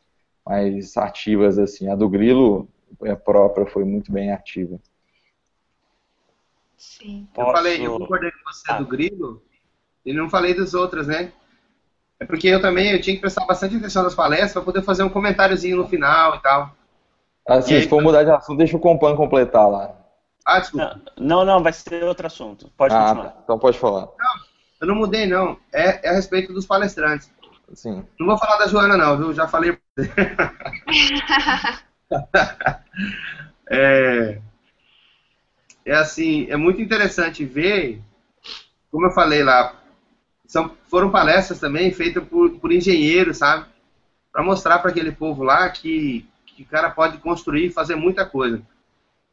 mais 0.47 0.97
ativas 0.99 1.59
assim. 1.59 1.89
A 1.89 1.97
do 1.97 2.11
Grilo, 2.11 2.69
a 3.05 3.17
própria, 3.17 3.67
foi 3.67 3.85
muito 3.85 4.13
bem 4.13 4.31
ativa. 4.31 4.79
Sim. 6.81 7.29
Eu 7.37 7.45
Posso... 7.45 7.57
falei, 7.57 7.87
eu 7.87 7.99
concordei 7.99 8.31
com 8.31 8.51
você 8.51 8.73
ah. 8.73 8.79
do 8.79 8.87
grilo 8.87 9.43
e 10.05 10.15
não 10.15 10.31
falei 10.31 10.55
das 10.55 10.73
outras, 10.73 11.07
né? 11.07 11.31
É 12.19 12.25
porque 12.25 12.49
eu 12.49 12.59
também 12.59 12.91
eu 12.91 13.01
tinha 13.03 13.15
que 13.15 13.21
prestar 13.21 13.45
bastante 13.45 13.77
atenção 13.77 14.03
nas 14.03 14.15
palestras 14.15 14.53
para 14.53 14.63
poder 14.63 14.83
fazer 14.83 15.03
um 15.03 15.11
comentáriozinho 15.11 15.77
no 15.77 15.87
final 15.87 16.37
e 16.37 16.39
tal. 16.41 16.75
Assim, 17.47 17.75
e 17.75 17.83
se 17.83 17.89
for 17.89 18.03
mudar 18.03 18.25
de 18.25 18.31
assunto, 18.31 18.57
deixa 18.57 18.79
o 18.79 18.81
Compan 18.81 19.15
completar 19.15 19.69
lá. 19.69 19.95
Ah, 20.47 20.59
desculpa. 20.59 21.03
Não, 21.19 21.45
não, 21.45 21.63
vai 21.63 21.75
ser 21.75 22.03
outro 22.05 22.27
assunto. 22.27 22.73
Pode 22.79 22.95
ah, 22.95 23.09
continuar. 23.09 23.37
Então 23.45 23.59
pode 23.59 23.79
falar. 23.79 24.07
Não, 24.19 24.35
eu 24.81 24.87
não 24.87 24.95
mudei, 24.95 25.27
não. 25.27 25.59
É, 25.71 26.09
é 26.09 26.11
a 26.11 26.15
respeito 26.15 26.51
dos 26.55 26.65
palestrantes. 26.65 27.31
Sim. 27.75 28.07
Não 28.19 28.27
vou 28.27 28.39
falar 28.39 28.57
da 28.57 28.69
Joana, 28.69 28.97
não, 28.97 29.19
viu? 29.19 29.35
Já 29.35 29.47
falei. 29.47 29.79
é, 33.71 34.41
é 35.85 35.95
assim, 35.95 36.47
é 36.51 36.57
muito 36.57 36.81
interessante 36.81 37.45
ver, 37.45 38.01
como 38.91 39.07
eu 39.07 39.11
falei 39.11 39.43
lá, 39.43 39.75
são, 40.47 40.77
foram 40.89 41.11
palestras 41.11 41.61
também 41.61 41.93
feitas 41.93 42.25
por, 42.25 42.51
por 42.59 42.73
engenheiros, 42.73 43.39
sabe? 43.39 43.67
Para 44.33 44.43
mostrar 44.43 44.79
para 44.81 44.91
aquele 44.91 45.13
povo 45.13 45.45
lá 45.45 45.69
que, 45.71 46.27
que 46.47 46.63
o 46.63 46.67
cara 46.67 46.91
pode 46.91 47.19
construir 47.19 47.67
e 47.67 47.73
fazer 47.73 47.95
muita 47.95 48.27
coisa. 48.27 48.61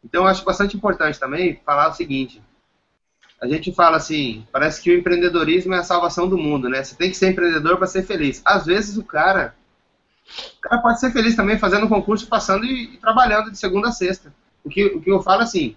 Então, 0.04 0.24
eu 0.24 0.28
acho 0.28 0.46
bastante 0.46 0.78
importante 0.78 1.20
também 1.20 1.60
falar 1.66 1.90
o 1.90 1.94
seguinte: 1.94 2.42
a 3.42 3.48
gente 3.48 3.74
fala 3.74 3.98
assim, 3.98 4.46
parece 4.52 4.82
que 4.82 4.92
o 4.92 4.98
empreendedorismo 4.98 5.74
é 5.74 5.80
a 5.80 5.84
salvação 5.84 6.28
do 6.28 6.38
mundo, 6.38 6.70
né? 6.70 6.84
Você 6.84 6.96
tem 6.96 7.10
que 7.10 7.18
ser 7.18 7.32
empreendedor 7.32 7.78
para 7.78 7.88
ser 7.88 8.04
feliz. 8.04 8.42
Às 8.46 8.66
vezes 8.66 8.98
o 8.98 9.04
cara, 9.04 9.56
o 10.58 10.62
cara 10.62 10.82
pode 10.82 11.00
ser 11.00 11.12
feliz 11.12 11.36
também 11.36 11.58
fazendo 11.58 11.90
concurso, 11.90 12.28
passando 12.28 12.66
e, 12.66 12.96
e, 12.96 12.98
trabalhando 12.98 13.52
de 13.52 13.58
segunda 13.58 13.90
a 13.90 13.92
sexta. 13.92 14.34
O 14.64 14.70
que, 14.70 14.86
o 14.86 15.02
que 15.02 15.12
eu 15.12 15.22
falo 15.22 15.42
assim, 15.42 15.76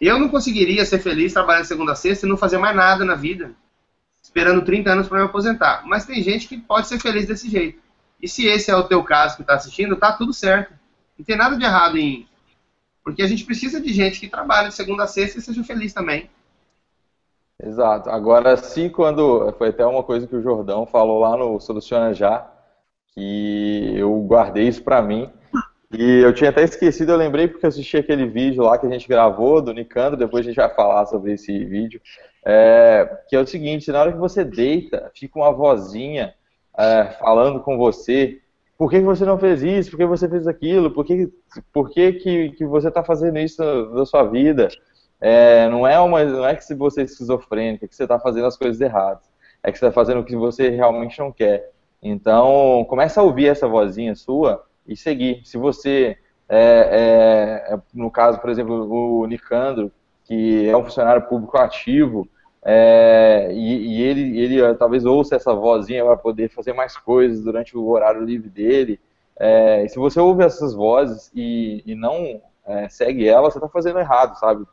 eu 0.00 0.18
não 0.18 0.28
conseguiria 0.28 0.84
ser 0.84 0.98
feliz 0.98 1.32
trabalhando 1.32 1.64
segunda 1.64 1.92
a 1.92 1.96
sexta 1.96 2.26
e 2.26 2.28
não 2.28 2.36
fazer 2.36 2.58
mais 2.58 2.74
nada 2.74 3.04
na 3.04 3.14
vida, 3.14 3.52
esperando 4.22 4.64
30 4.64 4.90
anos 4.90 5.08
para 5.08 5.18
me 5.18 5.24
aposentar. 5.24 5.82
Mas 5.86 6.04
tem 6.04 6.22
gente 6.22 6.48
que 6.48 6.58
pode 6.58 6.88
ser 6.88 6.98
feliz 6.98 7.26
desse 7.26 7.48
jeito. 7.48 7.80
E 8.20 8.28
se 8.28 8.46
esse 8.46 8.70
é 8.70 8.76
o 8.76 8.84
teu 8.84 9.02
caso 9.02 9.36
que 9.36 9.42
está 9.42 9.54
assistindo, 9.54 9.96
tá 9.96 10.12
tudo 10.12 10.32
certo. 10.32 10.72
Não 11.18 11.24
tem 11.24 11.36
nada 11.36 11.56
de 11.56 11.64
errado 11.64 11.96
em 11.96 12.26
porque 13.04 13.22
a 13.22 13.26
gente 13.26 13.44
precisa 13.44 13.78
de 13.80 13.92
gente 13.92 14.18
que 14.18 14.28
trabalhe 14.28 14.68
de 14.68 14.74
segunda 14.74 15.04
a 15.04 15.06
sexta 15.06 15.38
e 15.38 15.42
seja 15.42 15.62
feliz 15.62 15.92
também. 15.92 16.30
Exato. 17.62 18.08
Agora, 18.08 18.56
se 18.56 18.88
quando. 18.88 19.52
Foi 19.58 19.68
até 19.68 19.84
uma 19.84 20.02
coisa 20.02 20.26
que 20.26 20.34
o 20.34 20.42
Jordão 20.42 20.86
falou 20.86 21.20
lá 21.20 21.36
no 21.36 21.60
Soluciona 21.60 22.14
Já, 22.14 22.50
que 23.14 23.92
eu 23.94 24.18
guardei 24.22 24.66
isso 24.66 24.82
para 24.82 25.02
mim. 25.02 25.30
E 25.96 26.20
eu 26.20 26.32
tinha 26.32 26.50
até 26.50 26.62
esquecido, 26.62 27.12
eu 27.12 27.16
lembrei 27.16 27.46
porque 27.46 27.64
eu 27.64 27.68
assisti 27.68 27.96
aquele 27.96 28.26
vídeo 28.26 28.64
lá 28.64 28.76
que 28.76 28.86
a 28.86 28.90
gente 28.90 29.08
gravou 29.08 29.62
do 29.62 29.72
Nicandro, 29.72 30.18
depois 30.18 30.44
a 30.44 30.48
gente 30.48 30.56
vai 30.56 30.68
falar 30.74 31.06
sobre 31.06 31.34
esse 31.34 31.64
vídeo. 31.64 32.00
É, 32.44 33.08
que 33.28 33.36
é 33.36 33.40
o 33.40 33.46
seguinte, 33.46 33.90
na 33.90 34.00
hora 34.00 34.12
que 34.12 34.18
você 34.18 34.44
deita, 34.44 35.10
fica 35.14 35.38
uma 35.38 35.52
vozinha 35.52 36.34
é, 36.76 37.04
falando 37.18 37.60
com 37.60 37.78
você 37.78 38.40
por 38.76 38.90
que 38.90 39.00
você 39.00 39.24
não 39.24 39.38
fez 39.38 39.62
isso? 39.62 39.90
Por 39.90 39.96
que 39.98 40.06
você 40.06 40.28
fez 40.28 40.46
aquilo? 40.46 40.90
Por 40.90 41.04
que, 41.04 41.32
por 41.72 41.90
que, 41.90 42.12
que, 42.14 42.50
que 42.50 42.66
você 42.66 42.88
está 42.88 43.04
fazendo 43.04 43.38
isso 43.38 43.62
na, 43.92 44.04
sua 44.04 44.24
vida? 44.24 44.68
É, 45.20 45.68
não, 45.68 45.86
é 45.86 45.98
uma, 46.00 46.24
não 46.24 46.44
é 46.44 46.54
que 46.56 46.74
você 46.74 47.02
é 47.02 47.04
esquizofrênico, 47.04 47.84
é 47.84 47.88
que 47.88 47.94
você 47.94 48.02
está 48.02 48.18
fazendo 48.18 48.46
as 48.46 48.56
coisas 48.56 48.80
erradas. 48.80 49.22
É 49.62 49.70
que 49.70 49.78
você 49.78 49.86
está 49.86 49.94
fazendo 49.94 50.20
o 50.20 50.24
que 50.24 50.36
você 50.36 50.70
realmente 50.70 51.18
não 51.18 51.30
quer. 51.30 51.70
Então, 52.02 52.84
começa 52.88 53.20
a 53.20 53.24
ouvir 53.24 53.46
essa 53.46 53.68
vozinha 53.68 54.14
sua 54.14 54.64
e 54.86 54.96
seguir. 54.96 55.42
Se 55.44 55.56
você, 55.56 56.16
é, 56.48 57.68
é, 57.68 57.74
é 57.74 57.80
no 57.92 58.10
caso, 58.10 58.38
por 58.40 58.50
exemplo, 58.50 58.90
o 58.90 59.26
Nicandro, 59.26 59.90
que 60.24 60.68
é 60.68 60.76
um 60.76 60.84
funcionário 60.84 61.22
público 61.22 61.56
ativo, 61.58 62.28
é, 62.66 63.50
e, 63.52 63.98
e, 63.98 64.02
ele, 64.02 64.38
ele 64.40 64.62
uh, 64.62 64.74
talvez 64.74 65.04
ouça 65.04 65.36
essa 65.36 65.54
vozinha 65.54 66.02
para 66.02 66.16
poder 66.16 66.48
fazer 66.48 66.72
mais 66.72 66.96
coisas 66.96 67.42
durante 67.44 67.76
o 67.76 67.86
horário 67.88 68.24
livre 68.24 68.48
dele. 68.48 68.98
É, 69.36 69.86
se 69.88 69.98
você 69.98 70.18
ouve 70.18 70.44
essas 70.44 70.74
vozes 70.74 71.30
e, 71.34 71.82
e 71.84 71.94
não 71.94 72.40
é, 72.66 72.88
segue 72.88 73.28
ela, 73.28 73.50
você 73.50 73.58
está 73.58 73.68
fazendo 73.68 73.98
errado, 73.98 74.38
sabe? 74.38 74.64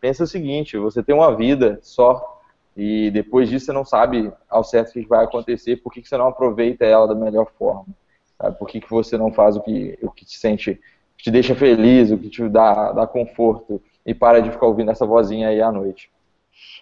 Pensa 0.00 0.24
o 0.24 0.26
seguinte: 0.26 0.78
você 0.78 1.02
tem 1.02 1.14
uma 1.14 1.36
vida 1.36 1.78
só 1.82 2.40
e 2.76 3.10
depois 3.10 3.48
disso 3.48 3.66
você 3.66 3.72
não 3.72 3.84
sabe 3.84 4.32
ao 4.48 4.64
certo 4.64 4.90
o 4.90 4.92
que 4.92 5.06
vai 5.06 5.24
acontecer, 5.24 5.76
por 5.76 5.92
que 5.92 6.02
você 6.02 6.16
não 6.16 6.28
aproveita 6.28 6.84
ela 6.84 7.06
da 7.06 7.14
melhor 7.14 7.46
forma? 7.58 7.86
Por 8.52 8.68
que, 8.68 8.80
que 8.80 8.90
você 8.90 9.16
não 9.16 9.32
faz 9.32 9.56
o 9.56 9.60
que, 9.60 9.98
o 10.02 10.10
que 10.10 10.24
te 10.24 10.38
sente, 10.38 10.80
te 11.16 11.30
deixa 11.30 11.54
feliz, 11.54 12.10
o 12.10 12.18
que 12.18 12.28
te 12.28 12.48
dá, 12.48 12.92
dá 12.92 13.06
conforto 13.06 13.82
e 14.04 14.14
para 14.14 14.40
de 14.40 14.50
ficar 14.50 14.66
ouvindo 14.66 14.90
essa 14.90 15.06
vozinha 15.06 15.48
aí 15.48 15.60
à 15.60 15.72
noite? 15.72 16.10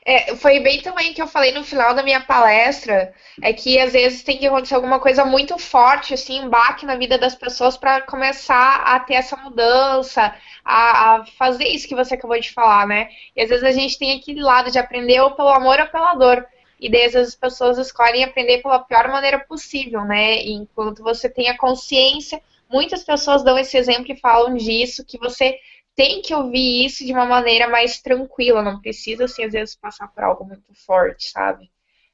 É, 0.04 0.34
foi 0.34 0.58
bem 0.58 0.82
também 0.82 1.14
que 1.14 1.22
eu 1.22 1.28
falei 1.28 1.52
no 1.52 1.62
final 1.62 1.94
da 1.94 2.02
minha 2.02 2.20
palestra, 2.20 3.14
é 3.40 3.52
que 3.52 3.78
às 3.78 3.92
vezes 3.92 4.24
tem 4.24 4.36
que 4.36 4.46
acontecer 4.46 4.74
alguma 4.74 4.98
coisa 4.98 5.24
muito 5.24 5.56
forte, 5.58 6.12
assim, 6.12 6.40
um 6.40 6.48
baque 6.48 6.84
na 6.84 6.96
vida 6.96 7.16
das 7.16 7.36
pessoas 7.36 7.76
para 7.76 8.00
começar 8.02 8.82
a 8.82 8.98
ter 8.98 9.14
essa 9.14 9.36
mudança, 9.36 10.34
a, 10.64 11.16
a, 11.16 11.26
fazer 11.38 11.68
isso 11.68 11.86
que 11.86 11.94
você 11.94 12.14
acabou 12.14 12.38
de 12.38 12.50
falar, 12.50 12.86
né? 12.86 13.10
E 13.36 13.42
às 13.42 13.48
vezes 13.48 13.64
a 13.64 13.70
gente 13.70 13.96
tem 13.96 14.18
aquele 14.18 14.42
lado 14.42 14.72
de 14.72 14.78
aprender 14.78 15.20
ou 15.20 15.36
pelo 15.36 15.50
amor 15.50 15.78
ou 15.78 15.86
pela 15.86 16.14
dor. 16.14 16.44
E 16.82 16.88
às 16.88 17.12
vezes 17.12 17.28
as 17.28 17.34
pessoas 17.36 17.78
escolhem 17.78 18.24
aprender 18.24 18.60
pela 18.60 18.80
pior 18.80 19.08
maneira 19.08 19.38
possível, 19.38 20.04
né? 20.04 20.42
E 20.42 20.50
enquanto 20.50 21.00
você 21.00 21.30
tem 21.30 21.48
a 21.48 21.56
consciência, 21.56 22.42
muitas 22.68 23.04
pessoas 23.04 23.44
dão 23.44 23.56
esse 23.56 23.76
exemplo 23.76 24.10
e 24.10 24.18
falam 24.18 24.56
disso, 24.56 25.04
que 25.06 25.16
você 25.16 25.56
tem 25.94 26.20
que 26.20 26.34
ouvir 26.34 26.84
isso 26.84 27.06
de 27.06 27.12
uma 27.12 27.24
maneira 27.24 27.68
mais 27.68 28.02
tranquila, 28.02 28.62
não 28.62 28.80
precisa, 28.80 29.26
assim, 29.26 29.44
às 29.44 29.52
vezes 29.52 29.76
passar 29.76 30.08
por 30.08 30.24
algo 30.24 30.44
muito 30.44 30.74
forte, 30.74 31.30
sabe? 31.30 31.70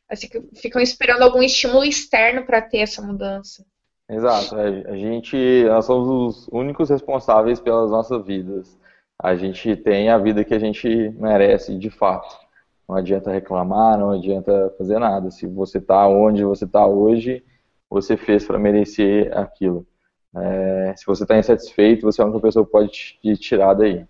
Assim, 0.07 0.29
ficam 0.55 0.83
esperando 0.83 1.23
algum 1.23 1.43
estímulo 1.43 1.85
externo 1.85 2.45
para 2.45 2.61
ter 2.61 2.79
essa 2.79 3.01
mudança. 3.01 3.65
Exato, 4.07 4.55
a 4.55 4.97
gente, 4.97 5.65
nós 5.65 5.87
somos 5.87 6.09
os 6.09 6.49
únicos 6.53 6.91
responsáveis 6.91 7.59
pelas 7.59 7.91
nossas 7.91 8.25
vidas. 8.27 8.79
A 9.19 9.35
gente 9.35 9.77
tem 9.77 10.11
a 10.11 10.19
vida 10.19 10.45
que 10.45 10.55
a 10.55 10.59
gente 10.59 10.89
merece, 11.11 11.79
de 11.79 11.91
fato. 11.91 12.48
Não 12.89 12.97
adianta 12.97 13.31
reclamar, 13.31 13.99
não 13.99 14.13
adianta 14.13 14.75
fazer 14.79 14.99
nada. 14.99 15.31
Se 15.31 15.47
você 15.47 15.77
está 15.77 16.09
onde 16.09 16.43
você 16.43 16.65
está 16.65 16.87
hoje, 16.87 17.45
você 17.91 18.17
fez 18.17 18.47
para 18.47 18.59
merecer 18.59 19.37
aquilo. 19.37 19.87
É, 20.35 20.95
se 20.97 21.05
você 21.05 21.25
está 21.25 21.39
insatisfeito, 21.39 22.07
você 22.07 22.21
é 22.21 22.25
a 22.25 22.27
única 22.29 22.41
pessoa 22.41 22.65
que 22.65 22.73
pode 22.73 22.91
te 22.91 23.37
tirar 23.37 23.75
daí. 23.75 24.07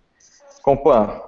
Compan. 0.61 1.21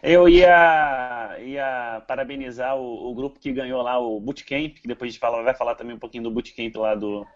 Eu 0.00 0.28
ia, 0.28 1.36
ia 1.40 2.02
parabenizar 2.06 2.76
o, 2.76 3.10
o, 3.10 3.14
grupo 3.14 3.40
que 3.40 3.52
ganhou 3.52 3.82
lá 3.82 3.98
o 3.98 4.20
Bootcamp, 4.20 4.74
que 4.74 4.86
depois 4.86 5.08
a 5.08 5.10
gente 5.10 5.20
fala, 5.20 5.42
vai 5.42 5.54
falar 5.54 5.74
também 5.74 5.96
um 5.96 5.98
pouquinho 5.98 6.22
do 6.22 6.30
Bootcamp 6.30 6.76
lá 6.76 6.94
do, 6.94 7.26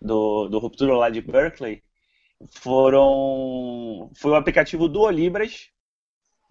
do, 0.00 0.48
do 0.48 0.58
Ruptura 0.60 0.94
lá 0.94 1.10
de 1.10 1.20
Berkeley. 1.20 1.82
Foram. 2.48 4.10
Foi 4.14 4.30
o 4.30 4.36
aplicativo 4.36 4.88
Duolibras. 4.88 5.70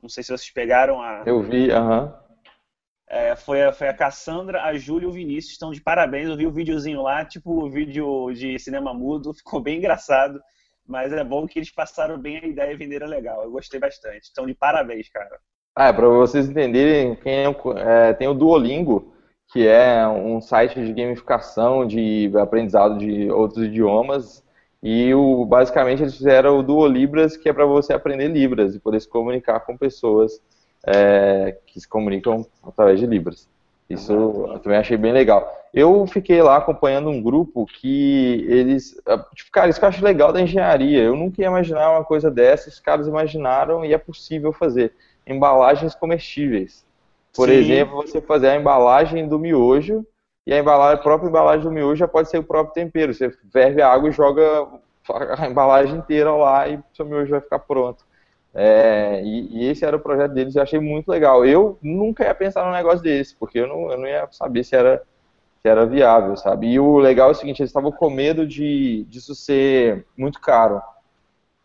Não 0.01 0.09
sei 0.09 0.23
se 0.23 0.29
vocês 0.29 0.51
pegaram 0.51 1.01
a. 1.01 1.23
Eu 1.25 1.41
vi, 1.41 1.71
aham. 1.71 2.05
Uh 2.05 2.07
-huh. 2.07 2.24
É, 3.07 3.35
foi, 3.35 3.61
a, 3.61 3.71
foi 3.71 3.87
a 3.87 3.93
Cassandra, 3.93 4.63
a 4.63 4.73
Júlia 4.75 5.05
e 5.05 5.09
o 5.09 5.13
Vinícius. 5.13 5.53
Estão 5.53 5.71
de 5.71 5.81
parabéns. 5.81 6.27
Eu 6.27 6.37
vi 6.37 6.47
o 6.47 6.51
videozinho 6.51 7.01
lá, 7.01 7.23
tipo 7.23 7.65
o 7.65 7.69
vídeo 7.69 8.31
de 8.33 8.57
cinema 8.59 8.93
mudo. 8.93 9.33
Ficou 9.35 9.61
bem 9.61 9.77
engraçado. 9.77 10.41
Mas 10.87 11.11
é 11.11 11.23
bom 11.23 11.47
que 11.47 11.59
eles 11.59 11.71
passaram 11.71 12.17
bem 12.17 12.37
a 12.37 12.45
ideia 12.45 12.71
e 12.71 12.77
venderam 12.77 13.07
legal. 13.07 13.43
Eu 13.43 13.51
gostei 13.51 13.79
bastante. 13.79 14.23
Estão 14.23 14.45
de 14.45 14.53
parabéns, 14.53 15.09
cara. 15.09 15.39
Ah, 15.75 15.91
para 15.91 16.07
vocês 16.07 16.47
entenderem, 16.47 17.15
quem 17.15 17.33
é, 17.33 17.55
é, 17.77 18.13
tem 18.13 18.27
o 18.27 18.33
Duolingo, 18.33 19.13
que 19.51 19.67
é 19.67 20.07
um 20.07 20.39
site 20.39 20.83
de 20.83 20.93
gamificação, 20.93 21.85
de 21.85 22.31
aprendizado 22.37 22.97
de 22.97 23.29
outros 23.31 23.65
idiomas. 23.65 24.43
E 24.81 25.13
o, 25.13 25.45
basicamente 25.45 26.03
eles 26.03 26.15
fizeram 26.15 26.59
o 26.59 26.63
Duolibras, 26.63 27.35
que 27.35 27.49
é 27.49 27.53
para 27.53 27.65
você 27.65 27.91
aprender 27.91 28.27
Libras 28.27 28.75
e 28.75 28.79
poder 28.79 28.99
se 29.01 29.09
comunicar 29.09 29.61
com 29.61 29.75
pessoas 29.75 30.39
é, 30.85 31.57
que 31.65 31.79
se 31.79 31.87
comunicam 31.87 32.45
através 32.63 32.99
de 32.99 33.05
Libras. 33.05 33.47
Isso 33.89 34.11
eu 34.11 34.59
também 34.59 34.79
achei 34.79 34.97
bem 34.97 35.11
legal. 35.11 35.51
Eu 35.73 36.07
fiquei 36.07 36.41
lá 36.41 36.57
acompanhando 36.57 37.09
um 37.09 37.21
grupo 37.21 37.65
que 37.65 38.45
eles. 38.49 38.95
Tipo, 39.35 39.51
cara, 39.51 39.69
isso 39.69 39.77
que 39.79 39.85
eu 39.85 39.89
acho 39.89 40.03
legal 40.03 40.33
da 40.33 40.41
engenharia. 40.41 41.03
Eu 41.03 41.15
nunca 41.15 41.41
ia 41.41 41.47
imaginar 41.47 41.91
uma 41.91 42.03
coisa 42.03 42.31
dessa, 42.31 42.69
os 42.69 42.79
caras 42.79 43.07
imaginaram 43.07 43.85
e 43.85 43.93
é 43.93 43.97
possível 43.97 44.51
fazer. 44.51 44.93
Embalagens 45.27 45.93
comestíveis. 45.93 46.85
Por 47.35 47.49
Sim. 47.49 47.55
exemplo, 47.55 47.95
você 47.97 48.21
fazer 48.21 48.49
a 48.49 48.55
embalagem 48.55 49.27
do 49.27 49.37
miojo, 49.37 50.05
e 50.47 50.53
a, 50.53 50.59
embalagem, 50.59 50.99
a 50.99 51.03
própria 51.03 51.27
embalagem 51.27 51.63
do 51.63 51.71
miojo 51.71 51.95
já 51.95 52.07
pode 52.07 52.29
ser 52.29 52.37
o 52.37 52.43
próprio 52.43 52.73
tempero. 52.73 53.13
Você 53.13 53.29
ferve 53.51 53.81
a 53.81 53.91
água 53.91 54.09
e 54.09 54.11
joga 54.11 54.67
a 55.37 55.47
embalagem 55.47 55.97
inteira 55.97 56.31
lá 56.31 56.67
e 56.67 56.77
o 56.77 56.83
seu 56.93 57.05
miojo 57.05 57.31
vai 57.31 57.41
ficar 57.41 57.59
pronto. 57.59 58.05
É, 58.57 59.21
e, 59.21 59.65
e, 59.65 59.69
esse 59.69 59.83
era 59.83 59.97
o 59.97 59.99
projeto 59.99 60.31
deles, 60.31 60.55
eu 60.55 60.63
achei 60.63 60.79
muito 60.79 61.09
legal. 61.09 61.45
Eu 61.45 61.77
nunca 61.81 62.23
ia 62.23 62.33
pensar 62.33 62.65
num 62.65 62.71
negócio 62.71 63.01
desse, 63.01 63.35
porque 63.35 63.59
eu 63.59 63.67
não, 63.67 63.91
eu 63.91 63.97
não 63.97 64.07
ia 64.07 64.25
saber 64.31 64.63
se 64.63 64.73
era, 64.75 65.03
se 65.61 65.67
era 65.67 65.85
viável, 65.85 66.37
sabe? 66.37 66.67
E 66.71 66.79
o 66.79 66.97
legal 66.97 67.29
é 67.29 67.31
o 67.33 67.35
seguinte, 67.35 67.59
eles 67.59 67.69
estavam 67.69 67.91
com 67.91 68.09
medo 68.09 68.47
de 68.47 69.03
disso 69.09 69.35
ser 69.35 70.05
muito 70.17 70.39
caro. 70.39 70.81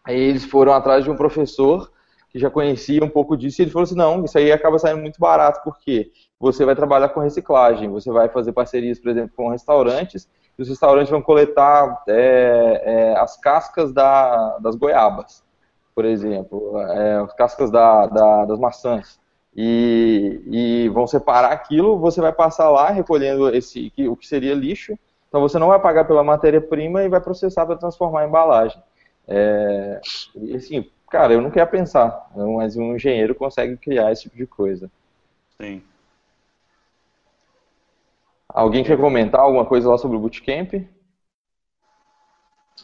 Aí 0.04 0.18
eles 0.18 0.44
foram 0.44 0.72
atrás 0.72 1.04
de 1.04 1.10
um 1.10 1.16
professor 1.16 1.92
que 2.30 2.38
já 2.40 2.50
conhecia 2.50 3.04
um 3.04 3.08
pouco 3.08 3.36
disso, 3.36 3.60
e 3.60 3.64
ele 3.64 3.70
falou 3.70 3.84
assim, 3.84 3.96
não, 3.96 4.24
isso 4.24 4.38
aí 4.38 4.52
acaba 4.52 4.78
saindo 4.78 5.00
muito 5.00 5.18
barato, 5.20 5.60
porque 5.64 6.10
você 6.38 6.64
vai 6.64 6.76
trabalhar 6.76 7.08
com 7.10 7.20
reciclagem, 7.20 7.88
você 7.88 8.10
vai 8.10 8.28
fazer 8.28 8.52
parcerias, 8.52 9.00
por 9.00 9.10
exemplo, 9.10 9.32
com 9.36 9.48
restaurantes, 9.50 10.28
e 10.58 10.62
os 10.62 10.68
restaurantes 10.68 11.10
vão 11.10 11.22
coletar 11.22 12.02
é, 12.08 12.82
é, 12.84 13.18
as 13.18 13.36
cascas 13.36 13.92
da, 13.92 14.58
das 14.58 14.76
goiabas 14.76 15.42
por 16.00 16.06
exemplo, 16.06 16.80
é, 16.80 17.16
as 17.16 17.34
cascas 17.34 17.70
da, 17.70 18.06
da, 18.06 18.46
das 18.46 18.58
maçãs, 18.58 19.20
e, 19.54 20.40
e, 20.46 20.88
vão 20.88 21.06
separar 21.06 21.52
aquilo, 21.52 21.98
você 21.98 22.22
vai 22.22 22.32
passar 22.32 22.70
lá 22.70 22.88
recolhendo 22.88 23.54
esse, 23.54 23.92
o 24.08 24.16
que 24.16 24.26
seria 24.26 24.54
lixo, 24.54 24.98
então 25.28 25.42
você 25.42 25.58
não 25.58 25.68
vai 25.68 25.78
pagar 25.78 26.06
pela 26.06 26.24
matéria-prima 26.24 27.02
e 27.02 27.08
vai 27.10 27.20
processar 27.20 27.66
para 27.66 27.76
transformar 27.76 28.24
em 28.24 28.28
embalagem. 28.28 28.82
É, 29.28 30.00
e 30.36 30.56
assim, 30.56 30.90
cara, 31.10 31.34
eu 31.34 31.42
não 31.42 31.50
quero 31.50 31.70
pensar, 31.70 32.30
mas 32.34 32.78
um 32.78 32.96
engenheiro 32.96 33.34
consegue 33.34 33.76
criar 33.76 34.10
esse 34.10 34.22
tipo 34.22 34.38
de 34.38 34.46
coisa. 34.46 34.90
Sim. 35.60 35.82
Alguém 38.48 38.82
quer 38.82 38.96
comentar 38.96 39.42
alguma 39.42 39.66
coisa 39.66 39.90
lá 39.90 39.98
sobre 39.98 40.16
o 40.16 40.20
Bootcamp? 40.20 40.72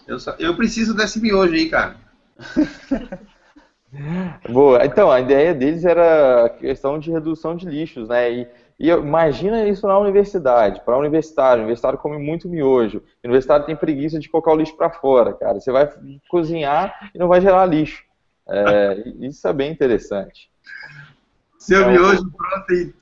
Eu, 0.06 0.20
só, 0.20 0.32
eu 0.38 0.54
preciso 0.54 0.94
desse 0.94 1.18
miojo 1.18 1.54
aí, 1.54 1.70
cara. 1.70 2.04
Boa. 4.48 4.84
Então, 4.84 5.10
a 5.10 5.20
ideia 5.20 5.54
deles 5.54 5.84
era 5.84 6.46
a 6.46 6.48
questão 6.50 6.98
de 6.98 7.10
redução 7.10 7.56
de 7.56 7.66
lixos, 7.66 8.08
né? 8.08 8.30
E, 8.30 8.48
e 8.78 8.90
imagina 8.90 9.66
isso 9.66 9.86
na 9.86 9.98
universidade, 9.98 10.82
para 10.84 10.98
universitário. 10.98 11.62
O 11.62 11.64
universitário 11.64 11.98
come 11.98 12.18
muito 12.18 12.48
miojo. 12.48 12.98
O 12.98 13.02
universitário 13.24 13.64
tem 13.64 13.76
preguiça 13.76 14.18
de 14.18 14.28
colocar 14.28 14.52
o 14.52 14.56
lixo 14.56 14.76
para 14.76 14.90
fora, 14.90 15.32
cara. 15.32 15.60
Você 15.60 15.72
vai 15.72 15.88
cozinhar 16.28 17.10
e 17.14 17.18
não 17.18 17.28
vai 17.28 17.40
gerar 17.40 17.64
lixo. 17.66 18.04
É, 18.46 19.02
isso 19.26 19.46
é 19.46 19.52
bem 19.52 19.72
interessante. 19.72 20.50
Seu 21.58 21.80
então, 21.80 21.92
miojo 21.92 22.30
pronto 22.30 22.72
em, 22.72 22.94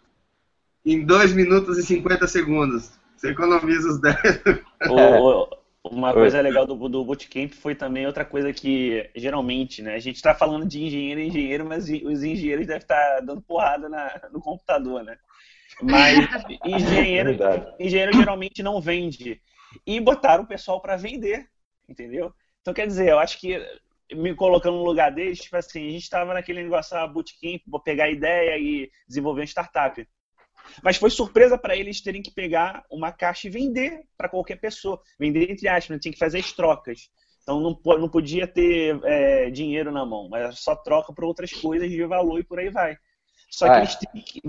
em 0.87 1.05
2 1.05 1.32
minutos 1.32 1.76
e 1.78 1.82
50 1.82 2.26
segundos. 2.28 2.93
Você 3.16 3.30
economiza 3.30 3.89
os 3.89 4.01
10. 4.01 4.16
Uma 5.85 6.14
coisa 6.14 6.41
legal 6.41 6.66
do, 6.66 6.89
do 6.89 7.05
Bootcamp 7.05 7.53
foi 7.53 7.74
também 7.74 8.07
outra 8.07 8.24
coisa 8.24 8.53
que, 8.55 9.11
geralmente, 9.14 9.82
né? 9.82 9.95
A 9.95 9.99
gente 9.99 10.16
está 10.16 10.35
falando 10.35 10.66
de 10.66 10.82
engenheiro 10.82 11.20
e 11.20 11.28
engenheiro, 11.28 11.66
mas 11.66 11.85
os 11.85 12.22
engenheiros 12.22 12.66
devem 12.66 12.80
estar 12.80 13.16
tá 13.16 13.20
dando 13.20 13.43
porrada 13.43 13.87
na, 13.87 14.28
no 14.32 14.41
computador, 14.41 15.05
né? 15.05 15.18
Mas 15.82 16.16
engenheiro, 16.64 17.37
engenheiro 17.78 18.12
geralmente 18.14 18.62
não 18.62 18.80
vende. 18.80 19.39
E 19.87 20.01
botaram 20.01 20.45
o 20.45 20.47
pessoal 20.47 20.80
para 20.80 20.97
vender, 20.97 21.47
entendeu? 21.87 22.32
Então, 22.62 22.72
quer 22.72 22.87
dizer, 22.87 23.11
eu 23.11 23.18
acho 23.18 23.39
que 23.39 23.61
me 24.11 24.35
colocando 24.35 24.78
no 24.78 24.85
lugar 24.85 25.12
deles, 25.12 25.41
tipo 25.41 25.57
assim, 25.57 25.87
a 25.87 25.91
gente 25.91 26.03
estava 26.03 26.32
naquele 26.32 26.62
negócio, 26.62 26.97
ah, 26.97 27.07
bootcamp, 27.07 27.61
vou 27.66 27.80
pegar 27.80 28.05
a 28.05 28.11
ideia 28.11 28.57
e 28.59 28.91
desenvolver 29.07 29.43
uma 29.43 29.47
startup. 29.47 30.09
Mas 30.83 30.97
foi 30.97 31.11
surpresa 31.11 31.59
para 31.59 31.77
eles 31.77 32.01
terem 32.01 32.23
que 32.23 32.31
pegar 32.31 32.85
uma 32.91 33.12
caixa 33.12 33.47
e 33.47 33.51
vender 33.51 34.03
para 34.17 34.29
qualquer 34.29 34.57
pessoa. 34.57 35.01
Vender 35.19 35.51
entre 35.51 35.69
aspas, 35.69 35.91
né? 35.91 35.99
tinha 35.99 36.12
que 36.12 36.19
fazer 36.19 36.39
as 36.39 36.53
trocas. 36.53 37.11
Então 37.43 37.61
não, 37.61 37.79
não 37.99 38.09
podia 38.09 38.47
ter 38.47 38.99
é, 39.05 39.51
dinheiro 39.51 39.93
na 39.93 40.05
mão, 40.05 40.29
mas 40.29 40.59
só 40.61 40.75
troca 40.75 41.12
por 41.12 41.25
outras 41.25 41.53
coisas 41.53 41.91
de 41.91 42.05
valor 42.07 42.41
e 42.41 42.45
por 42.45 42.59
aí 42.59 42.71
vai. 42.71 42.97
Só 43.51 43.67
que 43.67 43.75
é. 43.75 43.79
eles 43.79 43.99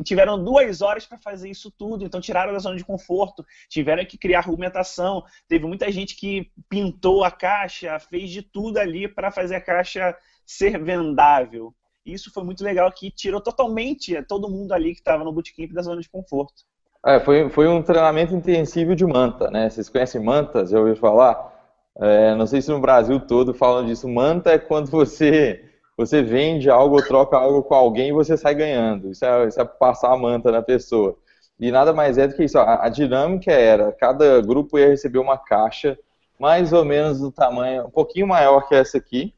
tiveram 0.03 0.43
duas 0.43 0.81
horas 0.81 1.05
para 1.05 1.17
fazer 1.17 1.49
isso 1.49 1.71
tudo, 1.71 2.05
então 2.05 2.19
tiraram 2.19 2.53
da 2.53 2.59
zona 2.59 2.75
de 2.75 2.83
conforto, 2.83 3.45
tiveram 3.69 4.05
que 4.05 4.17
criar 4.17 4.39
argumentação. 4.39 5.23
Teve 5.47 5.65
muita 5.67 5.91
gente 5.91 6.15
que 6.15 6.51
pintou 6.67 7.23
a 7.23 7.29
caixa, 7.29 7.99
fez 7.99 8.31
de 8.31 8.41
tudo 8.41 8.77
ali 8.77 9.07
para 9.07 9.31
fazer 9.31 9.55
a 9.55 9.61
caixa 9.61 10.17
ser 10.45 10.81
vendável. 10.81 11.75
Isso 12.05 12.31
foi 12.31 12.43
muito 12.43 12.63
legal 12.63 12.91
que 12.91 13.09
tirou 13.09 13.41
totalmente 13.41 14.21
todo 14.23 14.49
mundo 14.49 14.73
ali 14.73 14.93
que 14.93 14.99
estava 14.99 15.23
no 15.23 15.31
bootcamp 15.31 15.71
da 15.71 15.81
zona 15.81 16.01
de 16.01 16.09
conforto. 16.09 16.63
É, 17.05 17.19
foi, 17.19 17.49
foi 17.49 17.67
um 17.67 17.81
treinamento 17.81 18.35
intensivo 18.35 18.95
de 18.95 19.05
manta, 19.05 19.49
né? 19.49 19.69
Vocês 19.69 19.89
conhecem 19.89 20.23
mantas? 20.23 20.71
Já 20.71 20.79
ouviu 20.79 20.95
falar? 20.95 21.53
É, 21.97 22.35
não 22.35 22.45
sei 22.45 22.61
se 22.61 22.69
no 22.71 22.79
Brasil 22.79 23.19
todo 23.19 23.53
falam 23.53 23.85
disso. 23.85 24.07
Manta 24.07 24.51
é 24.51 24.59
quando 24.59 24.89
você 24.89 25.63
você 25.97 26.21
vende 26.21 26.69
algo 26.69 26.95
ou 26.95 27.01
troca 27.01 27.37
algo 27.37 27.63
com 27.63 27.73
alguém 27.73 28.09
e 28.09 28.13
você 28.13 28.35
sai 28.35 28.53
ganhando. 28.53 29.11
Isso 29.11 29.23
é, 29.23 29.47
isso 29.47 29.61
é 29.61 29.65
passar 29.65 30.11
a 30.11 30.17
manta 30.17 30.51
na 30.51 30.61
pessoa. 30.61 31.15
E 31.59 31.71
nada 31.71 31.93
mais 31.93 32.17
é 32.17 32.27
do 32.27 32.35
que 32.35 32.43
isso. 32.43 32.57
A, 32.59 32.85
a 32.85 32.89
dinâmica 32.89 33.51
era, 33.51 33.91
cada 33.93 34.41
grupo 34.41 34.77
ia 34.77 34.89
receber 34.89 35.19
uma 35.19 35.37
caixa 35.37 35.97
mais 36.37 36.73
ou 36.73 36.83
menos 36.83 37.19
do 37.19 37.31
tamanho, 37.31 37.85
um 37.85 37.89
pouquinho 37.89 38.27
maior 38.27 38.67
que 38.67 38.75
essa 38.75 38.97
aqui, 38.97 39.33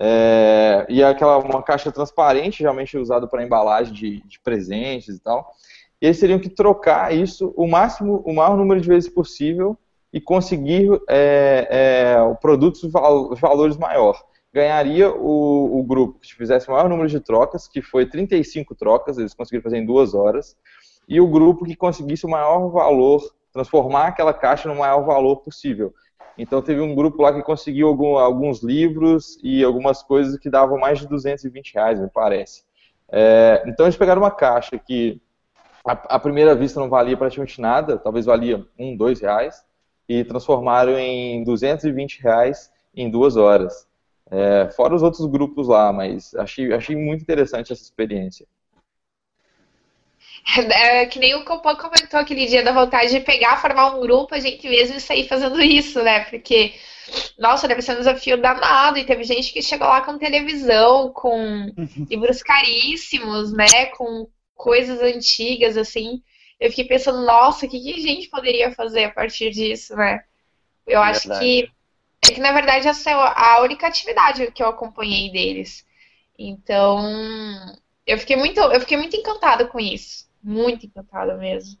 é, 0.00 0.86
e 0.88 1.02
é 1.02 1.04
aquela 1.04 1.38
uma 1.38 1.60
caixa 1.60 1.90
transparente, 1.90 2.58
geralmente 2.58 2.96
usada 2.96 3.26
para 3.26 3.42
embalagem 3.42 3.92
de, 3.92 4.22
de, 4.22 4.38
presentes 4.38 5.16
e 5.16 5.20
tal. 5.20 5.52
E 6.00 6.06
eles 6.06 6.20
teriam 6.20 6.38
que 6.38 6.48
trocar 6.48 7.12
isso 7.12 7.52
o 7.56 7.66
máximo, 7.66 8.22
o 8.24 8.32
maior 8.32 8.56
número 8.56 8.80
de 8.80 8.86
vezes 8.86 9.10
possível 9.10 9.76
e 10.12 10.20
conseguir 10.20 10.88
é, 11.08 11.66
é, 11.68 12.34
produtos 12.40 12.84
os 12.84 13.40
valores 13.40 13.76
maior. 13.76 14.22
Ganharia 14.54 15.10
o, 15.10 15.80
o, 15.80 15.82
grupo 15.82 16.20
que 16.20 16.34
fizesse 16.34 16.68
o 16.68 16.72
maior 16.72 16.88
número 16.88 17.08
de 17.08 17.20
trocas, 17.20 17.66
que 17.68 17.82
foi 17.82 18.06
35 18.06 18.74
trocas, 18.76 19.18
eles 19.18 19.34
conseguiram 19.34 19.64
fazer 19.64 19.78
em 19.78 19.84
duas 19.84 20.14
horas, 20.14 20.56
e 21.08 21.20
o 21.20 21.26
grupo 21.26 21.64
que 21.64 21.76
conseguisse 21.76 22.24
o 22.24 22.30
maior 22.30 22.68
valor, 22.68 23.20
transformar 23.52 24.06
aquela 24.06 24.32
caixa 24.32 24.68
no 24.68 24.76
maior 24.76 25.04
valor 25.04 25.36
possível. 25.38 25.92
Então 26.38 26.62
teve 26.62 26.80
um 26.80 26.94
grupo 26.94 27.20
lá 27.22 27.32
que 27.32 27.42
conseguiu 27.42 27.88
algum, 27.88 28.16
alguns 28.16 28.62
livros 28.62 29.38
e 29.42 29.64
algumas 29.64 30.02
coisas 30.02 30.38
que 30.38 30.48
davam 30.48 30.78
mais 30.78 31.00
de 31.00 31.08
220 31.08 31.74
reais, 31.74 32.00
me 32.00 32.08
parece. 32.08 32.62
É, 33.10 33.64
então 33.66 33.86
eles 33.86 33.96
pegaram 33.96 34.22
uma 34.22 34.30
caixa 34.30 34.78
que 34.78 35.20
à 35.84 36.18
primeira 36.18 36.54
vista 36.54 36.78
não 36.78 36.88
valia 36.88 37.16
praticamente 37.16 37.60
nada, 37.60 37.98
talvez 37.98 38.26
valia 38.26 38.64
um, 38.78 38.96
dois 38.96 39.20
reais, 39.20 39.64
e 40.08 40.24
transformaram 40.24 40.98
em 40.98 41.42
220 41.44 42.20
reais 42.20 42.70
em 42.94 43.10
duas 43.10 43.36
horas. 43.36 43.86
É, 44.30 44.68
fora 44.76 44.94
os 44.94 45.02
outros 45.02 45.26
grupos 45.26 45.68
lá, 45.68 45.92
mas 45.92 46.34
achei, 46.34 46.72
achei 46.72 46.94
muito 46.94 47.22
interessante 47.22 47.72
essa 47.72 47.82
experiência. 47.82 48.46
É, 50.56 51.06
que 51.06 51.18
nem 51.18 51.34
o 51.34 51.44
Copão 51.44 51.76
comentou 51.76 52.18
aquele 52.18 52.46
dia 52.46 52.62
da 52.62 52.72
vontade 52.72 53.10
de 53.10 53.20
pegar, 53.20 53.60
formar 53.60 53.94
um 53.94 54.00
grupo, 54.00 54.34
a 54.34 54.40
gente 54.40 54.68
mesmo 54.68 54.98
sair 54.98 55.28
fazendo 55.28 55.60
isso, 55.60 56.02
né? 56.02 56.20
Porque, 56.24 56.74
nossa, 57.38 57.68
deve 57.68 57.82
ser 57.82 57.92
um 57.92 57.98
desafio 57.98 58.40
danado. 58.40 58.98
E 58.98 59.04
teve 59.04 59.24
gente 59.24 59.52
que 59.52 59.62
chegou 59.62 59.86
lá 59.86 60.00
com 60.00 60.18
televisão, 60.18 61.12
com 61.12 61.72
livros 62.08 62.42
caríssimos, 62.42 63.52
né? 63.52 63.86
Com 63.96 64.28
coisas 64.54 65.00
antigas, 65.00 65.76
assim. 65.76 66.22
Eu 66.58 66.70
fiquei 66.70 66.86
pensando, 66.86 67.24
nossa, 67.24 67.66
o 67.66 67.68
que, 67.68 67.78
que 67.78 67.94
a 67.94 68.02
gente 68.02 68.28
poderia 68.28 68.72
fazer 68.72 69.04
a 69.04 69.10
partir 69.10 69.50
disso, 69.50 69.94
né? 69.94 70.24
Eu 70.86 71.00
é 71.02 71.10
acho 71.10 71.28
que 71.38 71.70
é 72.22 72.32
que, 72.32 72.40
na 72.40 72.52
verdade, 72.52 72.88
essa 72.88 73.10
é 73.10 73.14
a 73.14 73.60
única 73.62 73.86
atividade 73.86 74.50
que 74.50 74.62
eu 74.62 74.68
acompanhei 74.68 75.30
deles. 75.30 75.86
Então, 76.38 77.00
eu 78.06 78.18
fiquei 78.18 78.36
muito, 78.36 78.58
eu 78.60 78.80
fiquei 78.80 78.96
muito 78.96 79.16
encantada 79.16 79.66
com 79.66 79.78
isso. 79.78 80.27
Muito 80.42 80.86
encantada 80.86 81.36
mesmo. 81.36 81.78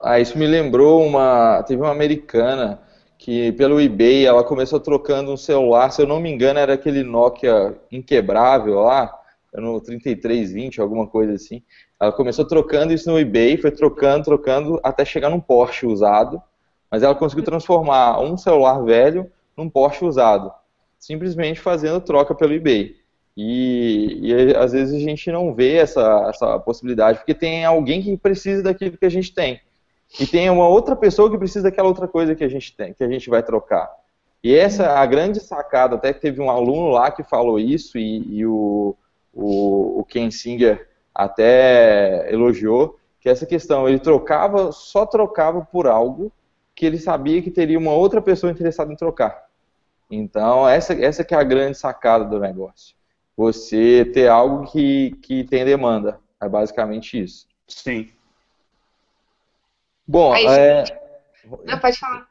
Ah, 0.00 0.20
isso 0.20 0.38
me 0.38 0.46
lembrou 0.46 1.04
uma. 1.04 1.62
Teve 1.62 1.82
uma 1.82 1.90
americana 1.90 2.80
que 3.18 3.52
pelo 3.52 3.80
eBay 3.80 4.26
ela 4.26 4.44
começou 4.44 4.78
trocando 4.78 5.32
um 5.32 5.36
celular, 5.36 5.90
se 5.90 6.02
eu 6.02 6.06
não 6.06 6.20
me 6.20 6.30
engano, 6.30 6.58
era 6.58 6.74
aquele 6.74 7.02
Nokia 7.02 7.74
inquebrável 7.90 8.80
lá, 8.80 9.12
no 9.54 9.80
3320, 9.80 10.80
alguma 10.80 11.06
coisa 11.06 11.32
assim. 11.32 11.62
Ela 12.00 12.12
começou 12.12 12.44
trocando 12.44 12.92
isso 12.92 13.10
no 13.10 13.18
eBay, 13.18 13.56
foi 13.56 13.70
trocando, 13.70 14.24
trocando, 14.24 14.78
até 14.82 15.04
chegar 15.04 15.30
num 15.30 15.40
Porsche 15.40 15.86
usado, 15.86 16.42
mas 16.90 17.02
ela 17.02 17.14
conseguiu 17.14 17.44
transformar 17.44 18.20
um 18.20 18.36
celular 18.36 18.84
velho 18.84 19.30
num 19.56 19.68
Porsche 19.68 20.04
usado, 20.04 20.52
simplesmente 20.98 21.58
fazendo 21.58 22.00
troca 22.00 22.34
pelo 22.34 22.52
eBay. 22.52 22.96
E, 23.36 24.18
e, 24.22 24.56
às 24.56 24.72
vezes 24.72 24.94
a 24.94 24.98
gente 24.98 25.30
não 25.30 25.54
vê 25.54 25.74
essa, 25.74 26.26
essa 26.30 26.58
possibilidade, 26.58 27.18
porque 27.18 27.34
tem 27.34 27.64
alguém 27.64 28.00
que 28.00 28.16
precisa 28.16 28.62
daquilo 28.62 28.96
que 28.96 29.04
a 29.04 29.10
gente 29.10 29.34
tem. 29.34 29.60
E 30.18 30.26
tem 30.26 30.48
uma 30.48 30.66
outra 30.66 30.96
pessoa 30.96 31.30
que 31.30 31.36
precisa 31.36 31.64
daquela 31.64 31.88
outra 31.88 32.08
coisa 32.08 32.34
que 32.34 32.44
a 32.44 32.48
gente 32.48 32.74
tem, 32.74 32.94
que 32.94 33.04
a 33.04 33.08
gente 33.08 33.28
vai 33.28 33.42
trocar. 33.42 33.90
E 34.42 34.54
essa 34.54 34.84
é 34.84 34.88
a 34.88 35.04
grande 35.04 35.40
sacada, 35.40 35.96
até 35.96 36.14
que 36.14 36.20
teve 36.20 36.40
um 36.40 36.48
aluno 36.48 36.88
lá 36.88 37.10
que 37.10 37.22
falou 37.22 37.58
isso, 37.58 37.98
e, 37.98 38.38
e 38.38 38.46
o, 38.46 38.96
o, 39.34 40.00
o 40.00 40.04
Ken 40.04 40.30
Singer 40.30 40.88
até 41.14 42.32
elogiou, 42.32 42.98
que 43.20 43.28
essa 43.28 43.44
questão, 43.44 43.88
ele 43.88 43.98
trocava, 43.98 44.72
só 44.72 45.04
trocava 45.04 45.60
por 45.60 45.86
algo 45.86 46.32
que 46.74 46.86
ele 46.86 46.98
sabia 46.98 47.42
que 47.42 47.50
teria 47.50 47.78
uma 47.78 47.92
outra 47.92 48.22
pessoa 48.22 48.50
interessada 48.50 48.92
em 48.92 48.96
trocar. 48.96 49.46
Então, 50.10 50.66
essa, 50.68 50.94
essa 50.94 51.24
que 51.24 51.34
é 51.34 51.38
a 51.38 51.42
grande 51.42 51.76
sacada 51.76 52.24
do 52.24 52.38
negócio 52.38 52.96
você 53.36 54.04
ter 54.14 54.28
algo 54.28 54.70
que, 54.70 55.10
que 55.22 55.44
tem 55.44 55.64
demanda. 55.64 56.18
É 56.40 56.48
basicamente 56.48 57.22
isso. 57.22 57.46
Sim. 57.68 58.08
Bom, 60.06 60.32
Aí, 60.32 60.46
é... 60.46 60.84
Não, 61.64 61.78
pode 61.78 61.98
falar. 61.98 62.26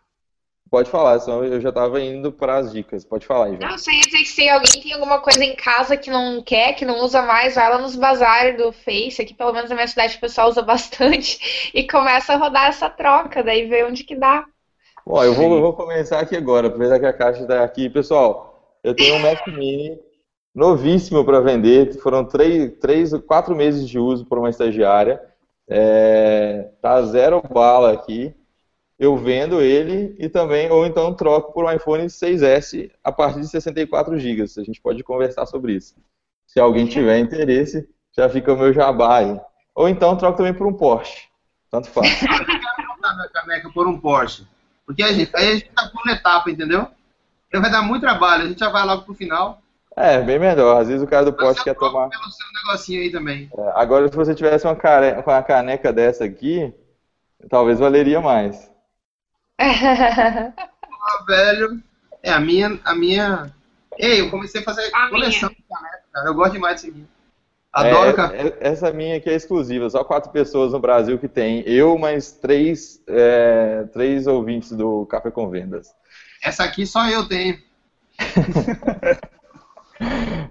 Pode 0.70 0.90
falar, 0.90 1.20
senão 1.20 1.44
eu 1.44 1.62
já 1.62 1.70
estava 1.70 2.02
indo 2.02 2.32
para 2.32 2.58
as 2.58 2.72
dicas. 2.72 3.06
Pode 3.06 3.26
falar, 3.26 3.50
Ivan. 3.50 3.68
Não, 3.68 3.78
sei 3.78 4.00
dizer 4.00 4.18
que 4.18 4.28
se 4.28 4.50
alguém 4.50 4.82
tem 4.82 4.94
alguma 4.94 5.20
coisa 5.22 5.44
em 5.44 5.56
casa 5.56 5.96
que 5.96 6.10
não 6.10 6.42
quer, 6.42 6.74
que 6.74 6.84
não 6.84 7.00
usa 7.00 7.22
mais, 7.22 7.56
vai 7.56 7.70
lá 7.70 7.78
nos 7.78 7.96
bazares 7.96 8.58
do 8.58 8.72
Face, 8.74 9.22
aqui 9.22 9.34
pelo 9.34 9.54
menos 9.54 9.70
na 9.70 9.76
minha 9.76 9.88
cidade 9.88 10.18
o 10.18 10.20
pessoal 10.20 10.50
usa 10.50 10.62
bastante, 10.64 11.72
e 11.74 11.88
começa 11.88 12.34
a 12.34 12.38
rodar 12.38 12.68
essa 12.68 12.90
troca, 12.90 13.44
daí 13.44 13.68
vê 13.68 13.86
onde 13.86 14.04
que 14.04 14.16
dá. 14.16 14.44
Bom, 15.06 15.24
eu 15.24 15.34
vou, 15.34 15.56
eu 15.56 15.62
vou 15.62 15.74
começar 15.74 16.20
aqui 16.20 16.36
agora, 16.36 16.68
aproveitar 16.68 17.00
que 17.00 17.06
a 17.06 17.14
caixa 17.14 17.44
está 17.44 17.64
aqui. 17.64 17.90
Pessoal, 17.90 18.78
eu 18.84 18.96
tenho 18.96 19.16
um 19.16 19.20
Mac 19.20 19.48
Mini 19.48 20.00
novíssimo 20.56 21.26
para 21.26 21.42
vender. 21.42 21.94
Foram 21.96 22.24
três, 22.24 22.72
três, 22.80 23.14
quatro 23.28 23.56
meses 23.56 23.88
de 23.88 24.00
uso 24.00 24.26
por 24.26 24.40
uma 24.40 24.50
estagiária. 24.50 25.22
É, 25.68 26.70
tá 26.82 27.02
zero 27.04 27.42
bala 27.42 27.92
aqui. 27.92 28.34
Eu 28.98 29.18
vendo 29.18 29.62
ele 29.62 30.16
e 30.18 30.30
também, 30.30 30.72
ou 30.72 30.86
então 30.86 31.14
troco 31.14 31.52
por 31.52 31.66
um 31.66 31.72
iPhone 31.72 32.06
6S 32.06 32.92
a 33.04 33.12
partir 33.12 33.42
de 33.42 33.50
64 33.50 34.18
GB. 34.18 34.44
A 34.44 34.64
gente 34.64 34.82
pode 34.82 35.04
conversar 35.04 35.46
sobre 35.46 35.74
isso. 35.74 35.96
Se 36.48 36.62
alguém 36.62 36.88
tiver 36.88 37.20
interesse, 37.20 37.88
já 38.16 38.30
fica 38.30 38.54
o 38.54 38.58
meu 38.58 38.72
jabá 38.72 39.18
aí. 39.18 39.40
Ou 39.76 39.90
então 39.90 40.16
troco 40.16 40.38
também 40.38 40.54
por 40.54 40.66
um 40.66 40.74
Porsche. 40.74 41.28
Tanto 41.70 41.90
faz. 41.90 42.08
caneca 43.34 43.70
por 43.72 43.86
um 43.86 44.00
Porsche. 44.00 44.48
Porque 44.86 45.04
a 45.04 45.12
gente, 45.12 45.36
aí 45.36 45.50
a 45.50 45.54
gente 45.56 45.70
tá 45.72 45.90
por 45.90 46.10
etapa, 46.10 46.50
entendeu? 46.50 46.88
Então 47.48 47.62
vai 47.62 47.72
dar 47.72 47.82
muito 47.82 48.02
trabalho, 48.02 48.44
a 48.44 48.48
gente 48.48 48.60
já 48.60 48.70
vai 48.70 48.86
logo 48.86 49.04
pro 49.04 49.14
final. 49.14 49.62
É, 49.96 50.22
bem 50.22 50.38
melhor. 50.38 50.82
Às 50.82 50.90
vezes 50.90 51.02
o 51.02 51.08
cara 51.08 51.26
do 51.26 51.34
Porsche 51.34 51.64
quer 51.64 51.76
tomar. 51.76 52.10
Pelo 52.10 52.30
seu 52.32 52.46
negocinho 52.66 53.02
aí 53.02 53.12
também. 53.12 53.50
É, 53.58 53.72
agora, 53.76 54.08
se 54.10 54.16
você 54.16 54.36
tivesse 54.36 54.68
uma, 54.68 54.76
care... 54.76 55.22
uma 55.26 55.42
caneca 55.42 55.94
dessa 55.94 56.26
aqui, 56.26 56.74
talvez 57.50 57.80
valeria 57.80 58.20
mais. 58.20 58.70
ah, 59.60 60.54
velho. 61.26 61.82
É, 62.22 62.32
a 62.32 62.40
minha. 62.40 62.80
A 62.84 62.94
minha... 62.94 63.54
Ei, 63.98 64.20
eu 64.20 64.30
comecei 64.30 64.60
a 64.60 64.64
fazer 64.66 64.90
a 64.94 65.10
coleção 65.10 65.50
minha. 65.50 65.62
de 65.62 65.66
caneca, 65.70 66.04
cara. 66.12 66.28
Eu 66.28 66.34
gosto 66.34 66.52
demais 66.52 66.82
disso 66.82 66.92
aqui. 66.92 67.08
Adoro 67.72 68.10
é, 68.10 68.14
café. 68.14 68.58
Essa 68.62 68.92
minha 68.92 69.18
aqui 69.18 69.30
é 69.30 69.36
exclusiva, 69.36 69.90
só 69.90 70.02
quatro 70.02 70.32
pessoas 70.32 70.72
no 70.72 70.80
Brasil 70.80 71.18
que 71.18 71.28
tem. 71.28 71.62
Eu, 71.68 71.98
mais 71.98 72.32
três, 72.32 73.02
é, 73.06 73.84
três 73.92 74.28
ouvintes 74.28 74.72
do 74.72 75.06
Café 75.08 75.30
com 75.30 75.50
Vendas. 75.50 75.94
Essa 76.42 76.64
aqui 76.64 76.88
só 76.88 77.06
eu 77.10 77.28
tenho. 77.28 77.60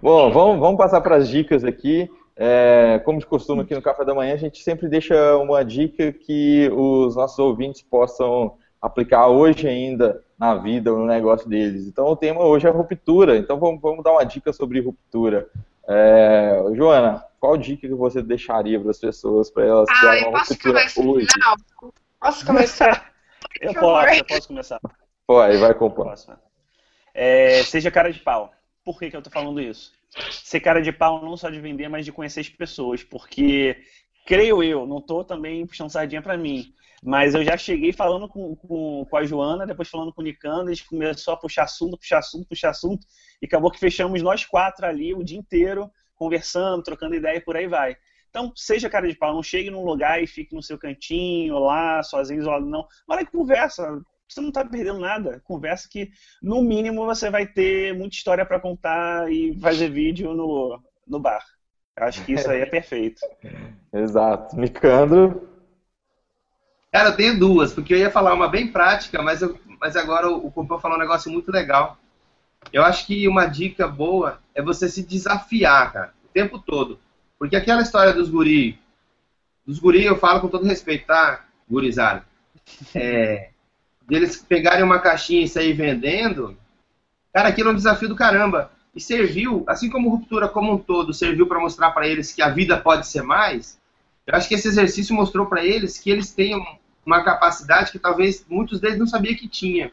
Bom, 0.00 0.30
vamos, 0.30 0.58
vamos 0.58 0.76
passar 0.76 1.00
para 1.00 1.16
as 1.16 1.28
dicas 1.28 1.64
aqui. 1.64 2.10
É, 2.36 3.00
como 3.04 3.18
de 3.18 3.26
costume 3.26 3.62
aqui 3.62 3.74
no 3.74 3.82
Café 3.82 4.04
da 4.04 4.14
Manhã, 4.14 4.34
a 4.34 4.38
gente 4.38 4.62
sempre 4.62 4.88
deixa 4.88 5.36
uma 5.36 5.64
dica 5.64 6.12
que 6.12 6.68
os 6.72 7.14
nossos 7.14 7.38
ouvintes 7.38 7.82
possam 7.82 8.56
aplicar 8.82 9.28
hoje 9.28 9.68
ainda 9.68 10.22
na 10.38 10.54
vida 10.56 10.92
ou 10.92 10.98
no 10.98 11.06
negócio 11.06 11.48
deles. 11.48 11.86
Então 11.86 12.06
o 12.06 12.16
tema 12.16 12.42
hoje 12.42 12.66
é 12.66 12.70
ruptura. 12.70 13.36
Então 13.36 13.58
vamos, 13.58 13.80
vamos 13.80 14.02
dar 14.02 14.12
uma 14.12 14.24
dica 14.24 14.52
sobre 14.52 14.80
ruptura. 14.80 15.48
É, 15.86 16.64
Joana, 16.74 17.24
qual 17.38 17.56
dica 17.56 17.86
que 17.86 17.94
você 17.94 18.22
deixaria 18.22 18.80
para 18.80 18.90
as 18.90 18.98
pessoas 18.98 19.50
para 19.50 19.64
elas 19.64 19.88
ah, 19.88 20.00
terem 20.00 20.28
uma 20.28 20.38
ruptura 20.40 20.80
hoje? 20.96 21.28
Não, 21.38 21.90
posso 22.20 22.44
começar? 22.44 23.12
eu 23.60 23.74
posso, 23.74 24.14
eu 24.14 24.24
posso 24.24 24.48
começar. 24.48 24.80
Pode, 25.26 25.56
vai 25.58 25.74
compor. 25.74 26.12
É, 27.14 27.62
seja 27.62 27.90
cara 27.90 28.12
de 28.12 28.18
pau. 28.18 28.50
Por 28.84 28.98
que, 28.98 29.10
que 29.10 29.16
eu 29.16 29.20
estou 29.20 29.32
falando 29.32 29.60
isso? 29.60 29.92
Ser 30.30 30.60
cara 30.60 30.80
de 30.80 30.92
pau 30.92 31.24
não 31.24 31.36
só 31.36 31.48
de 31.48 31.60
vender, 31.60 31.88
mas 31.88 32.04
de 32.04 32.12
conhecer 32.12 32.40
as 32.40 32.48
pessoas, 32.48 33.02
porque 33.02 33.76
creio 34.26 34.62
eu, 34.62 34.86
não 34.86 34.98
estou 34.98 35.24
também 35.24 35.66
puxando 35.66 35.90
sardinha 35.90 36.22
para 36.22 36.36
mim, 36.36 36.72
mas 37.02 37.34
eu 37.34 37.44
já 37.44 37.56
cheguei 37.56 37.92
falando 37.92 38.28
com, 38.28 38.54
com, 38.56 39.04
com, 39.04 39.16
a 39.16 39.24
Joana, 39.24 39.66
depois 39.66 39.88
falando 39.88 40.12
com 40.12 40.22
o 40.22 40.24
Nicandro, 40.24 40.68
a 40.70 40.74
gente 40.74 40.88
começou 40.88 41.34
a 41.34 41.36
puxar 41.36 41.64
assunto, 41.64 41.98
puxar 41.98 42.18
assunto, 42.18 42.48
puxar 42.48 42.70
assunto, 42.70 43.06
e 43.42 43.46
acabou 43.46 43.70
que 43.70 43.78
fechamos 43.78 44.22
nós 44.22 44.44
quatro 44.44 44.86
ali 44.86 45.14
o 45.14 45.22
dia 45.22 45.38
inteiro, 45.38 45.90
conversando, 46.14 46.82
trocando 46.82 47.14
ideia 47.14 47.36
e 47.36 47.40
por 47.40 47.56
aí 47.56 47.66
vai. 47.66 47.96
Então, 48.30 48.52
seja 48.56 48.90
cara 48.90 49.06
de 49.06 49.16
pau, 49.16 49.34
não 49.34 49.42
chegue 49.42 49.70
num 49.70 49.84
lugar 49.84 50.22
e 50.22 50.26
fique 50.26 50.54
no 50.54 50.62
seu 50.62 50.78
cantinho, 50.78 51.58
lá, 51.58 52.02
sozinho, 52.02 52.40
isolado, 52.40 52.66
não. 52.66 52.86
Olha 53.06 53.24
que 53.24 53.30
conversa, 53.30 54.00
você 54.34 54.40
não 54.40 54.48
está 54.48 54.64
perdendo 54.64 54.98
nada. 54.98 55.40
Conversa 55.44 55.88
que, 55.88 56.10
no 56.42 56.62
mínimo, 56.62 57.06
você 57.06 57.30
vai 57.30 57.46
ter 57.46 57.94
muita 57.94 58.16
história 58.16 58.44
para 58.44 58.60
contar 58.60 59.30
e 59.30 59.56
fazer 59.60 59.88
vídeo 59.88 60.34
no, 60.34 60.82
no 61.06 61.20
bar. 61.20 61.44
Acho 61.96 62.24
que 62.24 62.32
isso 62.32 62.50
aí 62.50 62.60
é 62.60 62.66
perfeito. 62.66 63.20
Exato. 63.92 64.56
Nicandro, 64.56 65.48
Cara, 66.94 67.08
eu 67.08 67.16
tenho 67.16 67.36
duas, 67.36 67.72
porque 67.72 67.92
eu 67.92 67.98
ia 67.98 68.08
falar 68.08 68.32
uma 68.34 68.46
bem 68.46 68.70
prática, 68.70 69.20
mas, 69.20 69.42
eu, 69.42 69.58
mas 69.80 69.96
agora 69.96 70.30
o, 70.30 70.46
o 70.46 70.78
falou 70.78 70.96
um 70.96 71.00
negócio 71.00 71.28
muito 71.28 71.50
legal. 71.50 71.98
Eu 72.72 72.84
acho 72.84 73.04
que 73.04 73.26
uma 73.26 73.46
dica 73.46 73.88
boa 73.88 74.38
é 74.54 74.62
você 74.62 74.88
se 74.88 75.02
desafiar, 75.02 75.92
cara, 75.92 76.14
o 76.24 76.28
tempo 76.28 76.56
todo. 76.56 77.00
Porque 77.36 77.56
aquela 77.56 77.82
história 77.82 78.12
dos 78.12 78.30
guri, 78.30 78.78
dos 79.66 79.80
guri 79.80 80.04
eu 80.04 80.16
falo 80.16 80.40
com 80.40 80.46
todo 80.46 80.66
respeito, 80.66 81.06
tá, 81.06 81.44
gurizada? 81.68 82.24
É, 82.94 83.50
deles 84.06 84.36
pegarem 84.36 84.84
uma 84.84 84.98
caixinha 84.98 85.44
e 85.44 85.48
sair 85.48 85.72
vendendo, 85.72 86.56
cara, 87.32 87.48
aquilo 87.48 87.70
é 87.70 87.72
um 87.72 87.76
desafio 87.76 88.08
do 88.08 88.16
caramba. 88.16 88.70
E 88.94 89.00
serviu, 89.00 89.64
assim 89.66 89.90
como 89.90 90.08
Ruptura 90.08 90.48
como 90.48 90.72
um 90.72 90.78
todo, 90.78 91.12
serviu 91.12 91.48
para 91.48 91.58
mostrar 91.58 91.90
para 91.90 92.06
eles 92.06 92.32
que 92.32 92.40
a 92.40 92.48
vida 92.48 92.76
pode 92.76 93.08
ser 93.08 93.22
mais, 93.22 93.76
eu 94.26 94.34
acho 94.34 94.48
que 94.48 94.54
esse 94.54 94.68
exercício 94.68 95.14
mostrou 95.14 95.46
para 95.46 95.64
eles 95.64 95.98
que 95.98 96.10
eles 96.10 96.32
têm 96.32 96.54
uma 97.04 97.22
capacidade 97.22 97.92
que 97.92 97.98
talvez 97.98 98.44
muitos 98.48 98.80
deles 98.80 98.98
não 98.98 99.06
sabiam 99.06 99.36
que 99.36 99.48
tinha. 99.48 99.92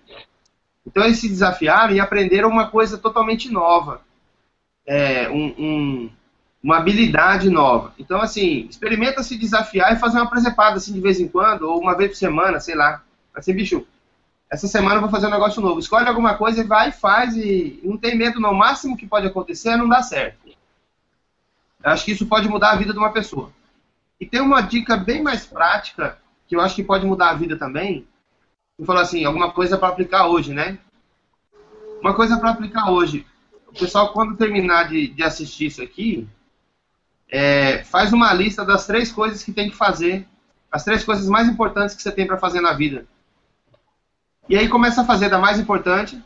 Então 0.86 1.04
eles 1.04 1.20
se 1.20 1.28
desafiaram 1.28 1.94
e 1.94 2.00
aprenderam 2.00 2.50
uma 2.50 2.70
coisa 2.70 2.98
totalmente 2.98 3.52
nova, 3.52 4.02
é, 4.86 5.30
um, 5.30 5.48
um, 5.58 6.10
uma 6.64 6.78
habilidade 6.78 7.50
nova. 7.50 7.94
Então 8.00 8.22
assim, 8.22 8.68
experimenta 8.70 9.22
se 9.22 9.38
desafiar 9.38 9.94
e 9.94 10.00
fazer 10.00 10.18
uma 10.18 10.30
presepada 10.30 10.78
assim 10.78 10.94
de 10.94 11.02
vez 11.02 11.20
em 11.20 11.28
quando, 11.28 11.64
ou 11.64 11.80
uma 11.80 11.96
vez 11.96 12.12
por 12.12 12.18
semana, 12.18 12.60
sei 12.60 12.76
lá. 12.76 13.04
Assim, 13.36 13.54
bicho, 13.54 13.86
essa 14.52 14.68
semana 14.68 14.96
eu 14.96 15.02
vou 15.02 15.10
fazer 15.10 15.28
um 15.28 15.32
negócio 15.32 15.62
novo. 15.62 15.80
Escolhe 15.80 16.06
alguma 16.10 16.36
coisa 16.36 16.60
e 16.60 16.68
vai 16.68 16.90
e 16.90 16.92
faz 16.92 17.38
e 17.38 17.80
não 17.84 17.98
tem 17.98 18.18
medo 18.18 18.38
não. 18.38 18.52
O 18.52 18.58
máximo 18.58 18.98
que 18.98 19.08
pode 19.08 19.26
acontecer 19.26 19.70
é 19.70 19.78
não 19.78 19.88
dar 19.88 20.04
certo. 20.04 20.50
Eu 21.82 21.90
acho 21.90 22.04
que 22.04 22.12
isso 22.12 22.26
pode 22.26 22.50
mudar 22.50 22.72
a 22.72 22.76
vida 22.76 22.92
de 22.92 23.00
uma 23.00 23.14
pessoa. 23.14 23.50
E 24.20 24.26
tem 24.26 24.42
uma 24.42 24.60
dica 24.60 24.98
bem 24.98 25.24
mais 25.24 25.46
prática 25.46 26.20
que 26.48 26.56
eu 26.56 26.60
acho 26.60 26.76
que 26.76 26.84
pode 26.84 27.06
mudar 27.06 27.30
a 27.30 27.34
vida 27.34 27.58
também. 27.58 28.06
Eu 28.78 28.86
falo 28.86 29.00
assim, 29.00 29.24
alguma 29.24 29.54
coisa 29.54 29.78
para 29.78 29.88
aplicar 29.88 30.28
hoje, 30.28 30.54
né? 30.54 30.78
Uma 32.02 32.14
coisa 32.14 32.38
para 32.38 32.50
aplicar 32.50 32.92
hoje. 32.92 33.26
O 33.68 33.74
pessoal, 33.74 34.12
quando 34.12 34.36
terminar 34.36 34.90
de, 34.90 35.08
de 35.08 35.24
assistir 35.24 35.68
isso 35.68 35.82
aqui, 35.82 36.28
é, 37.30 37.86
faz 37.86 38.12
uma 38.12 38.34
lista 38.34 38.66
das 38.66 38.86
três 38.86 39.14
coisas 39.14 39.44
que 39.44 39.54
tem 39.54 39.70
que 39.70 39.78
fazer, 39.78 40.28
as 40.70 40.84
três 40.84 41.06
coisas 41.06 41.30
mais 41.30 41.48
importantes 41.48 41.96
que 41.96 42.02
você 42.02 42.12
tem 42.12 42.28
para 42.28 42.38
fazer 42.38 42.60
na 42.60 42.74
vida. 42.74 43.06
E 44.52 44.58
aí 44.58 44.68
começa 44.68 45.02
a 45.02 45.06
fazer 45.06 45.30
da 45.30 45.40
mais 45.40 45.58
importante. 45.58 46.22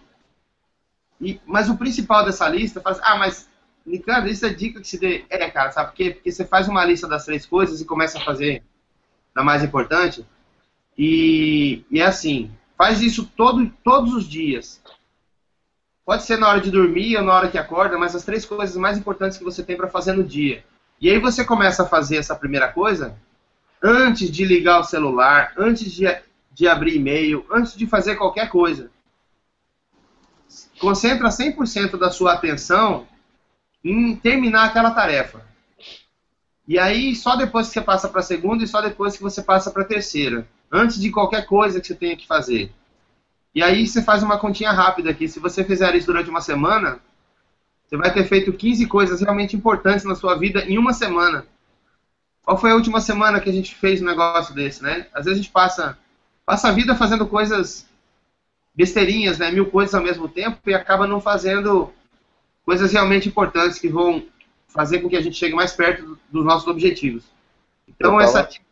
E, 1.22 1.40
mas 1.46 1.70
o 1.70 1.78
principal 1.78 2.26
dessa 2.26 2.50
lista, 2.50 2.82
faz, 2.82 3.00
ah, 3.04 3.20
mas 3.20 3.48
Nicandro, 3.86 4.28
isso 4.28 4.44
é 4.48 4.50
dica 4.50 4.82
que 4.82 4.88
se 4.88 4.98
dê. 4.98 5.24
É, 5.30 5.48
cara, 5.52 5.72
sabe 5.72 5.92
por 5.92 5.96
quê? 5.96 6.10
Porque 6.10 6.32
você 6.32 6.44
faz 6.44 6.68
uma 6.68 6.84
lista 6.84 7.08
das 7.08 7.24
três 7.24 7.46
coisas 7.46 7.80
e 7.80 7.86
começa 7.86 8.18
a 8.18 8.22
fazer 8.22 8.64
da 9.32 9.44
mais 9.44 9.64
importante. 9.64 10.26
E, 10.98 11.86
e 11.92 12.02
é 12.02 12.06
assim, 12.08 12.50
faz 12.76 13.00
isso 13.00 13.30
todo, 13.38 13.72
todos 13.84 14.12
os 14.16 14.28
dias. 14.28 14.82
Pode 16.04 16.24
ser 16.24 16.40
na 16.40 16.50
hora 16.50 16.62
de 16.62 16.72
dormir 16.72 17.18
ou 17.18 17.24
na 17.24 17.32
hora 17.32 17.48
que 17.48 17.60
acorda, 17.60 17.96
mas 17.96 18.16
as 18.16 18.26
três 18.26 18.44
coisas 18.44 18.76
mais 18.76 18.98
importantes 18.98 19.38
que 19.38 19.44
você 19.44 19.62
tem 19.62 19.78
para 19.78 19.88
fazer 19.88 20.14
no 20.14 20.24
dia. 20.24 20.66
E 21.00 21.12
aí 21.12 21.20
você 21.20 21.46
começa 21.46 21.84
a 21.84 21.88
fazer 21.88 22.18
essa 22.18 22.36
primeira 22.36 22.72
coisa 22.72 23.16
antes 23.84 24.32
de 24.32 24.44
ligar 24.46 24.80
o 24.80 24.84
celular, 24.84 25.54
antes 25.56 25.92
de, 25.92 26.06
de 26.56 26.70
abrir 26.70 26.96
e-mail, 26.96 27.46
antes 27.52 27.76
de 27.76 27.86
fazer 27.86 28.16
qualquer 28.16 28.50
coisa. 28.50 28.90
Concentra 30.80 31.28
100% 31.28 31.98
da 31.98 32.10
sua 32.10 32.34
atenção 32.34 33.06
em 33.84 34.16
terminar 34.16 34.66
aquela 34.66 34.92
tarefa. 34.92 35.46
E 36.66 36.80
aí, 36.80 37.14
só 37.14 37.36
depois 37.36 37.68
que 37.68 37.74
você 37.74 37.82
passa 37.82 38.08
para 38.08 38.22
a 38.22 38.24
segunda 38.24 38.64
e 38.64 38.68
só 38.68 38.82
depois 38.82 39.18
que 39.18 39.22
você 39.22 39.44
passa 39.44 39.70
para 39.70 39.82
a 39.84 39.86
terceira. 39.86 40.48
Antes 40.72 40.98
de 40.98 41.12
qualquer 41.12 41.46
coisa 41.46 41.82
que 41.82 41.88
você 41.88 41.94
tenha 41.94 42.16
que 42.16 42.26
fazer. 42.26 42.72
E 43.54 43.62
aí 43.62 43.86
você 43.86 44.02
faz 44.02 44.24
uma 44.24 44.40
continha 44.40 44.72
rápida 44.72 45.10
aqui. 45.10 45.28
Se 45.28 45.40
você 45.40 45.62
fizer 45.62 45.94
isso 45.94 46.08
durante 46.08 46.30
uma 46.30 46.42
semana, 46.42 47.00
você 47.86 47.98
vai 47.98 48.14
ter 48.14 48.24
feito 48.24 48.54
15 48.54 48.88
coisas 48.88 49.22
realmente 49.22 49.58
importantes 49.58 50.06
na 50.06 50.16
sua 50.16 50.36
vida 50.36 50.62
em 50.62 50.78
uma 50.78 50.94
semana. 50.94 51.46
Qual 52.44 52.58
foi 52.58 52.72
a 52.72 52.76
última 52.76 53.02
semana 53.02 53.42
que 53.42 53.50
a 53.50 53.54
gente 53.54 53.76
fez 53.76 54.02
um 54.02 54.06
negócio 54.06 54.56
desse, 54.56 54.82
né? 54.82 55.08
Às 55.14 55.26
vezes 55.26 55.40
a 55.40 55.44
gente 55.44 55.52
passa, 55.52 55.98
passa 56.46 56.70
a 56.70 56.72
vida 56.72 56.96
fazendo 56.96 57.28
coisas 57.28 57.88
besteirinhas, 58.74 59.40
né? 59.40 59.52
Mil 59.52 59.70
coisas 59.70 59.96
ao 59.96 60.04
mesmo 60.04 60.28
tempo 60.28 60.60
e 60.68 60.74
acaba 60.74 61.08
não 61.08 61.20
fazendo 61.20 61.92
coisas 62.66 62.92
realmente 62.92 63.30
importantes 63.30 63.80
que 63.80 63.88
vão 63.88 64.24
fazer 64.68 65.00
com 65.00 65.10
que 65.10 65.16
a 65.16 65.22
gente 65.22 65.38
chegue 65.38 65.56
mais 65.56 65.72
perto 65.72 66.18
dos 66.30 66.46
nossos 66.46 66.68
objetivos. 66.68 67.24
Então 67.88 68.20
essa 68.20 68.42
dica 68.42 68.66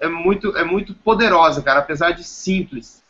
é 0.00 0.08
muito, 0.08 0.56
é 0.56 0.64
muito 0.64 0.94
poderosa, 0.94 1.62
cara, 1.62 1.80
apesar 1.80 2.12
de 2.12 2.24
simples. 2.24 3.02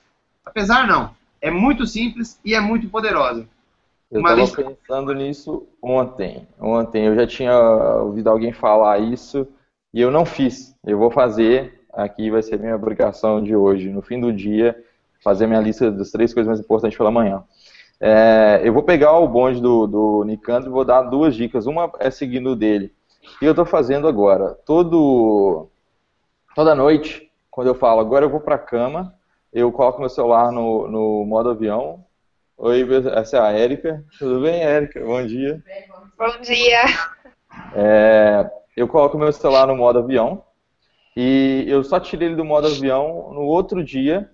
Apesar 0.45 0.87
não, 0.87 1.15
é 1.41 1.51
muito 1.51 1.87
simples 1.87 2.39
e 2.45 2.55
é 2.55 2.61
muito 2.61 2.89
poderosa. 2.89 3.47
Eu 4.11 4.21
estava 4.21 4.41
lista... 4.41 4.63
pensando 4.63 5.15
nisso 5.15 5.67
ontem. 5.83 6.47
Ontem 6.61 7.07
eu 7.07 7.15
já 7.15 7.27
tinha 7.27 7.57
ouvido 8.01 8.29
alguém 8.29 8.53
falar 8.53 8.99
isso 8.99 9.47
e 9.93 10.01
eu 10.01 10.11
não 10.11 10.25
fiz. 10.25 10.75
Eu 10.85 10.99
vou 10.99 11.11
fazer. 11.11 11.74
Aqui 11.97 12.31
vai 12.31 12.43
ser 12.43 12.59
minha 12.59 12.75
obrigação 12.75 13.43
de 13.43 13.55
hoje, 13.55 13.89
no 13.89 14.03
fim 14.03 14.21
do 14.21 14.33
dia, 14.33 14.77
fazer 15.23 15.47
minha 15.47 15.61
lista 15.61 15.91
das 15.91 16.11
três 16.11 16.35
coisas 16.35 16.49
mais 16.49 16.61
importantes 16.61 16.99
pela 16.99 17.11
manhã. 17.11 17.45
É, 18.01 18.61
eu 18.65 18.73
vou 18.73 18.83
pegar 18.83 19.17
o 19.19 19.29
bonde 19.29 19.61
do, 19.61 19.87
do 19.87 20.25
Nicandro 20.25 20.69
e 20.69 20.73
vou 20.73 20.85
dar 20.85 21.03
duas 21.03 21.35
dicas. 21.35 21.67
Uma 21.67 21.91
é 22.01 22.11
seguindo 22.11 22.57
dele. 22.57 22.93
O 23.37 23.39
que 23.39 23.47
eu 23.47 23.53
estou 23.53 23.65
fazendo 23.65 24.09
agora? 24.09 24.59
Todo, 24.67 25.69
toda 26.55 26.75
noite, 26.75 27.31
quando 27.51 27.69
eu 27.69 27.75
falo, 27.75 28.01
agora 28.01 28.25
eu 28.25 28.31
vou 28.31 28.41
para 28.41 28.57
a 28.57 28.59
cama, 28.59 29.15
eu 29.53 29.71
coloco 29.71 30.01
meu 30.01 30.09
celular 30.09 30.51
no, 30.51 30.89
no 30.89 31.25
modo 31.25 31.51
avião. 31.51 32.05
Oi, 32.59 32.87
essa 33.15 33.37
é 33.37 33.41
a 33.41 33.53
Érica. 33.53 34.05
Tudo 34.19 34.43
bem, 34.43 34.63
Érica? 34.63 35.01
Bom 35.01 35.25
dia. 35.25 35.63
Bom 36.19 36.41
dia. 36.41 36.83
É, 37.75 38.51
eu 38.77 38.89
coloco 38.89 39.17
meu 39.17 39.33
celular 39.33 39.67
no 39.69 39.77
modo 39.77 40.01
avião 40.01 40.43
e 41.17 41.65
eu 41.69 41.85
só 41.85 42.01
tirei 42.01 42.29
ele 42.29 42.37
do 42.37 42.45
modo 42.45 42.67
avião 42.67 43.33
no 43.33 43.43
outro 43.43 43.85
dia, 43.85 44.31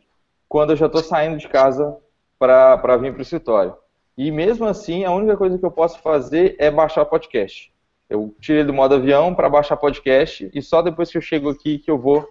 quando 0.49 0.71
eu 0.71 0.77
já 0.77 0.87
estou 0.87 1.03
saindo 1.03 1.37
de 1.37 1.49
casa 1.49 1.97
para 2.39 2.97
vir 2.97 3.13
para 3.13 3.21
o 3.21 3.23
escritório. 3.23 3.75
E 4.17 4.31
mesmo 4.31 4.67
assim, 4.67 5.05
a 5.05 5.13
única 5.13 5.37
coisa 5.37 5.59
que 5.59 5.65
eu 5.65 5.71
posso 5.71 6.01
fazer 6.01 6.57
é 6.59 6.71
baixar 6.71 7.05
podcast. 7.05 7.73
Eu 8.09 8.35
tirei 8.41 8.65
do 8.65 8.73
modo 8.73 8.97
avião 8.97 9.35
para 9.35 9.49
baixar 9.49 9.77
podcast 9.77 10.51
e 10.53 10.61
só 10.61 10.83
depois 10.83 11.11
que 11.11 11.17
eu 11.17 11.23
chego 11.23 11.51
aqui 11.51 11.79
que 11.79 11.91
eu 11.91 11.99
vou 11.99 12.27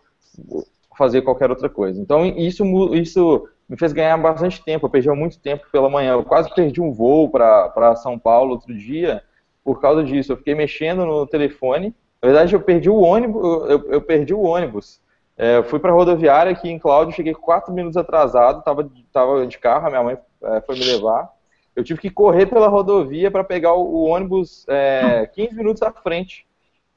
fazer 0.98 1.22
qualquer 1.22 1.50
outra 1.50 1.70
coisa. 1.70 2.02
Então 2.02 2.26
isso, 2.26 2.94
isso 2.94 3.48
me 3.70 3.78
fez 3.78 3.94
ganhar 3.94 4.18
bastante 4.18 4.62
tempo. 4.64 4.86
Eu 4.86 4.90
perdi 4.90 5.10
muito 5.12 5.40
tempo 5.40 5.66
pela 5.72 5.90
manhã. 5.90 6.12
Eu 6.12 6.26
quase 6.26 6.54
perdi 6.54 6.82
um 6.82 6.92
voo 6.92 7.30
para 7.30 7.96
São 7.96 8.20
Paulo 8.20 8.52
outro 8.52 8.76
dia 8.76 9.24
por 9.64 9.80
causa 9.80 10.04
disso. 10.04 10.34
Eu 10.34 10.38
fiquei 10.38 10.54
mexendo 10.54 11.06
no 11.06 11.26
telefone. 11.26 11.96
Na 12.22 12.28
verdade, 12.28 12.54
eu 12.54 12.62
perdi 12.62 12.90
o 12.90 13.00
ônibus. 13.00 13.70
Eu, 13.70 13.92
eu 13.92 14.02
perdi 14.02 14.34
o 14.34 14.42
ônibus. 14.42 15.02
É, 15.38 15.64
fui 15.64 15.80
para 15.80 15.92
a 15.92 15.94
rodoviária 15.94 16.52
aqui 16.52 16.70
em 16.70 16.78
Cláudio, 16.78 17.16
cheguei 17.16 17.34
quatro 17.34 17.74
minutos 17.74 17.96
atrasado, 17.96 18.60
estava 18.60 18.90
tava 19.14 19.48
de 19.48 19.58
carro, 19.58 19.88
a 19.88 19.90
minha 19.90 20.04
mãe 20.04 20.18
é, 20.44 20.62
foi 20.62 20.76
me 20.76 20.84
levar. 20.84 21.34
Eu 21.74 21.84
tive 21.84 22.02
que 22.02 22.10
correr 22.10 22.46
pela 22.46 22.68
rodovia 22.68 23.32
para 23.32 23.44
pegar 23.44 23.74
o, 23.74 23.82
o 23.82 24.04
ônibus 24.10 24.66
é, 24.68 25.26
15 25.34 25.56
minutos 25.56 25.82
à 25.82 25.94
frente, 25.94 26.46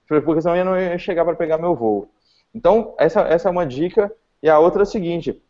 porque 0.08 0.40
senão 0.40 0.56
eu 0.56 0.64
não 0.64 0.76
ia 0.76 0.98
chegar 0.98 1.24
para 1.24 1.36
pegar 1.36 1.56
meu 1.56 1.76
voo. 1.76 2.08
Então, 2.52 2.94
essa, 2.98 3.20
essa 3.20 3.48
é 3.48 3.52
uma 3.52 3.64
dica. 3.64 4.12
E 4.42 4.50
a 4.50 4.58
outra 4.58 4.82
é 4.82 4.84
a 4.84 4.86
seguinte: 4.86 5.40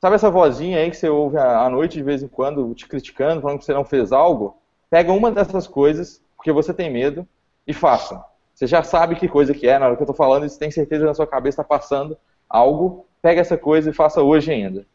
sabe 0.00 0.14
essa 0.14 0.30
vozinha 0.30 0.78
aí 0.78 0.88
que 0.88 0.96
você 0.96 1.08
ouve 1.08 1.36
à 1.36 1.68
noite 1.68 1.94
de 1.94 2.04
vez 2.04 2.22
em 2.22 2.28
quando 2.28 2.72
te 2.74 2.86
criticando, 2.86 3.42
falando 3.42 3.58
que 3.58 3.64
você 3.64 3.74
não 3.74 3.84
fez 3.84 4.12
algo? 4.12 4.56
Pega 4.88 5.12
uma 5.12 5.32
dessas 5.32 5.66
coisas 5.66 6.22
porque 6.36 6.52
você 6.52 6.72
tem 6.72 6.88
medo, 6.88 7.26
e 7.66 7.72
faça. 7.74 8.24
Você 8.56 8.66
já 8.66 8.82
sabe 8.82 9.16
que 9.16 9.28
coisa 9.28 9.52
que 9.52 9.68
é, 9.68 9.78
na 9.78 9.84
hora 9.84 9.96
que 9.96 10.02
eu 10.02 10.06
estou 10.06 10.16
falando, 10.16 10.48
você 10.48 10.58
tem 10.58 10.70
certeza 10.70 11.04
na 11.04 11.12
sua 11.12 11.26
cabeça 11.26 11.60
está 11.60 11.64
passando 11.64 12.16
algo, 12.48 13.06
pega 13.20 13.42
essa 13.42 13.58
coisa 13.58 13.90
e 13.90 13.92
faça 13.92 14.22
hoje 14.22 14.50
ainda. 14.50 14.86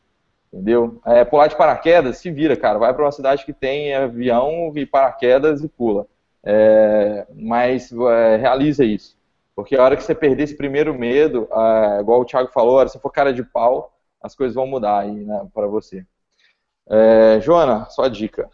Entendeu? 0.51 0.99
É, 1.05 1.23
pular 1.23 1.45
de 1.45 1.55
paraquedas, 1.55 2.17
se 2.17 2.31
vira, 2.31 2.57
cara. 2.57 2.79
Vai 2.79 2.91
para 2.91 3.05
uma 3.05 3.11
cidade 3.11 3.45
que 3.45 3.53
tem 3.53 3.93
avião 3.93 4.73
e 4.75 4.83
paraquedas 4.83 5.63
e 5.63 5.69
pula. 5.69 6.07
É, 6.43 7.27
mas 7.35 7.91
é, 7.91 8.37
realiza 8.37 8.83
isso. 8.83 9.15
Porque 9.55 9.75
a 9.75 9.83
hora 9.83 9.95
que 9.95 10.03
você 10.03 10.15
perder 10.15 10.43
esse 10.43 10.57
primeiro 10.57 10.97
medo, 10.97 11.47
é, 11.51 11.99
igual 11.99 12.21
o 12.21 12.25
Thiago 12.25 12.51
falou, 12.51 12.77
a 12.77 12.79
hora 12.79 12.85
que 12.87 12.93
você 12.93 12.99
for 12.99 13.11
cara 13.11 13.31
de 13.31 13.43
pau, 13.43 13.93
as 14.19 14.35
coisas 14.35 14.55
vão 14.55 14.65
mudar 14.65 15.01
aí 15.01 15.23
né, 15.23 15.47
para 15.53 15.67
você. 15.67 16.03
É, 16.89 17.39
Joana, 17.41 17.85
sua 17.91 18.09
dica. 18.09 18.49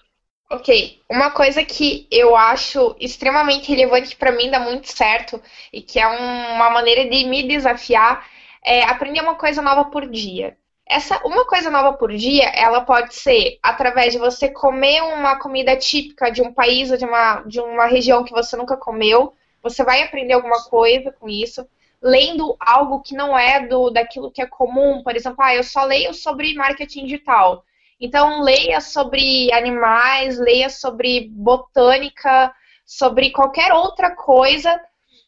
Ok, 0.50 1.02
uma 1.10 1.30
coisa 1.32 1.64
que 1.64 2.08
eu 2.10 2.34
acho 2.36 2.95
extremamente 3.02 3.70
relevante 3.70 4.16
para 4.16 4.32
mim, 4.32 4.50
dá 4.50 4.60
muito 4.60 4.88
certo, 4.88 5.41
e 5.74 5.82
que 5.82 6.00
é 6.00 6.08
um, 6.08 6.56
uma 6.56 6.70
maneira 6.70 7.04
de 7.10 7.26
me 7.26 7.43
desafiar, 7.43 8.26
é 8.64 8.82
aprender 8.84 9.20
uma 9.22 9.36
coisa 9.36 9.62
nova 9.62 9.86
por 9.86 10.10
dia. 10.10 10.58
Essa 10.88 11.22
uma 11.26 11.45
coisa 11.45 11.70
nova 11.70 11.98
por 11.98 12.14
dia, 12.14 12.45
ela 12.45 12.80
pode 12.82 13.14
ser 13.14 13.60
através 13.62 14.14
de 14.14 14.20
você 14.20 14.50
comer 14.50 15.02
uma 15.02 15.38
comida 15.38 15.76
típica 15.76 16.32
de 16.32 16.41
um 16.41 16.54
país 16.54 16.91
ou 16.91 16.98
de 16.98 17.04
uma, 17.04 17.41
de 17.41 17.60
uma 17.60 17.86
região 17.88 18.24
que 18.24 18.32
você 18.32 18.56
nunca 18.56 18.78
comeu. 18.78 19.34
Você 19.62 19.84
vai 19.84 20.02
aprender 20.02 20.34
alguma 20.34 20.64
coisa 20.64 21.12
com 21.12 21.28
isso. 21.28 21.68
Lendo 22.02 22.56
algo 22.60 23.02
que 23.02 23.14
não 23.16 23.38
é 23.38 23.68
do 23.68 23.89
daquilo 23.89 24.32
que 24.32 24.41
é 24.41 24.45
comum. 24.45 25.04
Por 25.04 25.14
exemplo, 25.14 25.43
ah, 25.43 25.54
eu 25.54 25.64
só 25.64 25.84
leio 25.84 26.14
sobre 26.14 26.54
marketing 26.54 27.04
digital. 27.06 27.66
Então, 28.00 28.41
leia 28.41 28.80
sobre 28.80 29.52
animais, 29.52 30.38
leia 30.38 30.70
sobre 30.70 31.30
botânica, 31.32 32.54
sobre 32.86 33.32
qualquer 33.32 33.74
outra 33.74 34.16
coisa. 34.16 34.80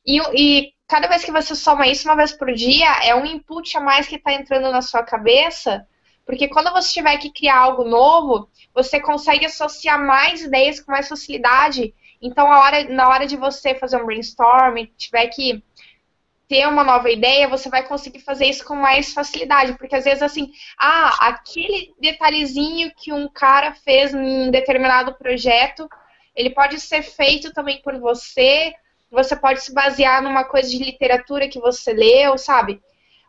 E, 0.05 0.19
e, 0.33 0.73
cada 0.87 1.07
vez 1.07 1.23
que 1.23 1.31
você 1.31 1.55
soma 1.55 1.87
isso 1.87 2.07
uma 2.07 2.15
vez 2.15 2.31
por 2.31 2.53
dia, 2.53 2.89
é 3.03 3.15
um 3.15 3.25
input 3.25 3.75
a 3.75 3.79
mais 3.79 4.07
que 4.07 4.15
está 4.15 4.33
entrando 4.33 4.71
na 4.71 4.81
sua 4.81 5.03
cabeça. 5.03 5.85
Porque 6.25 6.47
quando 6.47 6.71
você 6.71 6.93
tiver 6.93 7.17
que 7.17 7.31
criar 7.31 7.57
algo 7.57 7.83
novo, 7.83 8.47
você 8.73 8.99
consegue 8.99 9.47
associar 9.47 9.99
mais 9.99 10.43
ideias 10.43 10.79
com 10.79 10.91
mais 10.91 11.07
facilidade. 11.07 11.93
Então, 12.21 12.47
hora, 12.47 12.83
na 12.83 13.09
hora 13.09 13.25
de 13.25 13.35
você 13.35 13.73
fazer 13.73 13.97
um 13.97 14.05
brainstorm, 14.05 14.85
tiver 14.95 15.27
que 15.29 15.63
ter 16.49 16.67
uma 16.67 16.83
nova 16.83 17.11
ideia, 17.11 17.47
você 17.47 17.69
vai 17.69 17.87
conseguir 17.87 18.21
fazer 18.21 18.47
isso 18.47 18.65
com 18.65 18.75
mais 18.75 19.13
facilidade, 19.13 19.77
porque 19.77 19.95
às 19.95 20.03
vezes 20.03 20.23
assim, 20.23 20.51
ah, 20.79 21.27
aquele 21.27 21.93
detalhezinho 22.01 22.91
que 22.97 23.13
um 23.13 23.29
cara 23.29 23.75
fez 23.75 24.15
em 24.15 24.49
determinado 24.49 25.13
projeto, 25.13 25.87
ele 26.35 26.49
pode 26.49 26.79
ser 26.79 27.03
feito 27.03 27.53
também 27.53 27.79
por 27.83 27.99
você, 27.99 28.73
você 29.11 29.35
pode 29.35 29.61
se 29.61 29.71
basear 29.71 30.23
numa 30.23 30.43
coisa 30.43 30.67
de 30.67 30.83
literatura 30.83 31.47
que 31.47 31.59
você 31.59 31.93
leu, 31.93 32.35
sabe? 32.35 32.81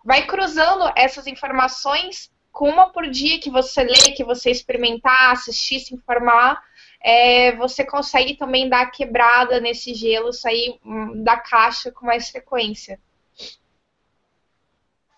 Vai 0.03 0.27
cruzando 0.27 0.91
essas 0.97 1.27
informações 1.27 2.33
com 2.51 2.71
uma 2.71 2.89
por 2.91 3.07
dia 3.07 3.39
que 3.39 3.51
você 3.51 3.85
lê, 3.85 4.13
que 4.17 4.25
você 4.25 4.51
experimentar, 4.51 5.33
assistir, 5.33 5.81
se 5.81 5.95
informar, 5.95 6.59
é, 7.03 7.55
você 7.57 7.85
consegue 7.85 8.35
também 8.35 8.67
dar 8.67 8.91
quebrada 8.91 9.61
nesse 9.61 9.93
gelo, 9.93 10.33
sair 10.33 10.79
hum, 10.83 11.23
da 11.23 11.37
caixa 11.37 11.93
com 11.93 12.07
mais 12.07 12.31
frequência. 12.31 12.99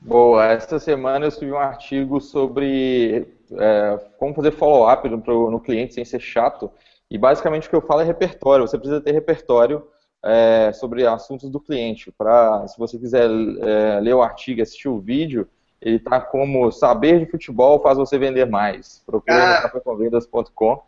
Boa, 0.04 0.46
essa 0.46 0.80
semana 0.80 1.24
eu 1.24 1.28
escrevi 1.28 1.52
um 1.52 1.58
artigo 1.58 2.20
sobre 2.20 3.28
é, 3.52 4.00
como 4.18 4.34
fazer 4.34 4.50
follow-up 4.50 5.08
no, 5.08 5.50
no, 5.50 5.60
cliente 5.60 5.94
sem 5.94 6.04
ser 6.04 6.18
chato. 6.18 6.70
E 7.08 7.16
basicamente 7.16 7.68
o 7.68 7.70
que 7.70 7.76
eu 7.76 7.80
falo 7.80 8.00
é 8.00 8.04
repertório. 8.04 8.66
Você 8.66 8.76
precisa 8.76 9.00
ter 9.00 9.12
repertório 9.12 9.86
é, 10.24 10.72
sobre 10.72 11.06
assuntos 11.06 11.48
do 11.48 11.60
cliente. 11.60 12.10
Pra, 12.10 12.66
se 12.66 12.76
você 12.78 12.98
quiser 12.98 13.30
é, 13.30 14.00
ler 14.00 14.14
o 14.14 14.22
artigo, 14.22 14.60
assistir 14.60 14.88
o 14.88 14.98
vídeo, 14.98 15.48
ele 15.80 15.96
está 15.96 16.20
como 16.20 16.72
saber 16.72 17.20
de 17.20 17.30
futebol 17.30 17.80
faz 17.80 17.96
você 17.96 18.18
vender 18.18 18.44
mais. 18.44 19.02
Procure 19.06 19.36
ah. 19.36 19.56
no 19.56 19.62
cafécomvendas.com 19.62 20.82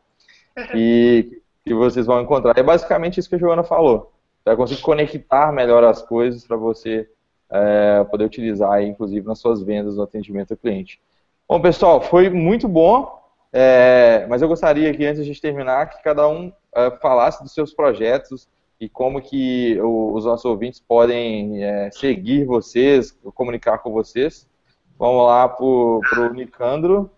e 0.74 1.40
que 1.64 1.72
vocês 1.72 2.06
vão 2.06 2.20
encontrar. 2.20 2.58
É 2.58 2.62
basicamente 2.64 3.20
isso 3.20 3.28
que 3.28 3.36
a 3.36 3.38
Joana 3.38 3.62
falou. 3.62 4.12
Você 4.38 4.50
vai 4.50 4.56
conseguir 4.56 4.82
conectar 4.82 5.52
melhor 5.52 5.84
as 5.84 6.02
coisas 6.02 6.44
para 6.44 6.56
você 6.56 7.08
é, 7.51 8.05
poder 8.05 8.24
utilizar, 8.24 8.72
aí, 8.72 8.86
inclusive, 8.86 9.26
nas 9.26 9.38
suas 9.38 9.62
vendas, 9.62 9.97
no 9.97 10.03
atendimento 10.03 10.53
ao 10.53 10.57
cliente. 10.57 11.01
Bom, 11.49 11.61
pessoal, 11.61 12.01
foi 12.01 12.30
muito 12.30 12.66
bom, 12.66 13.22
é, 13.53 14.26
mas 14.28 14.42
eu 14.42 14.49
gostaria 14.49 14.92
que, 14.95 15.05
antes 15.05 15.18
de 15.18 15.22
a 15.22 15.26
gente 15.26 15.40
terminar, 15.40 15.90
que 15.90 16.03
cada 16.03 16.28
um 16.28 16.53
é, 16.74 16.90
falasse 17.03 17.42
dos 17.42 17.53
seus 17.53 17.72
projetos 17.72 18.49
e 18.80 18.88
como 18.88 19.20
que 19.20 19.80
o, 19.80 20.12
os 20.12 20.24
nossos 20.24 20.45
ouvintes 20.45 20.80
podem 20.80 21.62
é, 21.62 21.90
seguir 21.90 22.45
vocês, 22.45 23.16
comunicar 23.34 23.78
com 23.78 23.92
vocês. 23.92 24.49
Vamos 24.99 25.26
lá 25.26 25.49
para 25.49 25.64
o 25.64 26.32
Nicandro. 26.32 27.11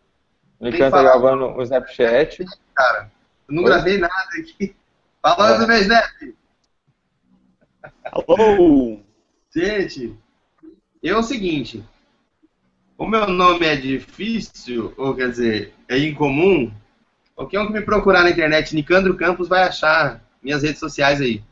O 0.58 0.64
Nicandro 0.64 0.86
está 0.86 1.02
gravando 1.02 1.46
o 1.56 1.62
Snapchat. 1.62 2.44
Cara, 2.74 3.10
eu 3.48 3.54
não 3.54 3.62
Oi? 3.62 3.70
gravei 3.70 3.98
nada 3.98 4.14
aqui. 4.38 4.76
Falando 5.22 5.60
do 5.60 5.66
meu 5.66 5.78
Snap. 5.78 6.10
Alô! 8.12 9.05
Gente, 9.56 10.14
é 11.02 11.16
o 11.16 11.22
seguinte, 11.22 11.82
o 12.98 13.06
meu 13.06 13.26
nome 13.26 13.64
é 13.64 13.74
difícil, 13.74 14.92
ou 14.98 15.14
quer 15.14 15.30
dizer, 15.30 15.72
é 15.88 15.96
incomum, 15.96 16.70
qualquer 17.34 17.60
um 17.60 17.68
que 17.68 17.72
me 17.72 17.80
procurar 17.80 18.22
na 18.22 18.28
internet, 18.28 18.74
Nicandro 18.74 19.16
Campos, 19.16 19.48
vai 19.48 19.62
achar 19.62 20.22
minhas 20.42 20.62
redes 20.62 20.78
sociais 20.78 21.22
aí. 21.22 21.42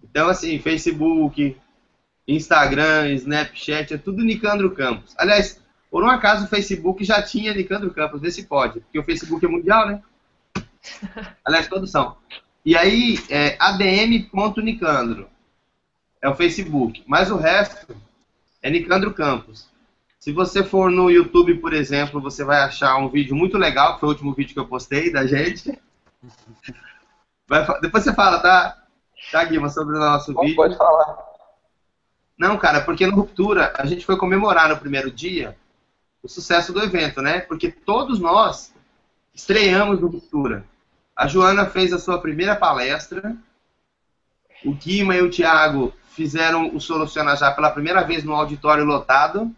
Então, 0.00 0.28
assim, 0.28 0.60
Facebook, 0.60 1.56
Instagram, 2.28 3.08
Snapchat, 3.14 3.94
é 3.94 3.98
tudo 3.98 4.22
Nicandro 4.22 4.70
Campos. 4.70 5.12
Aliás, 5.18 5.60
por 5.90 6.04
um 6.04 6.10
acaso 6.10 6.44
o 6.44 6.48
Facebook 6.48 7.04
já 7.04 7.20
tinha 7.20 7.52
Nicandro 7.52 7.90
Campos, 7.90 8.20
vê 8.20 8.30
se 8.30 8.46
pode, 8.46 8.78
porque 8.78 8.98
o 9.00 9.04
Facebook 9.04 9.44
é 9.44 9.48
mundial, 9.48 9.88
né? 9.88 10.00
Aliás, 11.44 11.66
todos 11.66 11.90
são. 11.90 12.16
E 12.64 12.76
aí, 12.76 13.18
é 13.28 13.56
adm.nicandro 13.58 15.28
é 16.20 16.28
o 16.28 16.34
Facebook. 16.34 17.02
Mas 17.06 17.30
o 17.30 17.36
resto 17.36 17.96
é 18.62 18.70
Nicandro 18.70 19.12
Campos. 19.14 19.68
Se 20.18 20.32
você 20.32 20.64
for 20.64 20.90
no 20.90 21.10
YouTube, 21.10 21.54
por 21.54 21.72
exemplo, 21.72 22.20
você 22.20 22.44
vai 22.44 22.60
achar 22.60 22.96
um 22.96 23.08
vídeo 23.08 23.36
muito 23.36 23.56
legal, 23.56 23.94
que 23.94 24.00
foi 24.00 24.08
o 24.08 24.12
último 24.12 24.34
vídeo 24.34 24.52
que 24.52 24.60
eu 24.60 24.66
postei 24.66 25.12
da 25.12 25.26
gente. 25.26 25.78
Vai, 27.48 27.64
depois 27.80 28.04
você 28.04 28.12
fala, 28.12 28.40
tá? 28.40 28.82
Tá, 29.32 29.42
Guima, 29.44 29.70
sobre 29.70 29.96
o 29.96 29.98
nosso 29.98 30.34
Bom, 30.34 30.42
vídeo. 30.42 30.56
Pode 30.56 30.76
falar. 30.76 31.16
Não, 32.36 32.58
cara, 32.58 32.82
porque 32.82 33.06
no 33.06 33.16
Ruptura 33.16 33.72
a 33.78 33.86
gente 33.86 34.04
foi 34.04 34.18
comemorar 34.18 34.68
no 34.68 34.76
primeiro 34.76 35.10
dia 35.10 35.56
o 36.22 36.28
sucesso 36.28 36.74
do 36.74 36.82
evento, 36.82 37.22
né? 37.22 37.40
Porque 37.40 37.70
todos 37.70 38.18
nós 38.20 38.74
estreamos 39.34 39.98
no 40.00 40.10
Cultura. 40.10 40.64
A 41.16 41.26
Joana 41.26 41.66
fez 41.66 41.92
a 41.92 41.98
sua 41.98 42.20
primeira 42.20 42.54
palestra, 42.54 43.34
o 44.64 44.72
Guima 44.72 45.16
e 45.16 45.22
o 45.22 45.30
Thiago 45.30 45.92
fizeram 46.18 46.74
o 46.74 46.80
Soluciona 46.80 47.36
Já 47.36 47.52
pela 47.52 47.70
primeira 47.70 48.02
vez 48.02 48.24
no 48.24 48.34
auditório 48.34 48.84
lotado, 48.84 49.54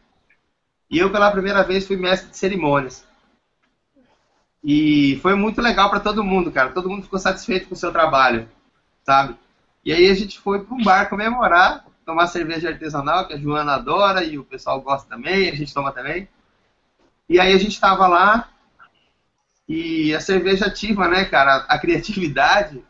e 0.91 0.99
eu 0.99 1.11
pela 1.11 1.31
primeira 1.31 1.65
vez 1.65 1.87
fui 1.87 1.97
mestre 1.97 2.31
de 2.31 2.37
cerimônias. 2.37 3.07
E 4.63 5.19
foi 5.23 5.35
muito 5.35 5.63
legal 5.63 5.89
para 5.89 6.01
todo 6.01 6.23
mundo, 6.23 6.53
cara. 6.53 6.69
Todo 6.69 6.91
mundo 6.91 7.05
ficou 7.05 7.19
satisfeito 7.19 7.67
com 7.67 7.75
o 7.75 7.79
seu 7.79 7.91
trabalho, 7.91 8.47
sabe? 9.03 9.35
E 9.83 9.91
aí 9.91 10.11
a 10.11 10.15
gente 10.15 10.39
foi 10.39 10.63
para 10.63 10.75
um 10.75 10.83
bar 10.83 11.09
comemorar, 11.09 11.87
tomar 12.05 12.27
cerveja 12.27 12.69
artesanal, 12.69 13.27
que 13.27 13.33
a 13.33 13.39
Joana 13.39 13.77
adora 13.77 14.23
e 14.23 14.39
o 14.39 14.45
pessoal 14.45 14.83
gosta 14.83 15.09
também, 15.09 15.49
a 15.49 15.55
gente 15.55 15.73
toma 15.73 15.93
também. 15.93 16.29
E 17.27 17.41
aí 17.41 17.55
a 17.55 17.59
gente 17.59 17.73
estava 17.73 18.07
lá 18.07 18.51
e 19.67 20.15
a 20.15 20.21
cerveja 20.21 20.67
ativa, 20.67 21.09
né, 21.09 21.25
cara, 21.25 21.65
a 21.67 21.79
criatividade. 21.79 22.85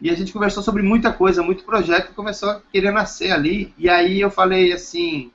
E 0.00 0.08
a 0.10 0.14
gente 0.14 0.32
conversou 0.32 0.62
sobre 0.62 0.82
muita 0.82 1.12
coisa, 1.12 1.42
muito 1.42 1.64
projeto 1.64 2.14
começou 2.14 2.50
a 2.50 2.60
querer 2.72 2.90
nascer 2.90 3.32
ali. 3.32 3.74
E 3.76 3.88
aí 3.88 4.20
eu 4.20 4.30
falei 4.30 4.72
assim, 4.72 5.30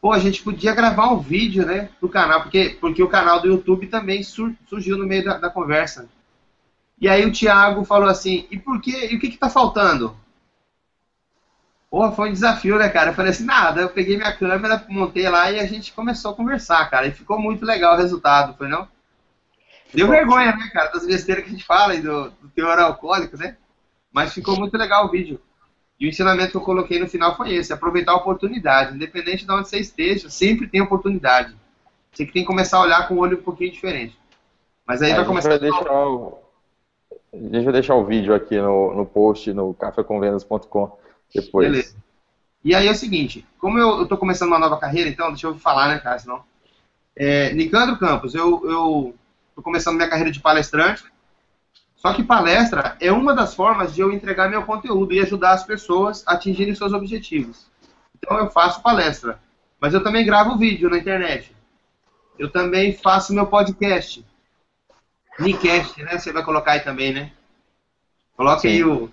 pô, 0.00 0.12
a 0.12 0.18
gente 0.18 0.42
podia 0.42 0.74
gravar 0.74 1.12
um 1.12 1.18
vídeo, 1.18 1.66
né, 1.66 1.88
pro 1.98 2.08
canal, 2.08 2.42
porque, 2.42 2.76
porque 2.80 3.02
o 3.02 3.08
canal 3.08 3.40
do 3.40 3.48
YouTube 3.48 3.86
também 3.88 4.22
sur, 4.22 4.54
surgiu 4.68 4.96
no 4.96 5.06
meio 5.06 5.24
da, 5.24 5.38
da 5.38 5.50
conversa. 5.50 6.08
E 7.00 7.08
aí 7.08 7.26
o 7.26 7.32
Thiago 7.32 7.84
falou 7.84 8.08
assim, 8.08 8.46
e 8.50 8.58
por 8.58 8.80
quê? 8.80 9.08
E 9.10 9.16
o 9.16 9.20
que 9.20 9.30
que 9.30 9.38
tá 9.38 9.50
faltando? 9.50 10.16
Porra, 11.90 12.12
foi 12.12 12.30
um 12.30 12.32
desafio, 12.32 12.78
né, 12.78 12.88
cara? 12.88 13.10
Eu 13.10 13.14
falei 13.14 13.30
assim, 13.30 13.44
nada, 13.44 13.80
eu 13.80 13.88
peguei 13.88 14.16
minha 14.16 14.32
câmera, 14.36 14.84
montei 14.88 15.28
lá 15.28 15.50
e 15.50 15.58
a 15.58 15.66
gente 15.66 15.92
começou 15.92 16.32
a 16.32 16.34
conversar, 16.34 16.88
cara. 16.90 17.06
E 17.06 17.12
ficou 17.12 17.38
muito 17.38 17.64
legal 17.64 17.94
o 17.94 17.98
resultado, 17.98 18.56
foi 18.56 18.68
não? 18.68 18.88
Deu 19.94 20.08
vergonha, 20.08 20.56
né, 20.56 20.70
cara, 20.72 20.90
das 20.90 21.06
besteiras 21.06 21.44
que 21.44 21.50
a 21.50 21.52
gente 21.52 21.64
fala 21.64 21.94
e 21.94 22.02
do, 22.02 22.30
do 22.30 22.48
teor 22.54 22.78
alcoólico, 22.78 23.36
né? 23.36 23.56
Mas 24.12 24.34
ficou 24.34 24.58
muito 24.58 24.76
legal 24.76 25.06
o 25.06 25.10
vídeo. 25.10 25.40
E 25.98 26.06
o 26.06 26.08
ensinamento 26.08 26.50
que 26.50 26.56
eu 26.56 26.62
coloquei 26.62 26.98
no 26.98 27.08
final 27.08 27.36
foi 27.36 27.54
esse, 27.54 27.72
aproveitar 27.72 28.12
a 28.12 28.16
oportunidade. 28.16 28.94
Independente 28.94 29.46
de 29.46 29.52
onde 29.52 29.68
você 29.68 29.78
esteja, 29.78 30.28
sempre 30.28 30.66
tem 30.66 30.80
oportunidade. 30.80 31.54
Você 32.12 32.26
que 32.26 32.32
tem 32.32 32.42
que 32.42 32.48
começar 32.48 32.78
a 32.78 32.82
olhar 32.82 33.08
com 33.08 33.14
um 33.14 33.18
olho 33.18 33.38
um 33.38 33.42
pouquinho 33.42 33.72
diferente. 33.72 34.18
Mas 34.86 35.02
aí 35.02 35.12
É, 35.12 35.16
vai 35.16 35.24
começar 35.24 35.48
vai 35.48 35.58
a... 35.58 35.60
deixar 35.60 36.06
o... 36.06 36.38
Deixa 37.32 37.68
eu 37.68 37.72
deixar 37.72 37.94
o 37.94 38.04
vídeo 38.04 38.34
aqui 38.34 38.56
no, 38.60 38.94
no 38.94 39.06
post 39.06 39.52
no 39.52 39.74
cafécomvendas.com 39.74 40.98
depois. 41.34 41.68
Beleza. 41.68 41.96
E 42.64 42.74
aí 42.74 42.86
é 42.86 42.90
o 42.90 42.96
seguinte, 42.96 43.46
como 43.58 43.78
eu, 43.78 44.06
tô 44.06 44.16
começando 44.16 44.48
uma 44.48 44.58
nova 44.58 44.78
carreira, 44.78 45.10
então 45.10 45.28
deixa 45.28 45.46
eu 45.46 45.58
falar, 45.58 45.88
né, 45.88 45.98
cara, 45.98 46.18
senão... 46.18 46.42
É, 47.16 47.52
Nicandro 47.52 47.98
Campos, 47.98 48.34
eu, 48.34 48.62
eu 48.68 49.14
tô 49.54 49.62
começando 49.62 49.96
minha 49.96 50.08
carreira 50.08 50.30
de 50.30 50.40
palestrante, 50.40 51.04
só 51.94 52.12
que 52.12 52.22
palestra 52.22 52.96
é 53.00 53.10
uma 53.10 53.34
das 53.34 53.54
formas 53.54 53.94
de 53.94 54.00
eu 54.00 54.12
entregar 54.12 54.50
meu 54.50 54.62
conteúdo 54.64 55.14
e 55.14 55.20
ajudar 55.20 55.52
as 55.52 55.64
pessoas 55.64 56.22
a 56.26 56.34
atingirem 56.34 56.74
seus 56.74 56.92
objetivos. 56.92 57.66
Então 58.16 58.38
eu 58.38 58.50
faço 58.50 58.82
palestra, 58.82 59.40
mas 59.80 59.94
eu 59.94 60.02
também 60.02 60.26
gravo 60.26 60.58
vídeo 60.58 60.90
na 60.90 60.98
internet. 60.98 61.54
Eu 62.38 62.50
também 62.50 62.92
faço 62.94 63.32
meu 63.32 63.46
podcast. 63.46 64.24
Nicast, 65.38 66.02
né? 66.02 66.18
Você 66.18 66.32
vai 66.32 66.44
colocar 66.44 66.72
aí 66.72 66.80
também, 66.80 67.12
né? 67.12 67.32
Coloque 68.36 68.66
aí 68.66 68.84
o. 68.84 69.10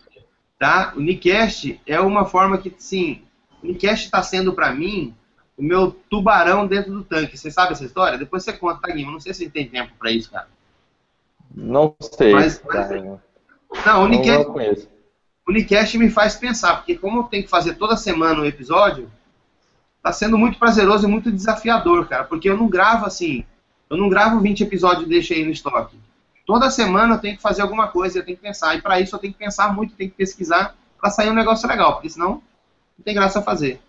Tá? 0.59 0.93
O 0.95 0.99
Nicast 0.99 1.79
é 1.85 1.99
uma 1.99 2.25
forma 2.25 2.57
que, 2.57 2.73
sim, 2.77 3.23
o 3.63 3.67
Nicast 3.67 4.05
está 4.05 4.21
sendo 4.21 4.53
para 4.53 4.73
mim 4.73 5.15
o 5.61 5.63
meu 5.63 5.91
tubarão 6.09 6.65
dentro 6.65 6.91
do 6.91 7.03
tanque. 7.03 7.37
Você 7.37 7.51
sabe 7.51 7.73
essa 7.73 7.85
história? 7.85 8.17
Depois 8.17 8.43
você 8.43 8.51
conta, 8.51 8.81
tá, 8.81 8.91
Guima? 8.91 9.11
Não 9.11 9.19
sei 9.19 9.31
se 9.31 9.47
tem 9.47 9.67
tempo 9.69 9.91
para 9.99 10.11
isso, 10.11 10.31
cara. 10.31 10.47
Não 11.53 11.93
sei. 12.01 12.33
Mas- 12.33 12.59
mas-. 12.65 12.89
Não, 12.89 13.19
o 13.19 13.19
Não, 13.85 14.07
Nicast, 14.07 14.45
não 14.45 14.53
conheço. 14.53 14.89
o 15.47 15.51
Nicast 15.51 15.97
me 15.99 16.09
faz 16.09 16.35
pensar, 16.35 16.77
porque 16.77 16.97
como 16.97 17.19
eu 17.19 17.23
tenho 17.25 17.43
que 17.43 17.49
fazer 17.49 17.75
toda 17.75 17.95
semana 17.95 18.41
um 18.41 18.45
episódio, 18.45 19.09
tá 20.01 20.11
sendo 20.11 20.35
muito 20.35 20.57
prazeroso 20.57 21.07
e 21.07 21.11
muito 21.11 21.31
desafiador, 21.31 22.07
cara, 22.07 22.23
porque 22.23 22.49
eu 22.49 22.57
não 22.57 22.67
gravo 22.67 23.05
assim, 23.05 23.45
eu 23.87 23.95
não 23.97 24.09
gravo 24.09 24.39
20 24.39 24.63
episódios 24.63 25.05
e 25.05 25.09
deixo 25.09 25.31
aí 25.33 25.45
no 25.45 25.51
estoque. 25.51 25.95
Toda 26.43 26.71
semana 26.71 27.13
eu 27.15 27.19
tenho 27.19 27.35
que 27.35 27.41
fazer 27.41 27.61
alguma 27.61 27.87
coisa, 27.87 28.17
eu 28.17 28.25
tenho 28.25 28.35
que 28.35 28.43
pensar, 28.43 28.75
e 28.75 28.81
para 28.81 28.99
isso 28.99 29.15
eu 29.15 29.19
tenho 29.19 29.31
que 29.31 29.39
pensar 29.39 29.71
muito, 29.73 29.93
tenho 29.95 30.09
que 30.09 30.17
pesquisar 30.17 30.75
para 30.99 31.11
sair 31.11 31.29
um 31.29 31.35
negócio 31.35 31.67
legal, 31.69 31.93
porque 31.93 32.09
senão 32.09 32.41
não 32.97 33.03
tem 33.05 33.13
graça 33.13 33.39
a 33.39 33.43
fazer. 33.43 33.79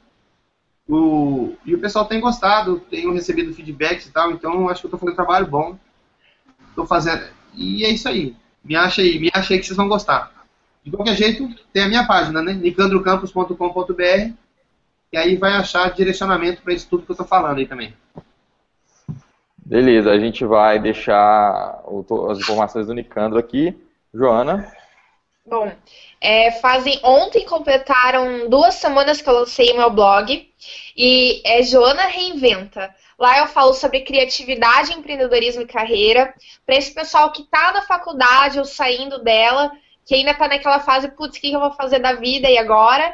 O, 0.89 1.55
e 1.64 1.74
o 1.74 1.80
pessoal 1.80 2.05
tem 2.05 2.20
gostado, 2.20 2.80
tenho 2.91 3.12
recebido 3.12 3.55
feedbacks 3.55 4.07
e 4.07 4.12
tal, 4.12 4.33
então 4.33 4.68
acho 4.68 4.80
que 4.80 4.87
eu 4.87 4.91
tô 4.91 4.99
fazendo 4.99 5.12
um 5.12 5.16
trabalho 5.16 5.47
bom. 5.47 5.78
Tô 6.74 6.87
fazendo. 6.87 7.24
E 7.55 7.85
é 7.85 7.91
isso 7.91 8.09
aí. 8.09 8.35
Me 8.64 8.76
acha 8.76 9.03
aí, 9.03 9.18
me 9.18 9.30
acha 9.33 9.55
aí 9.55 9.61
que 9.61 9.66
vocês 9.66 9.76
vão 9.76 9.89
gostar. 9.89 10.33
De 10.85 10.91
qualquer 10.91 11.14
jeito, 11.14 11.49
tem 11.72 11.85
a 11.85 11.89
minha 11.89 12.07
página, 12.07 12.43
né? 12.43 12.53
nicandrocampos.com.br 12.55 14.33
e 15.12 15.16
aí 15.16 15.37
vai 15.37 15.53
achar 15.53 15.93
direcionamento 15.93 16.62
para 16.62 16.72
isso 16.72 16.89
tudo 16.89 17.05
que 17.05 17.12
eu 17.12 17.16
tô 17.16 17.24
falando 17.24 17.59
aí 17.59 17.66
também. 17.66 17.95
Beleza, 19.64 20.11
a 20.11 20.18
gente 20.18 20.45
vai 20.45 20.78
deixar 20.78 21.83
as 22.30 22.39
informações 22.39 22.87
do 22.87 22.95
Nicandro 22.95 23.39
aqui. 23.39 23.76
Joana, 24.12 24.70
Bom, 25.45 25.72
é, 26.20 26.53
fazem 26.53 27.01
ontem 27.03 27.45
completaram 27.45 28.49
duas 28.49 28.76
semanas 28.76 29.20
que 29.20 29.28
eu 29.28 29.34
lancei 29.34 29.72
o 29.72 29.76
meu 29.76 29.90
blog 29.90 30.49
e 30.97 31.43
é 31.45 31.62
Joana 31.64 32.05
Reinventa. 32.05 32.95
Lá 33.18 33.38
eu 33.38 33.49
falo 33.49 33.74
sobre 33.74 34.03
criatividade, 34.03 34.93
empreendedorismo 34.93 35.62
e 35.62 35.66
carreira 35.66 36.32
para 36.64 36.76
esse 36.76 36.95
pessoal 36.95 37.32
que 37.32 37.43
está 37.43 37.72
na 37.72 37.82
faculdade 37.82 38.61
ou 38.61 38.64
saindo 38.64 39.18
dela, 39.24 39.72
que 40.07 40.14
ainda 40.14 40.30
está 40.30 40.47
naquela 40.47 40.78
fase, 40.78 41.09
putz, 41.09 41.36
o 41.36 41.40
que 41.40 41.53
eu 41.53 41.59
vou 41.59 41.72
fazer 41.72 41.99
da 41.99 42.12
vida 42.12 42.49
e 42.49 42.57
agora? 42.57 43.12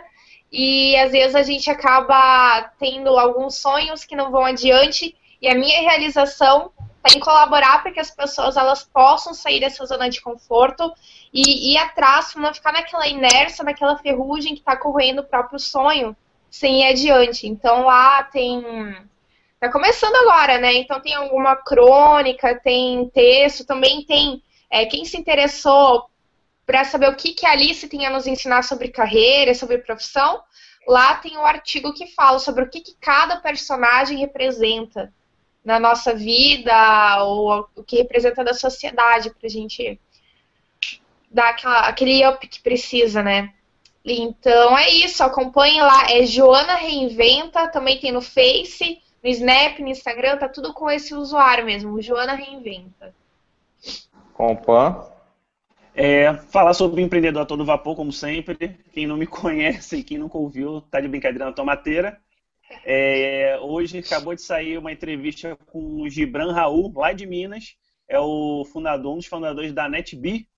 E 0.52 0.96
às 0.98 1.12
vezes 1.12 1.34
a 1.34 1.42
gente 1.42 1.70
acaba 1.70 2.70
tendo 2.78 3.18
alguns 3.18 3.56
sonhos 3.56 4.04
que 4.04 4.14
não 4.14 4.30
vão 4.30 4.44
adiante 4.44 5.16
e 5.40 5.48
a 5.48 5.54
minha 5.54 5.80
realização 5.80 6.72
em 7.14 7.20
colaborar 7.20 7.82
para 7.82 7.92
que 7.92 8.00
as 8.00 8.10
pessoas 8.10 8.56
elas 8.56 8.84
possam 8.84 9.32
sair 9.32 9.60
dessa 9.60 9.86
zona 9.86 10.10
de 10.10 10.20
conforto 10.20 10.92
e 11.32 11.74
ir 11.74 11.78
atrás 11.78 12.32
para 12.32 12.42
não 12.42 12.54
ficar 12.54 12.72
naquela 12.72 13.06
inércia, 13.06 13.64
naquela 13.64 13.98
ferrugem 13.98 14.54
que 14.54 14.60
está 14.60 14.76
corroendo 14.76 15.22
o 15.22 15.26
próprio 15.26 15.58
sonho 15.58 16.16
sem 16.50 16.82
ir 16.82 16.90
adiante. 16.90 17.46
Então 17.46 17.84
lá 17.84 18.22
tem. 18.24 18.62
Tá 19.60 19.70
começando 19.70 20.14
agora, 20.16 20.58
né? 20.58 20.74
Então 20.74 21.00
tem 21.00 21.14
alguma 21.14 21.56
crônica, 21.56 22.58
tem 22.60 23.08
texto, 23.10 23.66
também 23.66 24.04
tem. 24.04 24.42
é, 24.70 24.86
quem 24.86 25.04
se 25.04 25.16
interessou 25.18 26.08
para 26.64 26.84
saber 26.84 27.08
o 27.08 27.16
que, 27.16 27.32
que 27.32 27.46
a 27.46 27.52
Alice 27.52 27.88
tem 27.88 28.06
a 28.06 28.10
nos 28.10 28.26
ensinar 28.26 28.62
sobre 28.62 28.88
carreira, 28.88 29.54
sobre 29.54 29.78
profissão, 29.78 30.42
lá 30.86 31.14
tem 31.14 31.36
o 31.38 31.44
artigo 31.44 31.94
que 31.94 32.06
fala 32.08 32.38
sobre 32.38 32.62
o 32.62 32.68
que, 32.68 32.80
que 32.80 32.94
cada 33.00 33.36
personagem 33.36 34.18
representa 34.18 35.10
na 35.64 35.80
nossa 35.80 36.14
vida, 36.14 37.24
ou 37.24 37.66
o 37.74 37.82
que 37.82 37.96
representa 37.96 38.44
da 38.44 38.52
sociedade, 38.52 39.30
pra 39.30 39.48
gente 39.48 39.98
dar 41.30 41.50
aquela, 41.50 41.80
aquele 41.88 42.26
up 42.26 42.46
que 42.46 42.60
precisa, 42.60 43.22
né? 43.22 43.52
Então 44.04 44.78
é 44.78 44.88
isso, 44.90 45.22
acompanhe 45.22 45.80
lá, 45.80 46.10
é 46.10 46.24
Joana 46.24 46.74
Reinventa, 46.76 47.68
também 47.68 47.98
tem 48.00 48.12
no 48.12 48.22
Face, 48.22 49.00
no 49.22 49.28
Snap, 49.30 49.78
no 49.80 49.88
Instagram, 49.88 50.38
tá 50.38 50.48
tudo 50.48 50.72
com 50.72 50.90
esse 50.90 51.14
usuário 51.14 51.64
mesmo, 51.66 52.00
Joana 52.00 52.34
Reinventa. 52.34 53.14
Compan, 54.32 55.04
É, 55.94 56.32
falar 56.34 56.74
sobre 56.74 57.02
o 57.02 57.04
empreendedor 57.04 57.42
a 57.42 57.46
todo 57.46 57.64
vapor, 57.64 57.96
como 57.96 58.12
sempre. 58.12 58.78
Quem 58.92 59.06
não 59.06 59.16
me 59.16 59.26
conhece 59.28 59.96
e 59.96 60.04
quem 60.04 60.18
nunca 60.18 60.38
ouviu, 60.38 60.80
tá 60.82 61.00
de 61.00 61.08
brincadeira 61.08 61.44
na 61.46 61.52
tomateira. 61.52 62.20
É, 62.84 63.58
hoje 63.60 63.98
acabou 63.98 64.34
de 64.34 64.42
sair 64.42 64.78
uma 64.78 64.92
entrevista 64.92 65.56
com 65.66 66.02
o 66.02 66.08
Gibran 66.08 66.52
Raul, 66.52 66.92
lá 66.94 67.12
de 67.12 67.26
Minas. 67.26 67.76
É 68.08 68.18
o 68.20 68.64
fundador, 68.72 69.14
um 69.14 69.16
dos 69.16 69.26
fundadores 69.26 69.72
da 69.72 69.88
NetBee, 69.88 70.48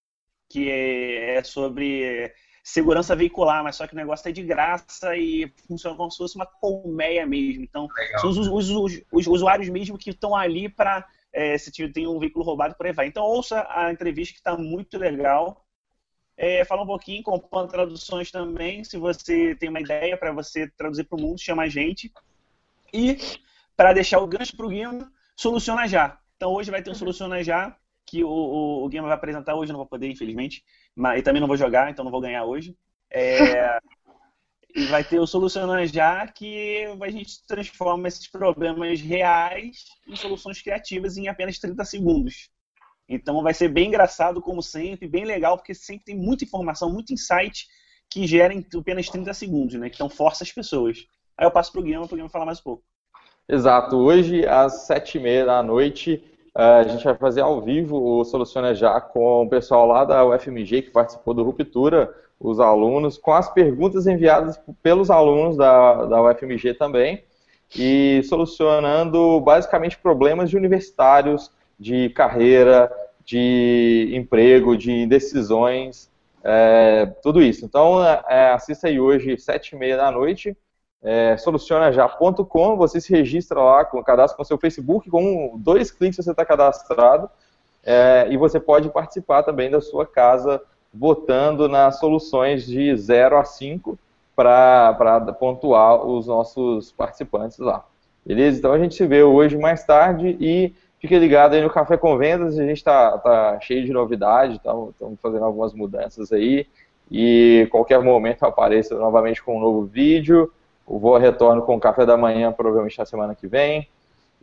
que 0.51 0.69
é, 0.71 1.43
sobre 1.45 2.35
segurança 2.63 3.17
veicular, 3.17 3.65
mas 3.65 3.77
só 3.77 3.87
que 3.87 3.95
o 3.95 3.97
negócio 3.97 4.29
é 4.29 4.33
de 4.33 4.43
graça 4.43 5.17
e 5.17 5.51
funciona 5.67 5.97
como 5.97 6.11
se 6.11 6.19
fosse 6.19 6.37
uma 6.37 6.45
colmeia 6.45 7.25
mesmo. 7.25 7.63
Então, 7.63 7.89
Legal. 7.97 8.21
são 8.21 8.31
os, 8.31 8.37
os- 8.39 8.71
os- 8.71 9.03
os 9.13 9.27
usuários 9.27 9.69
mesmo 9.71 9.97
que 9.97 10.11
estão 10.11 10.37
ali 10.37 10.69
para 10.69 11.07
é, 11.33 11.57
se 11.57 11.71
tiver- 11.71 11.93
tem 11.93 12.09
um 12.09 12.19
veículo 12.19 12.45
roubado, 12.45 12.75
por 12.75 12.87
aí 12.87 12.93
vai. 12.93 13.07
Então, 13.07 13.23
ouça 13.25 13.65
a 13.71 13.93
entrevista 13.93 14.35
que 14.35 14.41
está 14.41 14.57
muito 14.57 14.99
legal. 14.99 15.65
É, 16.37 16.65
fala 16.65 16.83
um 16.83 16.87
pouquinho, 16.87 17.23
compõe 17.23 17.69
traduções 17.69 18.33
também. 18.33 18.83
Se 18.83 18.97
você 18.99 19.55
tem 19.55 19.69
uma 19.69 19.81
ideia 19.81 20.17
para 20.17 20.33
você 20.33 20.69
traduzir 20.77 21.05
para 21.05 21.17
o 21.17 21.21
mundo, 21.21 21.39
chama 21.41 21.63
a 21.63 21.69
gente. 21.69 22.13
E, 22.93 23.17
para 23.77 23.93
deixar 23.93 24.19
o 24.19 24.27
gancho 24.27 24.57
para 24.57 24.67
o 24.67 24.69
Guima, 24.69 25.13
soluciona 25.37 25.87
já. 25.87 26.19
Então, 26.37 26.53
hoje 26.53 26.71
vai 26.71 26.83
ter 26.83 26.91
um 26.91 26.95
Soluciona 26.95 27.45
Já, 27.45 27.77
que 28.11 28.25
o, 28.25 28.29
o, 28.29 28.85
o 28.85 28.89
Guima 28.89 29.07
vai 29.07 29.17
apresentar 29.17 29.55
hoje, 29.55 29.71
eu 29.71 29.75
não 29.75 29.81
vou 29.81 29.87
poder, 29.87 30.11
infelizmente. 30.11 30.65
Mas, 30.97 31.21
e 31.21 31.23
também 31.23 31.41
não 31.41 31.49
vou 31.49 31.57
jogar, 31.57 31.91
então 31.91 32.05
não 32.05 32.13
vou 32.13 32.21
ganhar 32.21 32.45
hoje. 32.45 32.77
É, 33.11 33.79
E 34.75 34.87
vai 34.87 35.03
ter 35.03 35.19
o 35.19 35.27
Solucionando 35.27 35.85
Já, 35.87 36.27
que 36.29 36.85
a 37.01 37.11
gente 37.11 37.45
transforma 37.47 38.07
esses 38.07 38.29
problemas 38.29 39.01
reais 39.01 39.85
em 40.07 40.15
soluções 40.15 40.63
criativas 40.63 41.17
em 41.17 41.29
apenas 41.29 41.59
30 41.59 41.85
segundos. 41.85 42.51
Então 43.09 43.43
vai 43.43 43.53
ser 43.53 43.69
bem 43.69 43.89
engraçado, 43.89 44.41
como 44.41 44.63
sempre, 44.63 45.09
bem 45.09 45.25
legal, 45.25 45.57
porque 45.57 45.75
sempre 45.75 46.05
tem 46.05 46.17
muita 46.17 46.45
informação, 46.45 46.93
muito 46.93 47.13
insight 47.13 47.67
que 48.09 48.27
gera 48.27 48.55
em 48.55 48.65
apenas 48.77 49.09
30 49.09 49.35
segundos, 49.35 49.75
né? 49.75 49.91
Então 49.93 50.09
força 50.09 50.45
as 50.45 50.53
pessoas. 50.53 51.05
Aí 51.37 51.47
eu 51.47 51.51
passo 51.51 51.73
para 51.73 51.81
o 51.81 51.83
Guilherme 51.83 52.07
para 52.07 52.15
o 52.15 52.17
Guilherme 52.17 52.33
falar 52.33 52.47
mais 52.47 52.61
um 52.61 52.65
pouco. 52.65 52.85
Exato. 53.49 53.97
Hoje, 53.97 54.47
às 54.47 54.87
sete 54.87 55.19
e 55.19 55.21
meia 55.21 55.45
da 55.45 55.63
noite, 55.63 56.23
a 56.55 56.83
gente 56.83 57.05
vai 57.05 57.15
fazer 57.15 57.41
ao 57.41 57.61
vivo 57.61 57.97
o 57.97 58.25
Soluciona 58.25 58.75
Já 58.75 59.01
com 59.01 59.43
o 59.43 59.49
pessoal 59.49 59.87
lá 59.87 60.05
da 60.05 60.25
UFMG 60.25 60.83
que 60.83 60.91
participou 60.91 61.33
do 61.33 61.43
Ruptura, 61.43 62.13
os 62.39 62.59
alunos, 62.59 63.19
com 63.19 63.33
as 63.33 63.53
perguntas 63.53 64.07
enviadas 64.07 64.59
pelos 64.83 65.11
alunos 65.11 65.57
da, 65.57 66.07
da 66.07 66.23
UFMG 66.23 66.75
também, 66.75 67.23
e 67.77 68.23
solucionando 68.25 69.41
basicamente 69.41 69.99
problemas 69.99 70.51
de 70.51 70.57
universitários, 70.57 71.53
de 71.79 72.09
carreira, 72.11 72.91
de 73.25 74.11
emprego, 74.13 74.77
de 74.77 75.07
decisões, 75.07 76.11
é, 76.43 77.07
tudo 77.23 77.43
isso. 77.43 77.65
Então, 77.65 78.03
é, 78.05 78.53
assista 78.53 78.89
aí 78.89 78.99
hoje, 78.99 79.39
sete 79.39 79.77
e 79.77 79.79
meia 79.79 79.97
da 79.97 80.11
noite, 80.11 80.57
é, 81.03 81.37
solucionajá.com, 81.37 82.77
você 82.77 83.01
se 83.01 83.11
registra 83.13 83.61
lá, 83.61 83.85
com, 83.85 84.03
cadastra 84.03 84.37
com 84.37 84.45
seu 84.45 84.59
Facebook, 84.59 85.09
com 85.11 85.55
dois 85.57 85.91
cliques 85.91 86.23
você 86.23 86.31
está 86.31 86.45
cadastrado, 86.45 87.29
é, 87.85 88.27
e 88.31 88.37
você 88.37 88.61
pode 88.61 88.91
participar 88.91 89.43
também 89.43 89.71
da 89.71 89.81
sua 89.81 90.07
casa 90.07 90.61
votando 90.93 91.69
nas 91.69 91.99
soluções 91.99 92.67
de 92.67 92.95
0 92.95 93.39
a 93.39 93.45
5 93.45 93.99
para 94.37 95.21
pontuar 95.39 96.05
os 96.05 96.27
nossos 96.27 96.93
participantes 96.93 97.59
lá. 97.59 97.85
Beleza? 98.25 98.59
Então 98.59 98.73
a 98.73 98.79
gente 98.79 98.95
se 98.95 99.07
vê 99.07 99.23
hoje 99.23 99.57
mais 99.57 99.85
tarde 99.85 100.37
e 100.41 100.75
fique 100.99 101.19
ligado 101.19 101.55
aí 101.55 101.63
no 101.63 101.71
Café 101.71 101.97
com 101.97 102.17
Vendas, 102.19 102.59
a 102.59 102.63
gente 102.63 102.77
está 102.77 103.17
tá 103.19 103.59
cheio 103.61 103.85
de 103.85 103.93
novidade, 103.93 104.57
estamos 104.57 104.95
fazendo 105.23 105.45
algumas 105.45 105.73
mudanças 105.73 106.33
aí 106.33 106.67
e 107.11 107.67
qualquer 107.71 108.01
momento 108.03 108.45
apareça 108.45 108.95
novamente 108.97 109.43
com 109.43 109.57
um 109.57 109.61
novo 109.61 109.85
vídeo 109.85 110.53
o 110.91 110.99
Voa 110.99 111.21
retorno 111.21 111.63
com 111.63 111.77
o 111.77 111.81
café 111.81 112.05
da 112.05 112.17
manhã, 112.17 112.51
provavelmente 112.51 112.99
na 112.99 113.07
semana 113.07 113.33
que 113.33 113.47
vem. 113.47 113.89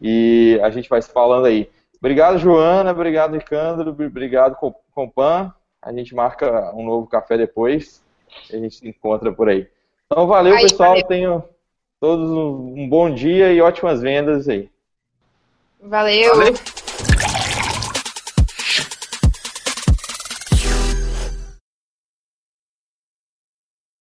E 0.01 0.57
a 0.63 0.69
gente 0.69 0.87
vai 0.87 1.01
se 1.01 1.11
falando 1.11 1.45
aí. 1.45 1.69
Obrigado, 1.99 2.37
Joana. 2.37 2.91
Obrigado, 2.91 3.33
Ricandro. 3.33 3.91
Obrigado, 3.91 4.55
Compan. 4.95 5.53
A 5.81 5.91
gente 5.91 6.15
marca 6.15 6.73
um 6.73 6.85
novo 6.85 7.05
café 7.05 7.37
depois. 7.37 8.01
E 8.49 8.55
a 8.55 8.59
gente 8.59 8.75
se 8.75 8.87
encontra 8.87 9.31
por 9.31 9.49
aí. 9.49 9.67
Então, 10.05 10.25
valeu, 10.25 10.55
aí, 10.55 10.61
pessoal. 10.61 10.91
Valeu. 10.91 11.07
Tenham 11.07 11.43
todos 11.99 12.29
um 12.29 12.87
bom 12.87 13.13
dia 13.13 13.51
e 13.51 13.59
ótimas 13.59 14.01
vendas 14.01 14.47
aí. 14.47 14.69
Valeu. 15.81 16.33
valeu. 16.33 16.53